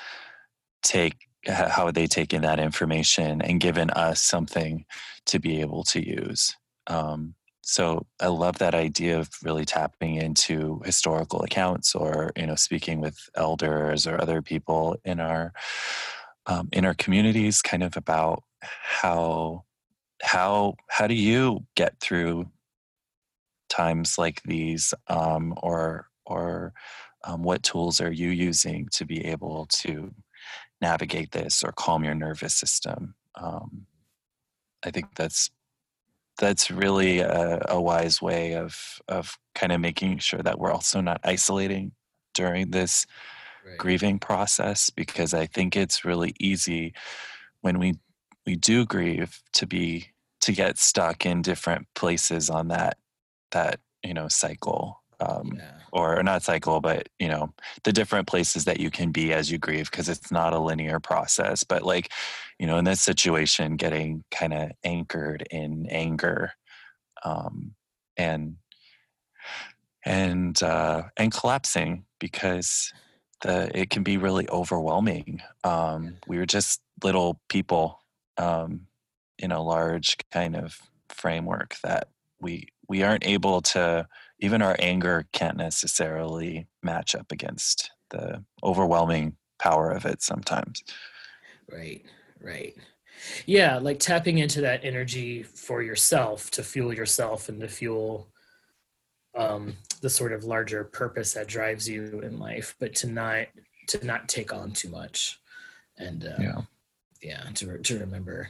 take 0.82 1.28
how 1.46 1.86
are 1.86 1.92
they 1.92 2.06
taking 2.06 2.42
that 2.42 2.60
information 2.60 3.42
and 3.42 3.60
given 3.60 3.90
us 3.90 4.22
something 4.22 4.84
to 5.26 5.38
be 5.38 5.60
able 5.60 5.84
to 5.84 6.06
use? 6.06 6.56
Um, 6.86 7.34
so 7.62 8.06
I 8.20 8.26
love 8.26 8.58
that 8.58 8.74
idea 8.74 9.18
of 9.18 9.30
really 9.42 9.64
tapping 9.64 10.16
into 10.16 10.82
historical 10.84 11.42
accounts 11.42 11.94
or 11.94 12.32
you 12.36 12.46
know 12.46 12.56
speaking 12.56 13.00
with 13.00 13.16
elders 13.36 14.06
or 14.06 14.20
other 14.20 14.42
people 14.42 14.96
in 15.04 15.20
our 15.20 15.52
um, 16.46 16.68
in 16.72 16.84
our 16.84 16.94
communities, 16.94 17.62
kind 17.62 17.82
of 17.82 17.96
about 17.96 18.42
how 18.62 19.64
how 20.22 20.74
how 20.88 21.06
do 21.06 21.14
you 21.14 21.64
get 21.76 21.98
through 22.00 22.46
times 23.68 24.18
like 24.18 24.42
these, 24.44 24.92
um, 25.08 25.54
or 25.62 26.08
or 26.26 26.72
um, 27.24 27.42
what 27.42 27.62
tools 27.62 28.00
are 28.00 28.12
you 28.12 28.30
using 28.30 28.88
to 28.92 29.04
be 29.04 29.24
able 29.24 29.66
to 29.66 30.12
navigate 30.82 31.30
this 31.30 31.62
or 31.64 31.72
calm 31.72 32.04
your 32.04 32.14
nervous 32.14 32.54
system? 32.54 33.14
Um, 33.34 33.86
I 34.84 34.90
think 34.90 35.14
that's 35.14 35.50
that's 36.38 36.70
really 36.70 37.20
a, 37.20 37.64
a 37.68 37.80
wise 37.80 38.20
way 38.20 38.54
of 38.54 39.00
of 39.08 39.38
kind 39.54 39.72
of 39.72 39.80
making 39.80 40.18
sure 40.18 40.42
that 40.42 40.58
we're 40.58 40.72
also 40.72 41.00
not 41.00 41.20
isolating 41.24 41.92
during 42.34 42.70
this 42.70 43.06
grieving 43.78 44.18
process 44.18 44.90
because 44.90 45.32
I 45.32 45.46
think 45.46 45.76
it's 45.76 46.04
really 46.04 46.34
easy 46.40 46.94
when 47.60 47.78
we 47.78 47.94
we 48.44 48.56
do 48.56 48.84
grieve 48.84 49.40
to 49.54 49.66
be 49.66 50.08
to 50.40 50.52
get 50.52 50.78
stuck 50.78 51.24
in 51.24 51.42
different 51.42 51.86
places 51.94 52.50
on 52.50 52.68
that 52.68 52.98
that 53.52 53.78
you 54.02 54.14
know 54.14 54.28
cycle 54.28 55.02
um, 55.20 55.52
yeah 55.54 55.81
or 55.92 56.22
not 56.22 56.42
cycle 56.42 56.80
but 56.80 57.08
you 57.18 57.28
know 57.28 57.52
the 57.84 57.92
different 57.92 58.26
places 58.26 58.64
that 58.64 58.80
you 58.80 58.90
can 58.90 59.12
be 59.12 59.32
as 59.32 59.50
you 59.50 59.58
grieve 59.58 59.90
because 59.90 60.08
it's 60.08 60.30
not 60.30 60.52
a 60.52 60.58
linear 60.58 60.98
process 60.98 61.64
but 61.64 61.82
like 61.82 62.10
you 62.58 62.66
know 62.66 62.78
in 62.78 62.84
this 62.84 63.00
situation 63.00 63.76
getting 63.76 64.24
kind 64.30 64.52
of 64.52 64.70
anchored 64.84 65.46
in 65.50 65.86
anger 65.90 66.52
um, 67.24 67.74
and 68.16 68.56
and 70.04 70.62
uh, 70.62 71.04
and 71.16 71.32
collapsing 71.32 72.04
because 72.18 72.92
the 73.42 73.70
it 73.78 73.90
can 73.90 74.02
be 74.02 74.16
really 74.16 74.48
overwhelming. 74.48 75.42
Um, 75.64 76.16
we 76.26 76.38
were 76.38 76.46
just 76.46 76.80
little 77.02 77.40
people 77.48 78.00
um, 78.38 78.86
in 79.38 79.52
a 79.52 79.62
large 79.62 80.16
kind 80.32 80.56
of 80.56 80.78
framework 81.08 81.76
that 81.82 82.08
we 82.40 82.68
we 82.88 83.02
aren't 83.02 83.26
able 83.26 83.60
to 83.60 84.06
even 84.42 84.60
our 84.60 84.76
anger 84.78 85.24
can't 85.32 85.56
necessarily 85.56 86.66
match 86.82 87.14
up 87.14 87.32
against 87.32 87.90
the 88.10 88.44
overwhelming 88.62 89.36
power 89.58 89.90
of 89.90 90.04
it 90.04 90.20
sometimes 90.22 90.82
right 91.70 92.04
right 92.40 92.76
Yeah, 93.46 93.78
like 93.78 94.00
tapping 94.00 94.38
into 94.38 94.60
that 94.62 94.84
energy 94.84 95.44
for 95.44 95.80
yourself 95.82 96.50
to 96.52 96.62
fuel 96.62 96.92
yourself 96.92 97.48
and 97.48 97.60
to 97.60 97.68
fuel 97.68 98.32
um, 99.36 99.76
the 100.00 100.10
sort 100.10 100.32
of 100.32 100.44
larger 100.44 100.84
purpose 100.84 101.32
that 101.34 101.46
drives 101.46 101.88
you 101.88 102.20
in 102.20 102.38
life, 102.38 102.74
but 102.80 102.94
to 102.96 103.06
not 103.06 103.46
to 103.88 104.04
not 104.04 104.28
take 104.28 104.52
on 104.52 104.72
too 104.72 104.88
much, 104.88 105.38
and 105.98 106.24
uh, 106.24 106.36
Yeah. 106.40 106.60
yeah, 107.22 107.44
to 107.54 107.78
to 107.78 107.98
remember. 108.00 108.48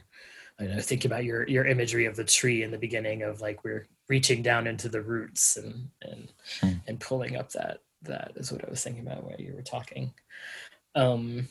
I 0.59 0.64
know, 0.64 0.80
think 0.80 1.05
about 1.05 1.24
your 1.24 1.47
your 1.49 1.66
imagery 1.66 2.07
of 2.07 2.16
the 2.16 2.24
tree 2.24 2.62
in 2.62 2.70
the 2.70 2.78
beginning 2.78 3.22
of 3.22 3.40
like 3.40 3.64
we're 3.64 3.86
reaching 4.09 4.42
down 4.42 4.66
into 4.66 4.88
the 4.88 5.00
roots 5.03 5.57
and 5.57 5.88
and 6.03 6.32
Hmm. 6.61 6.78
and 6.86 7.00
pulling 7.00 7.36
up 7.36 7.50
that 7.53 7.80
that 8.03 8.32
is 8.36 8.50
what 8.53 8.64
I 8.66 8.70
was 8.70 8.82
thinking 8.82 9.07
about 9.07 9.24
while 9.24 9.40
you 9.40 9.55
were 9.55 9.62
talking. 9.62 10.12
Um, 10.94 11.48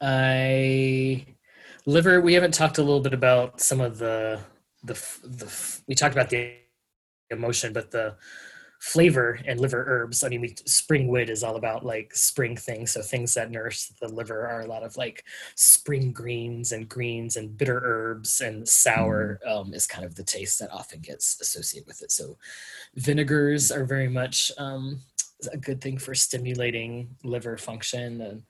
I 0.00 1.26
liver. 1.86 2.20
We 2.20 2.34
haven't 2.34 2.54
talked 2.54 2.78
a 2.78 2.82
little 2.82 3.00
bit 3.00 3.14
about 3.14 3.60
some 3.60 3.80
of 3.80 3.98
the 3.98 4.40
the 4.82 4.94
the. 5.24 5.80
We 5.86 5.94
talked 5.94 6.14
about 6.14 6.30
the 6.30 6.54
emotion, 7.30 7.72
but 7.72 7.90
the 7.90 8.16
flavor 8.78 9.40
and 9.44 9.60
liver 9.60 9.84
herbs. 9.86 10.22
I 10.22 10.28
mean, 10.28 10.40
we, 10.40 10.54
spring 10.64 11.08
wood 11.08 11.30
is 11.30 11.42
all 11.42 11.56
about 11.56 11.84
like 11.84 12.14
spring 12.14 12.56
things. 12.56 12.92
So 12.92 13.02
things 13.02 13.34
that 13.34 13.50
nourish 13.50 13.88
the 14.00 14.08
liver 14.08 14.46
are 14.46 14.60
a 14.60 14.66
lot 14.66 14.84
of 14.84 14.96
like 14.96 15.24
spring 15.56 16.12
greens 16.12 16.72
and 16.72 16.88
greens 16.88 17.36
and 17.36 17.56
bitter 17.56 17.80
herbs 17.84 18.40
and 18.40 18.68
sour 18.68 19.40
um, 19.46 19.74
is 19.74 19.86
kind 19.86 20.04
of 20.04 20.14
the 20.14 20.22
taste 20.22 20.58
that 20.60 20.72
often 20.72 21.00
gets 21.00 21.40
associated 21.40 21.88
with 21.88 22.02
it. 22.02 22.12
So 22.12 22.36
vinegars 22.94 23.72
are 23.72 23.84
very 23.84 24.08
much 24.08 24.52
um, 24.58 25.00
a 25.52 25.56
good 25.56 25.80
thing 25.80 25.98
for 25.98 26.14
stimulating 26.14 27.16
liver 27.24 27.56
function 27.56 28.20
and 28.20 28.42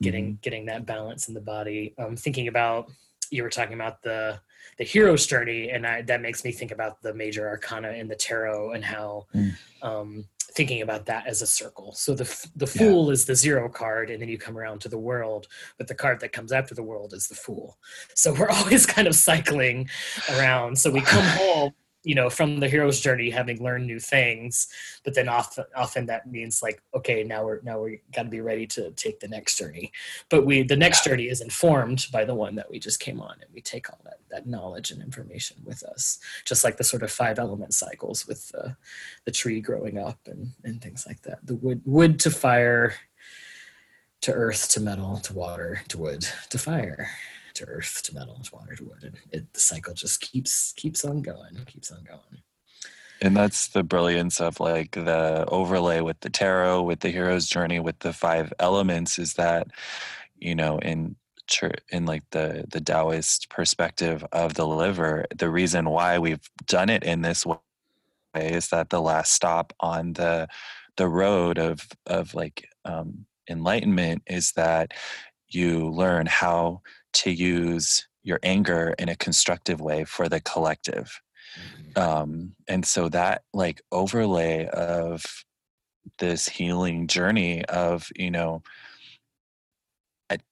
getting 0.00 0.38
getting 0.42 0.66
that 0.66 0.86
balance 0.86 1.28
in 1.28 1.34
the 1.34 1.40
body. 1.40 1.94
Um, 1.98 2.16
thinking 2.16 2.48
about 2.48 2.90
you 3.30 3.42
were 3.42 3.50
talking 3.50 3.74
about 3.74 4.02
the 4.02 4.40
the 4.76 4.84
hero's 4.84 5.26
journey, 5.26 5.70
and 5.70 5.86
I, 5.86 6.02
that 6.02 6.20
makes 6.20 6.44
me 6.44 6.52
think 6.52 6.70
about 6.70 7.02
the 7.02 7.12
major 7.12 7.48
arcana 7.48 7.90
in 7.92 8.06
the 8.08 8.14
tarot 8.16 8.72
and 8.72 8.84
how 8.84 9.26
Mm. 9.34 9.52
um, 9.82 10.24
thinking 10.52 10.82
about 10.82 11.06
that 11.06 11.26
as 11.26 11.42
a 11.42 11.46
circle. 11.46 11.92
So 11.92 12.14
the 12.14 12.24
the 12.56 12.66
Yeah. 12.66 12.88
fool 12.90 13.10
is 13.10 13.24
the 13.24 13.34
zero 13.34 13.68
card, 13.68 14.10
and 14.10 14.20
then 14.20 14.28
you 14.28 14.38
come 14.38 14.56
around 14.56 14.80
to 14.82 14.88
the 14.88 14.98
world, 14.98 15.46
but 15.78 15.88
the 15.88 15.94
card 15.94 16.20
that 16.20 16.32
comes 16.32 16.52
after 16.52 16.74
the 16.74 16.82
world 16.82 17.12
is 17.12 17.28
the 17.28 17.34
fool. 17.34 17.78
So 18.14 18.32
we're 18.32 18.50
always 18.58 18.86
kind 18.86 19.08
of 19.08 19.14
cycling 19.14 19.88
around. 20.30 20.78
So 20.78 20.90
we 20.90 21.00
come 21.00 21.24
home 21.38 21.72
you 22.08 22.14
know 22.14 22.30
from 22.30 22.58
the 22.58 22.68
hero's 22.68 23.00
journey 23.00 23.28
having 23.28 23.62
learned 23.62 23.86
new 23.86 24.00
things 24.00 24.68
but 25.04 25.14
then 25.14 25.28
often 25.28 25.64
often 25.76 26.06
that 26.06 26.26
means 26.26 26.62
like 26.62 26.82
okay 26.94 27.22
now 27.22 27.44
we're 27.44 27.60
now 27.62 27.80
we 27.80 28.00
got 28.12 28.24
to 28.24 28.28
be 28.28 28.40
ready 28.40 28.66
to 28.66 28.90
take 28.92 29.20
the 29.20 29.28
next 29.28 29.58
journey. 29.58 29.92
But 30.28 30.44
we 30.46 30.62
the 30.62 30.76
next 30.76 31.04
journey 31.04 31.28
is 31.28 31.40
informed 31.40 32.06
by 32.12 32.24
the 32.24 32.34
one 32.34 32.54
that 32.56 32.70
we 32.70 32.78
just 32.78 33.00
came 33.00 33.20
on 33.20 33.36
and 33.40 33.50
we 33.52 33.60
take 33.60 33.90
all 33.90 34.00
that 34.04 34.18
that 34.30 34.46
knowledge 34.46 34.90
and 34.90 35.02
information 35.02 35.58
with 35.64 35.82
us 35.82 36.18
just 36.44 36.64
like 36.64 36.76
the 36.76 36.84
sort 36.84 37.02
of 37.02 37.10
five 37.10 37.38
element 37.38 37.74
cycles 37.74 38.26
with 38.26 38.48
the 38.48 38.76
the 39.24 39.30
tree 39.30 39.60
growing 39.60 39.98
up 39.98 40.18
and 40.26 40.52
and 40.64 40.80
things 40.82 41.04
like 41.06 41.22
that. 41.22 41.44
The 41.44 41.56
wood 41.56 41.82
wood 41.84 42.18
to 42.20 42.30
fire 42.30 42.94
to 44.22 44.32
earth 44.32 44.70
to 44.70 44.80
metal 44.80 45.18
to 45.18 45.32
water 45.32 45.82
to 45.88 45.98
wood 45.98 46.26
to 46.50 46.58
fire 46.58 47.08
to 47.58 47.66
earth 47.66 48.02
to 48.04 48.14
metal 48.14 48.40
to 48.42 48.54
water 48.54 48.74
to 48.74 48.84
wood 48.84 49.02
and 49.04 49.16
it, 49.30 49.52
the 49.52 49.60
cycle 49.60 49.94
just 49.94 50.20
keeps 50.20 50.72
keeps 50.76 51.04
on 51.04 51.22
going 51.22 51.54
keeps 51.66 51.90
on 51.90 52.02
going. 52.04 52.42
And 53.20 53.36
that's 53.36 53.68
the 53.68 53.82
brilliance 53.82 54.40
of 54.40 54.60
like 54.60 54.92
the 54.92 55.44
overlay 55.48 56.00
with 56.00 56.20
the 56.20 56.30
tarot 56.30 56.82
with 56.82 57.00
the 57.00 57.10
hero's 57.10 57.46
journey 57.46 57.80
with 57.80 57.98
the 57.98 58.12
five 58.12 58.52
elements 58.60 59.18
is 59.18 59.34
that 59.34 59.68
you 60.38 60.54
know 60.54 60.78
in 60.78 61.16
in 61.90 62.04
like 62.06 62.22
the 62.30 62.64
the 62.70 62.80
taoist 62.80 63.48
perspective 63.50 64.24
of 64.32 64.54
the 64.54 64.66
liver 64.66 65.24
the 65.36 65.50
reason 65.50 65.88
why 65.88 66.18
we've 66.18 66.48
done 66.66 66.90
it 66.90 67.02
in 67.02 67.22
this 67.22 67.46
way 67.46 67.58
is 68.34 68.68
that 68.68 68.90
the 68.90 69.00
last 69.00 69.32
stop 69.32 69.72
on 69.80 70.12
the 70.12 70.46
the 70.96 71.08
road 71.08 71.58
of 71.58 71.88
of 72.06 72.34
like 72.34 72.68
um 72.84 73.26
enlightenment 73.48 74.22
is 74.26 74.52
that 74.52 74.92
you 75.48 75.88
learn 75.88 76.26
how 76.26 76.82
to 77.22 77.30
use 77.30 78.06
your 78.22 78.38
anger 78.42 78.94
in 78.98 79.08
a 79.08 79.16
constructive 79.16 79.80
way 79.80 80.04
for 80.04 80.28
the 80.28 80.40
collective. 80.40 81.20
Um 81.96 82.54
and 82.68 82.84
so 82.84 83.08
that 83.08 83.42
like 83.52 83.80
overlay 83.90 84.66
of 84.66 85.24
this 86.18 86.48
healing 86.48 87.06
journey 87.06 87.64
of 87.66 88.08
you 88.16 88.30
know 88.30 88.62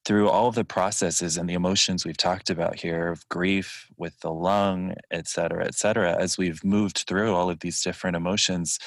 through 0.06 0.28
all 0.28 0.48
of 0.48 0.54
the 0.54 0.64
processes 0.64 1.36
and 1.36 1.48
the 1.48 1.54
emotions 1.54 2.04
we've 2.04 2.16
talked 2.16 2.48
about 2.48 2.76
here 2.76 3.08
of 3.08 3.28
grief 3.28 3.88
with 3.98 4.18
the 4.20 4.32
lung 4.32 4.94
et 5.10 5.28
cetera 5.28 5.66
et 5.66 5.74
cetera 5.74 6.16
as 6.18 6.38
we've 6.38 6.64
moved 6.64 7.04
through 7.06 7.34
all 7.34 7.50
of 7.50 7.60
these 7.60 7.82
different 7.82 8.16
emotions 8.16 8.78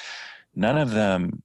none 0.55 0.77
of 0.77 0.91
them 0.91 1.43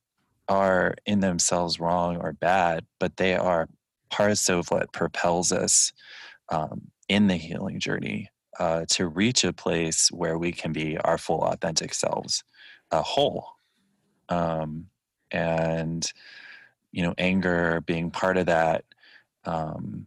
are 0.49 0.95
in 1.05 1.21
themselves 1.21 1.79
wrong 1.79 2.17
or 2.17 2.33
bad 2.33 2.87
but 2.99 3.17
they 3.17 3.35
are 3.35 3.69
parts 4.11 4.49
of 4.49 4.71
what 4.71 4.93
propels 4.93 5.53
us 5.53 5.93
um, 6.51 6.91
in 7.09 7.27
the 7.27 7.37
healing 7.37 7.81
journey 7.81 8.31
uh, 8.59 8.85
to 8.91 9.09
reach 9.09 9.45
a 9.45 9.53
place 9.53 10.09
where 10.11 10.39
we 10.39 10.53
can 10.53 10.73
be 10.73 10.97
our 10.99 11.19
full 11.19 11.43
authentic 11.43 11.95
selves 11.95 12.45
uh, 12.91 13.03
whole. 13.03 13.47
Um, 14.29 14.87
and 15.31 16.11
you 16.93 17.03
know 17.03 17.13
anger 17.19 17.83
being 17.83 18.11
part 18.11 18.37
of 18.37 18.47
that 18.47 18.85
um, 19.45 20.07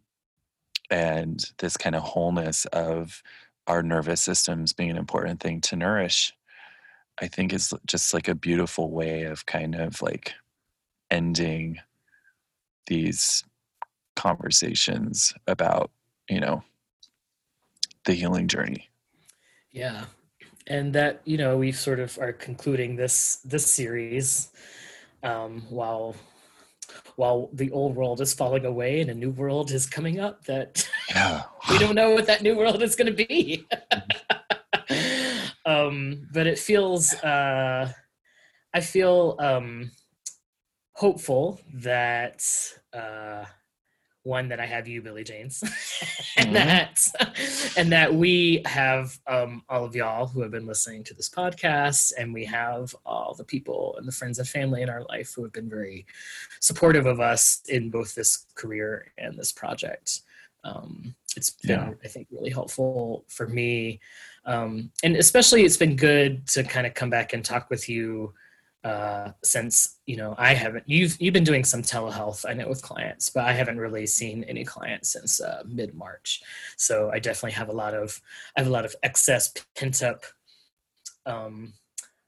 and 0.90 1.44
this 1.60 1.78
kind 1.78 1.96
of 1.96 2.02
wholeness 2.02 2.66
of 2.68 3.22
our 3.68 3.84
nervous 3.84 4.22
systems 4.22 4.72
being 4.74 4.90
an 4.90 4.98
important 4.98 5.42
thing 5.42 5.60
to 5.60 5.76
nourish 5.76 6.34
i 7.22 7.28
think 7.28 7.52
is 7.54 7.74
just 7.86 8.14
like 8.14 8.30
a 8.30 8.36
beautiful 8.36 8.90
way 8.90 9.24
of 9.24 9.46
kind 9.46 9.76
of 9.76 10.02
like 10.02 10.34
ending 11.12 11.78
these 12.88 13.44
conversations 14.16 15.34
about 15.46 15.92
you 16.30 16.39
know 16.39 16.63
the 18.05 18.13
healing 18.13 18.47
journey 18.47 18.89
Yeah. 19.71 20.05
And 20.67 20.91
that, 20.93 21.21
you 21.23 21.38
know, 21.38 21.57
we 21.57 21.71
sort 21.71 21.99
of 21.99 22.17
are 22.19 22.34
concluding 22.34 22.95
this 22.95 23.38
this 23.45 23.65
series 23.71 24.49
um 25.23 25.61
while 25.69 26.15
while 27.15 27.49
the 27.53 27.71
old 27.71 27.95
world 27.95 28.21
is 28.21 28.34
falling 28.34 28.65
away 28.65 29.01
and 29.01 29.09
a 29.09 29.13
new 29.13 29.32
world 29.32 29.71
is 29.71 29.86
coming 29.88 30.19
up 30.19 30.45
that 30.45 30.88
yeah 31.09 31.43
we 31.69 31.78
don't 31.80 31.95
know 31.95 32.11
what 32.11 32.28
that 32.28 32.41
new 32.43 32.55
world 32.55 32.82
is 32.84 32.95
going 32.95 33.15
to 33.15 33.25
be. 33.25 33.65
um 35.65 36.28
but 36.34 36.47
it 36.47 36.59
feels 36.59 37.13
uh 37.23 37.91
I 38.73 38.82
feel 38.82 39.36
um 39.39 39.91
hopeful 40.93 41.59
that 41.73 42.43
uh 42.93 43.45
one 44.28 44.49
that 44.49 44.59
I 44.59 44.65
have 44.65 44.88
you, 44.88 45.01
Billy 45.01 45.23
James, 45.23 45.63
and 46.38 46.49
Mhm. 46.49 46.53
that 46.53 47.78
and 47.78 47.91
that 47.91 48.13
we 48.13 48.61
have 48.65 49.17
um, 49.25 49.63
all 49.69 49.86
of 49.86 49.95
y'all 49.95 50.28
who 50.28 50.41
have 50.41 50.51
been 50.51 50.67
listening 50.67 51.03
to 51.05 51.13
this 51.13 51.30
podcast, 51.30 52.11
and 52.17 52.34
we 52.34 52.43
have 52.45 52.93
all 53.05 53.34
the 53.34 53.45
people 53.45 53.95
and 53.97 54.07
the 54.07 54.11
friends 54.11 54.38
and 54.38 54.47
family 54.47 54.82
in 54.82 54.89
our 54.89 55.03
life 55.05 55.34
who 55.34 55.43
have 55.43 55.53
been 55.53 55.69
very 55.69 56.05
supportive 56.59 57.05
of 57.05 57.19
us 57.21 57.61
in 57.69 57.89
both 57.89 58.13
this 58.13 58.45
career 58.55 59.11
and 59.17 59.38
this 59.39 59.51
project. 59.53 60.21
Um, 60.63 61.15
it's 61.38 61.51
been, 61.51 61.80
Yeah. 61.80 61.93
I 62.03 62.07
think, 62.09 62.28
really 62.30 62.49
helpful 62.49 63.23
for 63.30 63.47
me, 63.47 64.01
um, 64.45 64.91
and 65.03 65.15
especially 65.15 65.63
it's 65.63 65.78
been 65.78 65.95
good 65.95 66.45
to 66.47 66.63
kind 66.63 66.86
of 66.86 66.93
come 66.93 67.09
back 67.09 67.32
and 67.34 67.43
talk 67.45 67.69
with 67.69 67.88
you 67.88 68.34
uh, 68.88 69.34
since 69.44 69.98
you 70.06 70.16
know 70.16 70.34
I 70.38 70.54
haven't 70.54 70.86
you've 70.88 71.18
you've 71.20 71.34
been 71.34 71.44
doing 71.44 71.66
some 71.66 71.82
telehealth 71.82 72.46
I 72.48 72.54
know 72.54 72.70
with 72.70 72.82
clients, 72.82 73.28
but 73.28 73.44
I 73.44 73.52
haven't 73.52 73.80
really 73.80 74.08
seen 74.08 74.46
any 74.46 74.64
clients 74.64 75.10
since 75.12 75.42
uh, 75.42 75.64
mid 75.68 75.94
March. 75.94 76.42
So 76.78 77.12
I 77.12 77.20
definitely 77.20 77.52
have 77.52 77.68
a 77.68 77.74
lot 77.74 77.94
of 77.94 78.22
I 78.56 78.62
have 78.62 78.68
a 78.68 78.72
lot 78.72 78.86
of 78.86 78.96
excess 79.04 79.52
pent 79.76 80.02
up 80.02 80.24
um, 81.26 81.74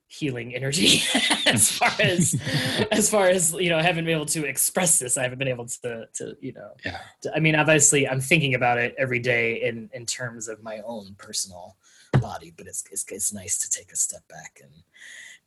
healing 0.09 0.53
energy 0.53 1.01
as 1.45 1.71
far 1.71 1.91
as 1.97 2.35
as 2.91 3.09
far 3.09 3.29
as 3.29 3.53
you 3.53 3.69
know 3.69 3.77
I 3.77 3.83
haven't 3.83 4.03
been 4.03 4.15
able 4.15 4.25
to 4.25 4.45
express 4.45 4.99
this. 4.99 5.17
I 5.17 5.23
haven't 5.23 5.39
been 5.39 5.47
able 5.47 5.67
to 5.67 6.07
to 6.15 6.35
you 6.41 6.51
know. 6.51 6.71
Yeah. 6.85 6.99
to- 7.21 7.33
I 7.33 7.39
mean, 7.39 7.55
obviously, 7.55 8.05
I'm 8.05 8.19
thinking 8.19 8.53
about 8.55 8.79
it 8.79 8.95
every 8.97 9.19
day 9.19 9.61
in 9.61 9.89
in 9.93 10.05
terms 10.05 10.49
of 10.49 10.61
my 10.61 10.81
own 10.85 11.15
personal 11.17 11.77
body, 12.19 12.53
but 12.57 12.67
it's 12.67 12.83
it's, 12.91 13.05
it's 13.09 13.31
nice 13.31 13.57
to 13.59 13.69
take 13.69 13.93
a 13.93 13.95
step 13.95 14.27
back 14.27 14.59
and 14.61 14.73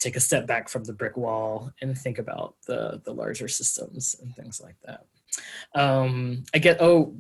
take 0.02 0.16
a 0.16 0.20
step 0.20 0.46
back 0.46 0.68
from 0.68 0.84
the 0.84 0.92
brick 0.92 1.16
wall 1.16 1.70
and 1.80 1.96
think 1.96 2.18
about 2.18 2.54
the 2.66 3.00
the 3.04 3.12
larger 3.12 3.48
systems 3.48 4.16
and 4.20 4.34
things 4.34 4.60
like 4.60 4.76
that. 4.84 5.04
Um, 5.74 6.44
I 6.54 6.58
get 6.58 6.80
oh 6.80 7.14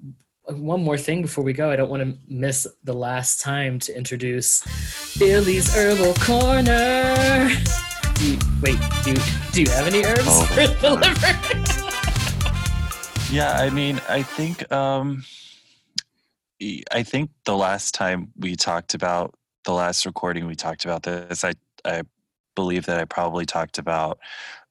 one 0.48 0.82
more 0.82 0.98
thing 0.98 1.22
before 1.22 1.44
we 1.44 1.52
go. 1.52 1.70
I 1.70 1.76
don't 1.76 1.88
want 1.90 2.02
to 2.02 2.18
miss 2.28 2.66
the 2.82 2.92
last 2.92 3.40
time 3.40 3.78
to 3.80 3.96
introduce 3.96 4.64
Billy's 5.18 5.72
Herbal 5.72 6.14
Corner. 6.14 7.48
Do 8.14 8.32
you, 8.32 8.38
wait, 8.60 8.78
do 9.04 9.10
you, 9.12 9.16
do 9.52 9.62
you 9.62 9.70
have 9.70 9.86
any 9.86 10.04
herbs 10.04 10.22
Oh. 10.26 10.44
for 10.46 10.66
the 10.82 10.90
liver? 10.94 11.78
yeah 13.32 13.52
i 13.54 13.70
mean 13.70 13.98
i 14.10 14.20
think 14.22 14.70
um 14.70 15.24
I 16.92 17.02
think 17.02 17.30
the 17.44 17.56
last 17.56 17.92
time 17.92 18.30
we 18.38 18.54
talked 18.54 18.94
about 18.94 19.34
the 19.64 19.72
last 19.72 20.06
recording 20.06 20.46
we 20.46 20.54
talked 20.54 20.84
about 20.84 21.02
this, 21.02 21.42
I 21.42 21.54
I 21.84 22.02
believe 22.54 22.86
that 22.86 22.98
I 22.98 23.04
probably 23.04 23.46
talked 23.46 23.78
about 23.78 24.18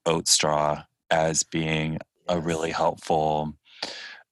oat 0.05 0.27
straw 0.27 0.83
as 1.09 1.43
being 1.43 1.99
a 2.27 2.39
really 2.39 2.71
helpful 2.71 3.53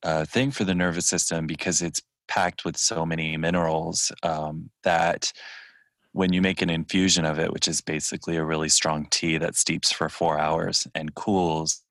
uh, 0.04 0.26
thing 0.26 0.52
for 0.52 0.64
the 0.64 0.76
nervous 0.76 1.08
system 1.08 1.46
because 1.48 1.82
it's 1.82 2.02
packed 2.28 2.64
with 2.64 2.78
so 2.78 3.06
many 3.06 3.36
minerals 3.38 4.12
um, 4.24 4.70
that 4.84 5.34
when 6.14 6.34
you 6.34 6.42
make 6.42 6.62
an 6.62 6.70
infusion 6.70 7.26
of 7.26 7.38
it, 7.40 7.52
which 7.52 7.68
is 7.68 7.82
basically 7.82 8.36
a 8.36 8.44
really 8.44 8.70
strong 8.70 9.06
tea 9.10 9.38
that 9.38 9.56
steeps 9.56 9.92
for 9.92 10.10
four 10.10 10.40
hours 10.40 10.88
and 10.96 11.16
cools, 11.16 11.84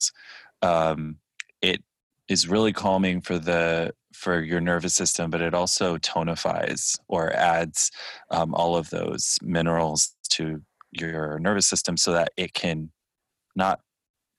um, 0.63 1.17
it 1.63 1.83
is 2.29 2.49
really 2.49 2.73
calming 2.73 3.21
for 3.21 3.39
the 3.39 3.93
for 4.13 4.43
your 4.43 4.61
nervous 4.61 4.95
system, 4.95 5.31
but 5.31 5.41
it 5.41 5.55
also 5.55 5.97
tonifies 5.99 6.99
or 7.07 7.33
adds 7.35 7.93
um, 8.31 8.53
all 8.53 8.77
of 8.77 8.91
those 8.91 9.39
minerals 9.43 10.17
to 10.31 10.61
your 10.91 11.39
nervous 11.39 11.66
system 11.66 11.97
so 11.97 12.12
that 12.12 12.32
it 12.36 12.55
can 12.55 12.91
not 13.55 13.80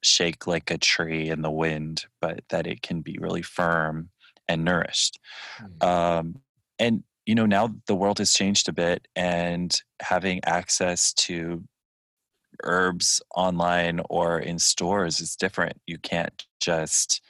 shake 0.01 0.47
like 0.47 0.71
a 0.71 0.77
tree 0.77 1.29
in 1.29 1.41
the 1.41 1.51
wind, 1.51 2.05
but 2.21 2.41
that 2.49 2.65
it 2.65 2.81
can 2.81 3.01
be 3.01 3.17
really 3.19 3.41
firm 3.41 4.09
and 4.47 4.63
nourished. 4.63 5.19
Mm. 5.61 5.83
Um, 5.85 6.35
and 6.77 7.03
you 7.25 7.35
know, 7.35 7.45
now 7.45 7.75
the 7.85 7.95
world 7.95 8.17
has 8.17 8.33
changed 8.33 8.67
a 8.69 8.73
bit, 8.73 9.07
and 9.15 9.79
having 10.01 10.39
access 10.45 11.13
to 11.13 11.63
herbs 12.63 13.21
online 13.35 14.01
or 14.09 14.39
in 14.39 14.57
stores 14.57 15.19
is 15.19 15.35
different. 15.35 15.79
You 15.85 15.97
can't 15.99 16.45
just, 16.59 17.21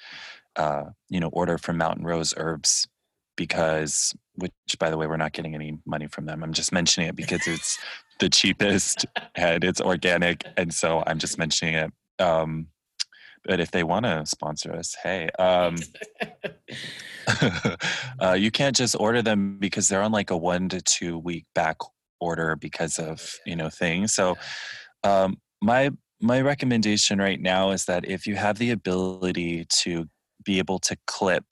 uh, 0.56 0.86
you 1.10 1.20
know, 1.20 1.28
order 1.30 1.58
from 1.58 1.78
Mountain 1.78 2.06
Rose 2.06 2.34
Herbs 2.38 2.88
because, 3.36 4.14
which 4.36 4.54
by 4.80 4.90
the 4.90 4.98
way, 4.98 5.06
we're 5.06 5.18
not 5.18 5.34
getting 5.34 5.54
any 5.54 5.78
money 5.86 6.08
from 6.08 6.26
them. 6.26 6.44
I'm 6.44 6.54
just 6.54 6.72
mentioning 6.72 7.10
it 7.10 7.16
because 7.16 7.46
it's 7.46 7.78
the 8.20 8.30
cheapest 8.30 9.06
and 9.36 9.64
it's 9.64 9.82
organic, 9.82 10.46
and 10.58 10.74
so 10.74 11.04
I'm 11.06 11.20
just 11.20 11.38
mentioning 11.38 11.76
it. 11.76 11.92
Um, 12.20 12.68
but 13.46 13.60
if 13.60 13.72
they 13.72 13.84
want 13.84 14.06
to 14.06 14.26
sponsor 14.26 14.74
us, 14.74 14.96
hey, 15.02 15.30
um, 15.40 15.78
uh, 18.22 18.34
you 18.34 18.52
can't 18.52 18.76
just 18.76 18.96
order 19.00 19.22
them 19.22 19.58
because 19.60 19.88
they're 19.88 20.02
on 20.02 20.12
like 20.12 20.30
a 20.30 20.38
one 20.38 20.70
to 20.70 20.82
two 20.82 21.18
week 21.18 21.46
back 21.56 21.78
order 22.20 22.56
because 22.56 23.00
of 23.00 23.36
you 23.46 23.56
know 23.56 23.70
things. 23.70 24.14
So 24.14 24.38
um, 25.04 25.38
my 25.62 25.92
my 26.22 26.42
recommendation 26.42 27.20
right 27.20 27.40
now 27.40 27.72
is 27.72 27.86
that 27.86 28.06
if 28.06 28.28
you 28.28 28.36
have 28.36 28.58
the 28.58 28.72
ability 28.72 29.66
to 29.70 30.10
be 30.44 30.60
able 30.60 30.80
to 30.80 30.98
clip 31.08 31.46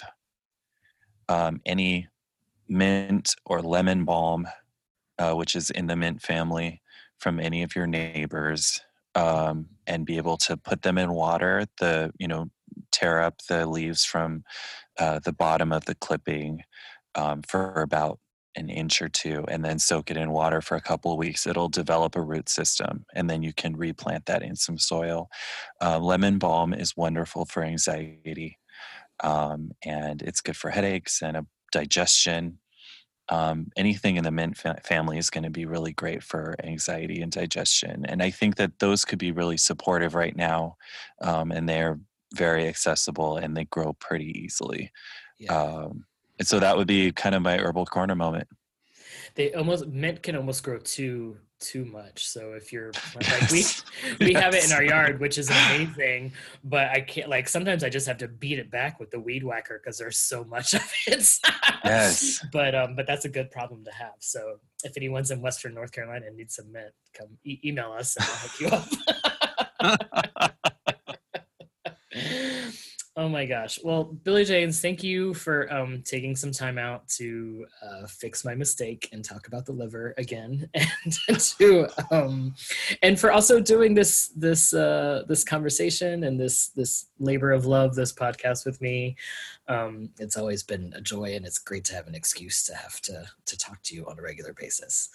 um, 1.30 1.62
any 1.66 2.08
mint 2.68 3.36
or 3.46 3.62
lemon 3.62 4.04
balm, 4.04 4.48
uh, 5.20 5.34
which 5.34 5.56
is 5.56 5.70
in 5.70 5.88
the 5.88 5.96
mint 5.96 6.22
family, 6.22 6.82
from 7.20 7.40
any 7.40 7.64
of 7.64 7.76
your 7.76 7.88
neighbors, 7.88 8.82
um, 9.16 9.68
and 9.88 10.06
be 10.06 10.18
able 10.18 10.38
to 10.38 10.56
put 10.58 10.84
them 10.84 10.98
in 10.98 11.12
water, 11.12 11.66
the 11.80 12.12
you 12.20 12.28
know 12.28 12.50
tear 12.92 13.22
up 13.22 13.42
the 13.50 13.66
leaves 13.66 14.06
from 14.06 14.44
uh, 15.00 15.20
the 15.20 15.34
bottom 15.34 15.72
of 15.72 15.86
the 15.86 15.96
clipping 15.96 16.64
um, 17.16 17.42
for 17.42 17.82
about 17.82 18.20
an 18.56 18.70
inch 18.70 19.02
or 19.02 19.08
two 19.08 19.46
and 19.48 19.64
then 19.64 19.78
soak 19.78 20.10
it 20.10 20.18
in 20.18 20.32
water 20.32 20.62
for 20.62 20.76
a 20.76 20.82
couple 20.82 21.12
of 21.12 21.18
weeks 21.20 21.46
it'll 21.46 21.70
develop 21.70 22.16
a 22.16 22.22
root 22.22 22.50
system 22.50 23.06
and 23.14 23.30
then 23.30 23.44
you 23.44 23.54
can 23.54 23.76
replant 23.76 24.26
that 24.26 24.42
in 24.42 24.56
some 24.56 24.80
soil. 24.80 25.30
Uh, 25.80 26.00
lemon 26.00 26.40
balm 26.40 26.74
is 26.74 26.98
wonderful 26.98 27.46
for 27.46 27.64
anxiety 27.64 28.58
um, 29.24 29.72
and 29.86 30.24
it's 30.24 30.42
good 30.42 30.58
for 30.58 30.72
headaches 30.72 31.22
and 31.22 31.38
a 31.38 31.46
digestion 31.72 32.58
um, 33.30 33.68
anything 33.76 34.16
in 34.16 34.24
the 34.24 34.32
mint 34.32 34.58
fa- 34.58 34.80
family 34.84 35.18
is 35.18 35.30
going 35.30 35.44
to 35.44 35.50
be 35.50 35.66
really 35.66 35.94
great 35.94 36.24
for 36.24 36.56
anxiety 36.64 37.22
and 37.22 37.32
digestion 37.32 38.06
and 38.08 38.22
i 38.24 38.30
think 38.30 38.56
that 38.56 38.80
those 38.80 39.04
could 39.06 39.20
be 39.20 39.32
really 39.32 39.58
supportive 39.58 40.16
right 40.16 40.36
now 40.36 40.76
um, 41.22 41.52
and 41.52 41.68
they're 41.68 42.00
very 42.36 42.68
accessible 42.68 43.38
and 43.38 43.56
they 43.56 43.66
grow 43.66 43.94
pretty 43.94 44.38
easily 44.40 44.92
Yeah. 45.40 45.54
um, 45.54 46.06
and 46.40 46.48
so 46.48 46.60
that 46.60 46.78
would 46.78 46.88
be 46.88 47.12
kind 47.12 47.34
of 47.34 47.42
my 47.42 47.58
herbal 47.58 47.86
corner 47.88 48.16
moment. 48.16 48.48
They 49.38 49.54
almost 49.54 49.88
mint 49.88 50.22
can 50.24 50.36
almost 50.36 50.64
grow 50.64 50.80
too 50.80 51.38
too 51.60 51.86
much. 51.86 52.28
So 52.28 52.54
if 52.54 52.72
you're 52.74 52.92
like 53.16 53.52
we 53.52 53.64
we 54.20 54.34
have 54.34 54.54
it 54.54 54.66
in 54.66 54.72
our 54.74 54.84
yard, 54.84 55.20
which 55.20 55.38
is 55.38 55.50
amazing, 55.70 56.34
but 56.64 56.90
I 56.90 57.02
can't 57.02 57.30
like 57.30 57.48
sometimes 57.48 57.84
I 57.84 57.90
just 57.90 58.08
have 58.08 58.18
to 58.18 58.28
beat 58.28 58.60
it 58.60 58.70
back 58.70 59.00
with 59.00 59.12
the 59.12 59.20
weed 59.20 59.44
whacker 59.44 59.80
because 59.82 59.98
there's 59.98 60.18
so 60.18 60.44
much 60.44 60.74
of 60.76 60.92
it. 61.06 61.28
Yes. 61.86 62.44
But 62.52 62.76
um, 62.76 62.96
but 62.96 63.08
that's 63.08 63.26
a 63.26 63.30
good 63.30 63.52
problem 63.52 63.86
to 63.86 63.92
have. 63.92 64.16
So 64.20 64.58
if 64.84 64.98
anyone's 64.98 65.32
in 65.32 65.42
Western 65.42 65.74
North 65.74 65.92
Carolina 65.92 66.26
and 66.26 66.36
needs 66.36 66.56
some 66.56 66.72
mint, 66.72 66.94
come 67.14 67.38
e- 67.44 67.60
email 67.64 67.92
us 67.92 68.16
and 68.16 68.26
I'll 68.26 68.36
hook 68.36 68.60
you 68.60 68.68
up. 68.70 68.88
Oh 73.18 73.28
my 73.28 73.46
gosh. 73.46 73.80
Well, 73.84 74.04
Billy 74.04 74.46
James, 74.46 74.80
thank 74.80 75.04
you 75.04 75.34
for 75.34 75.72
um, 75.74 76.04
taking 76.06 76.36
some 76.36 76.52
time 76.52 76.78
out 76.78 77.08
to 77.10 77.66
uh, 77.84 78.06
fix 78.06 78.46
my 78.46 78.54
mistake 78.54 79.10
and 79.12 79.26
talk 79.26 79.48
about 79.48 79.66
the 79.66 79.72
liver 79.72 80.14
again, 80.18 80.70
and 80.74 81.40
to 81.58 81.88
um, 82.12 82.54
and 83.02 83.20
for 83.20 83.32
also 83.32 83.60
doing 83.60 83.96
this 83.96 84.28
this 84.36 84.72
uh, 84.74 85.24
this 85.28 85.44
conversation 85.44 86.24
and 86.24 86.40
this 86.40 86.68
this 86.70 87.08
labor 87.20 87.52
of 87.52 87.66
love, 87.66 87.96
this 87.96 88.14
podcast 88.14 88.66
with 88.66 88.80
me. 88.82 89.16
Um, 89.68 90.12
it's 90.20 90.38
always 90.38 90.64
been 90.64 90.94
a 90.96 91.02
joy, 91.02 91.36
and 91.36 91.46
it's 91.46 91.58
great 91.58 91.84
to 91.86 91.96
have 91.96 92.08
an 92.08 92.16
excuse 92.16 92.64
to 92.66 92.76
have 92.76 93.02
to 93.02 93.26
to 93.48 93.58
talk 93.58 93.82
to 93.84 93.96
you 93.96 94.06
on 94.06 94.20
a 94.20 94.22
regular 94.22 94.54
basis. 94.54 95.10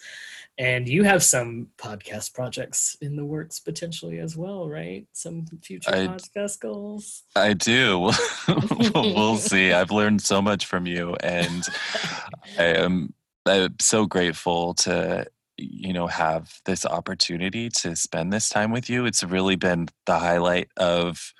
And 0.59 0.87
you 0.87 1.03
have 1.03 1.23
some 1.23 1.69
podcast 1.77 2.33
projects 2.33 2.95
in 3.01 3.15
the 3.15 3.25
works 3.25 3.59
potentially 3.59 4.19
as 4.19 4.37
well, 4.37 4.69
right? 4.69 5.07
Some 5.13 5.47
future 5.63 5.89
I- 5.89 6.07
podcast 6.07 6.59
goals. 6.59 7.23
I 7.35 7.53
do. 7.53 7.92
We'll 7.99 9.37
see. 9.37 9.71
I've 9.71 9.91
learned 9.91 10.21
so 10.21 10.41
much 10.41 10.65
from 10.65 10.85
you, 10.85 11.15
and 11.15 11.63
I 12.57 12.63
am 12.63 13.13
I'm 13.45 13.75
so 13.79 14.05
grateful 14.05 14.73
to 14.75 15.27
you 15.57 15.93
know 15.93 16.07
have 16.07 16.61
this 16.65 16.85
opportunity 16.85 17.69
to 17.69 17.95
spend 17.95 18.31
this 18.31 18.49
time 18.49 18.71
with 18.71 18.89
you. 18.89 19.05
It's 19.05 19.23
really 19.23 19.55
been 19.55 19.87
the 20.05 20.19
highlight 20.19 20.69
of 20.77 21.33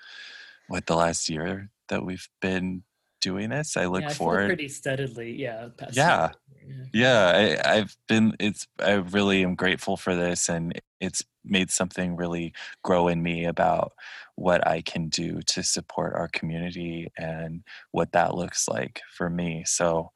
what 0.68 0.86
the 0.86 0.96
last 0.96 1.30
year 1.30 1.70
that 1.90 2.06
we've 2.06 2.28
been 2.42 2.84
doing 3.24 3.50
this. 3.50 3.78
I 3.78 3.86
look 3.86 4.02
yeah, 4.02 4.10
I 4.10 4.14
forward. 4.14 4.48
pretty 4.48 4.68
steadily. 4.68 5.32
Yeah. 5.32 5.70
Yeah. 5.94 6.32
year. 6.66 6.90
yeah 6.94 7.58
I, 7.66 7.78
i've 7.78 7.98
been 8.08 8.36
it's 8.40 8.68
i 8.80 8.94
really 8.94 9.44
am 9.44 9.56
grateful 9.56 9.98
for 9.98 10.16
this 10.16 10.48
and 10.48 10.80
it's 11.02 11.24
made 11.44 11.70
something 11.70 12.16
really 12.16 12.54
grow 12.84 13.10
in 13.10 13.22
me 13.22 13.44
about 13.46 13.92
what 14.36 14.66
i 14.66 14.82
can 14.82 15.10
do 15.10 15.42
to 15.48 15.62
support 15.62 16.14
our 16.16 16.30
community 16.30 17.12
and 17.18 17.64
what 17.92 18.14
that 18.14 18.36
looks 18.36 18.70
like 18.70 19.02
for 19.12 19.30
me 19.30 19.64
so 19.66 20.12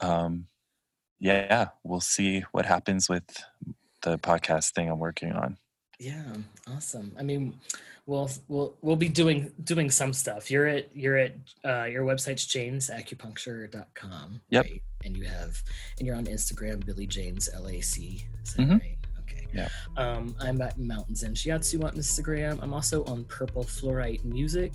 um 0.00 0.46
yeah 1.18 1.68
we'll 1.84 2.00
see 2.00 2.44
what 2.52 2.64
happens 2.64 3.08
with 3.08 3.44
the 4.00 4.18
podcast 4.18 4.72
thing 4.72 4.88
i'm 4.88 4.98
working 4.98 5.32
on 5.32 5.58
Yeah, 6.00 6.32
awesome. 6.66 7.12
I 7.18 7.22
mean, 7.22 7.60
we'll 8.10 8.28
we'll 8.48 8.76
we'll 8.82 8.96
be 8.96 9.08
doing 9.08 9.52
doing 9.64 9.88
some 9.90 10.12
stuff. 10.12 10.50
You're 10.50 10.66
at 10.66 10.94
you're 10.94 11.16
at 11.16 11.34
uh, 11.64 11.84
your 11.84 12.04
website's 12.04 12.44
janesacupuncture.com. 12.46 14.40
Yep. 14.50 14.64
Right? 14.64 14.82
And 15.04 15.16
you 15.16 15.24
have 15.24 15.62
and 15.98 16.06
you're 16.06 16.16
on 16.16 16.24
Instagram, 16.26 16.84
Billy 16.84 17.06
James 17.06 17.48
LAC. 17.58 18.26
Mhm. 18.58 18.80
right? 18.80 18.98
Okay. 19.20 19.46
Yeah. 19.54 19.68
Um, 19.96 20.34
I'm 20.40 20.60
at 20.60 20.78
Mountains 20.78 21.22
and 21.22 21.36
Shiatsu 21.36 21.84
on 21.84 21.92
Instagram. 21.92 22.58
I'm 22.62 22.74
also 22.74 23.04
on 23.04 23.24
Purple 23.24 23.62
Fluorite 23.64 24.24
Music 24.24 24.72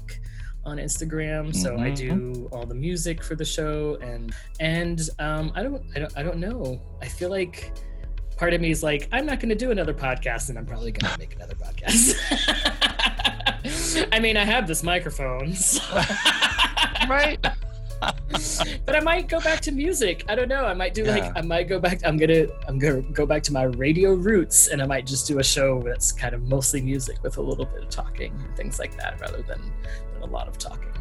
on 0.64 0.78
Instagram. 0.78 1.54
So 1.56 1.76
I 1.78 1.92
Mhm. 1.92 1.96
do 1.96 2.50
all 2.52 2.66
the 2.66 2.74
music 2.74 3.22
for 3.24 3.36
the 3.36 3.46
show 3.46 3.98
and 4.02 4.34
and 4.60 5.10
um, 5.20 5.52
I 5.56 5.62
don't 5.62 5.84
I 5.96 6.00
don't 6.00 6.18
I 6.18 6.24
don't 6.24 6.38
know. 6.38 6.82
I 7.02 7.08
feel 7.08 7.30
like 7.30 7.72
part 8.38 8.54
of 8.54 8.60
me 8.60 8.70
is 8.70 8.84
like, 8.84 9.08
I'm 9.14 9.26
not 9.26 9.40
going 9.40 9.48
to 9.48 9.56
do 9.56 9.72
another 9.72 9.94
podcast, 9.94 10.50
and 10.50 10.58
I'm 10.58 10.66
probably 10.66 10.92
going 10.92 11.10
to 11.10 11.18
make 11.18 11.34
another 11.36 11.56
podcast. 11.56 12.16
I 14.12 14.20
mean, 14.20 14.38
I 14.38 14.46
have 14.46 14.68
this 14.68 14.84
microphone, 14.84 15.54
so- 15.56 15.82
right 17.10 17.40
but 18.86 18.96
I 18.96 19.00
might 19.00 19.28
go 19.28 19.40
back 19.40 19.62
to 19.62 19.72
music. 19.72 20.26
I 20.28 20.36
don't 20.36 20.50
know. 20.50 20.66
I 20.66 20.74
might 20.74 20.94
do 20.94 21.04
Yeah. 21.04 21.16
like 21.16 21.32
I 21.38 21.42
might 21.42 21.68
go 21.68 21.80
back. 21.80 22.02
I'm 22.06 22.18
gonna 22.18 22.46
I'm 22.68 22.78
gonna 22.78 23.02
go 23.02 23.26
back 23.26 23.42
to 23.44 23.54
my 23.54 23.64
radio 23.64 24.14
roots, 24.14 24.68
and 24.68 24.82
I 24.82 24.86
might 24.86 25.08
just 25.08 25.28
do 25.28 25.40
a 25.40 25.44
show 25.44 25.82
that's 25.82 26.12
kind 26.12 26.36
of 26.36 26.44
mostly 26.44 26.82
music 26.82 27.24
with 27.24 27.38
a 27.38 27.42
little 27.42 27.66
bit 27.66 27.84
of 27.84 27.90
talking 27.90 28.34
and 28.46 28.56
things 28.56 28.78
like 28.80 28.96
that, 28.98 29.20
rather 29.22 29.42
than, 29.42 29.62
than 30.14 30.22
a 30.24 30.26
lot 30.32 30.48
of 30.48 30.58
talking. 30.58 30.92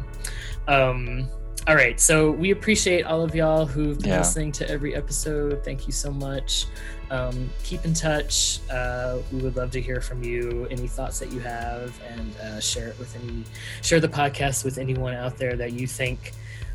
Um, 0.67 1.29
all 1.67 1.75
right, 1.75 1.99
so 1.99 2.31
we 2.31 2.51
appreciate 2.51 3.03
all 3.05 3.23
of 3.23 3.33
y'all 3.33 3.65
who've 3.65 3.97
been 3.99 4.09
Yeah. 4.09 4.19
listening 4.19 4.51
to 4.53 4.69
every 4.69 4.95
episode. 4.95 5.63
Thank 5.63 5.87
you 5.87 5.93
so 5.93 6.11
much. 6.11 6.67
Um, 7.09 7.49
keep 7.63 7.83
in 7.85 7.93
touch. 7.93 8.59
Uh, 8.69 9.17
we 9.31 9.39
would 9.41 9.55
love 9.55 9.71
to 9.71 9.81
hear 9.81 9.99
from 10.01 10.23
you. 10.23 10.67
Any 10.69 10.87
thoughts 10.87 11.19
that 11.19 11.31
you 11.31 11.39
have, 11.39 11.93
and 12.09 12.35
uh, 12.37 12.59
share 12.59 12.87
it 12.89 12.99
with 12.99 13.15
any 13.15 13.43
share 13.81 13.99
the 13.99 14.07
podcast 14.07 14.63
with 14.63 14.77
anyone 14.77 15.13
out 15.13 15.37
there 15.37 15.55
that 15.55 15.73
you 15.73 15.87
think 15.87 16.33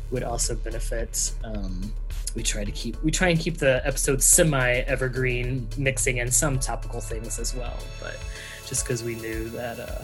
would 0.09 0.23
also 0.23 0.55
benefit. 0.55 1.31
Um, 1.43 1.93
we 2.35 2.43
try 2.43 2.63
to 2.63 2.71
keep 2.71 3.01
we 3.03 3.11
try 3.11 3.27
and 3.29 3.39
keep 3.39 3.57
the 3.57 3.85
episodes 3.85 4.25
semi 4.25 4.69
evergreen, 4.87 5.67
mixing 5.77 6.17
in 6.17 6.31
some 6.31 6.59
topical 6.59 6.99
things 7.01 7.39
as 7.39 7.53
well. 7.53 7.77
But 8.01 8.17
just 8.65 8.83
because 8.85 9.03
we 9.03 9.15
knew 9.15 9.49
that 9.49 9.79
uh, 9.79 10.03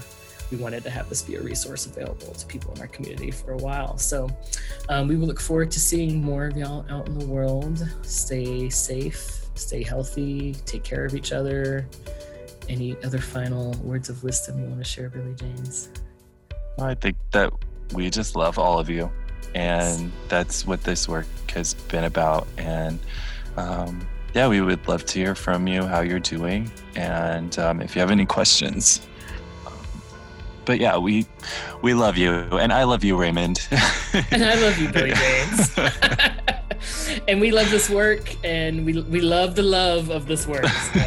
we 0.52 0.58
wanted 0.58 0.84
to 0.84 0.90
have 0.90 1.10
this 1.10 1.22
be 1.22 1.36
a 1.36 1.42
resource 1.42 1.86
available 1.86 2.34
to 2.34 2.46
people 2.46 2.74
in 2.74 2.82
our 2.82 2.88
community 2.88 3.32
for 3.32 3.52
a 3.52 3.58
while. 3.58 3.98
So 3.98 4.30
um, 4.90 5.08
we 5.08 5.16
will 5.18 5.28
look 5.28 5.40
forward 5.40 5.72
to 5.72 5.80
seeing 5.80 6.22
more 6.22 6.48
of 6.48 6.58
y'all 6.58 6.86
out 6.90 7.08
in 7.08 7.18
the 7.18 7.26
world. 7.26 7.86
Stay 8.04 8.70
safe, 8.70 9.46
stay 9.56 9.84
healthy, 9.84 10.56
take 10.66 10.84
care 10.84 11.06
of 11.06 11.16
each 11.16 11.32
other. 11.32 11.88
Any 12.70 12.98
other 13.04 13.20
final 13.20 13.72
words 13.84 14.10
of 14.10 14.24
wisdom 14.24 14.60
you 14.60 14.66
want 14.66 14.80
to 14.80 14.84
share, 14.84 15.10
Billy 15.10 15.34
James? 15.36 15.90
I 16.80 16.96
think 16.96 17.18
that 17.32 17.52
we 17.94 18.10
just 18.10 18.36
love 18.36 18.60
all 18.60 18.78
of 18.80 18.90
you, 18.90 19.10
and 19.56 20.12
that's 20.28 20.68
what 20.68 20.84
this 20.84 21.08
work 21.08 21.26
has 21.54 21.74
been 21.74 22.04
about. 22.04 22.46
And 22.58 23.00
um, 23.56 24.06
yeah, 24.34 24.48
we 24.48 24.62
would 24.62 24.86
love 24.88 25.06
to 25.06 25.20
hear 25.20 25.34
from 25.34 25.68
you 25.68 25.84
how 25.84 26.02
you're 26.02 26.20
doing, 26.20 26.70
and 26.96 27.58
um, 27.58 27.82
if 27.82 27.96
you 27.96 28.02
have 28.02 28.12
any 28.12 28.26
questions. 28.26 29.07
But 30.68 30.80
yeah, 30.82 30.98
we 30.98 31.26
we 31.82 31.94
love 31.94 32.18
you, 32.18 32.34
and 32.34 32.74
I 32.74 32.84
love 32.84 33.04
you, 33.04 33.16
Raymond. 33.16 33.66
And 34.32 34.44
I 34.44 34.56
love 34.56 34.78
you, 34.80 34.90
Billy 34.90 35.14
James. 35.14 35.78
and 37.28 37.40
we 37.40 37.52
love 37.52 37.70
this 37.70 37.90
work, 37.90 38.36
and 38.44 38.86
we, 38.86 39.00
we 39.02 39.22
love 39.22 39.56
the 39.56 39.64
love 39.64 40.10
of 40.10 40.26
this 40.26 40.48
work. 40.48 40.66
so. 40.66 41.00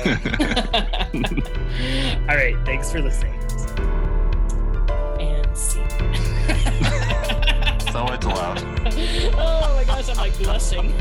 All 2.28 2.36
right, 2.36 2.56
thanks 2.64 2.90
for 2.92 3.02
listening. 3.02 3.34
And 5.20 5.56
see. 5.56 5.80
so 7.90 8.04
much 8.04 8.24
love. 8.24 8.62
oh 9.34 9.74
my 9.74 9.84
gosh, 9.84 10.08
I'm 10.08 10.16
like 10.16 10.38
blushing. 10.38 10.94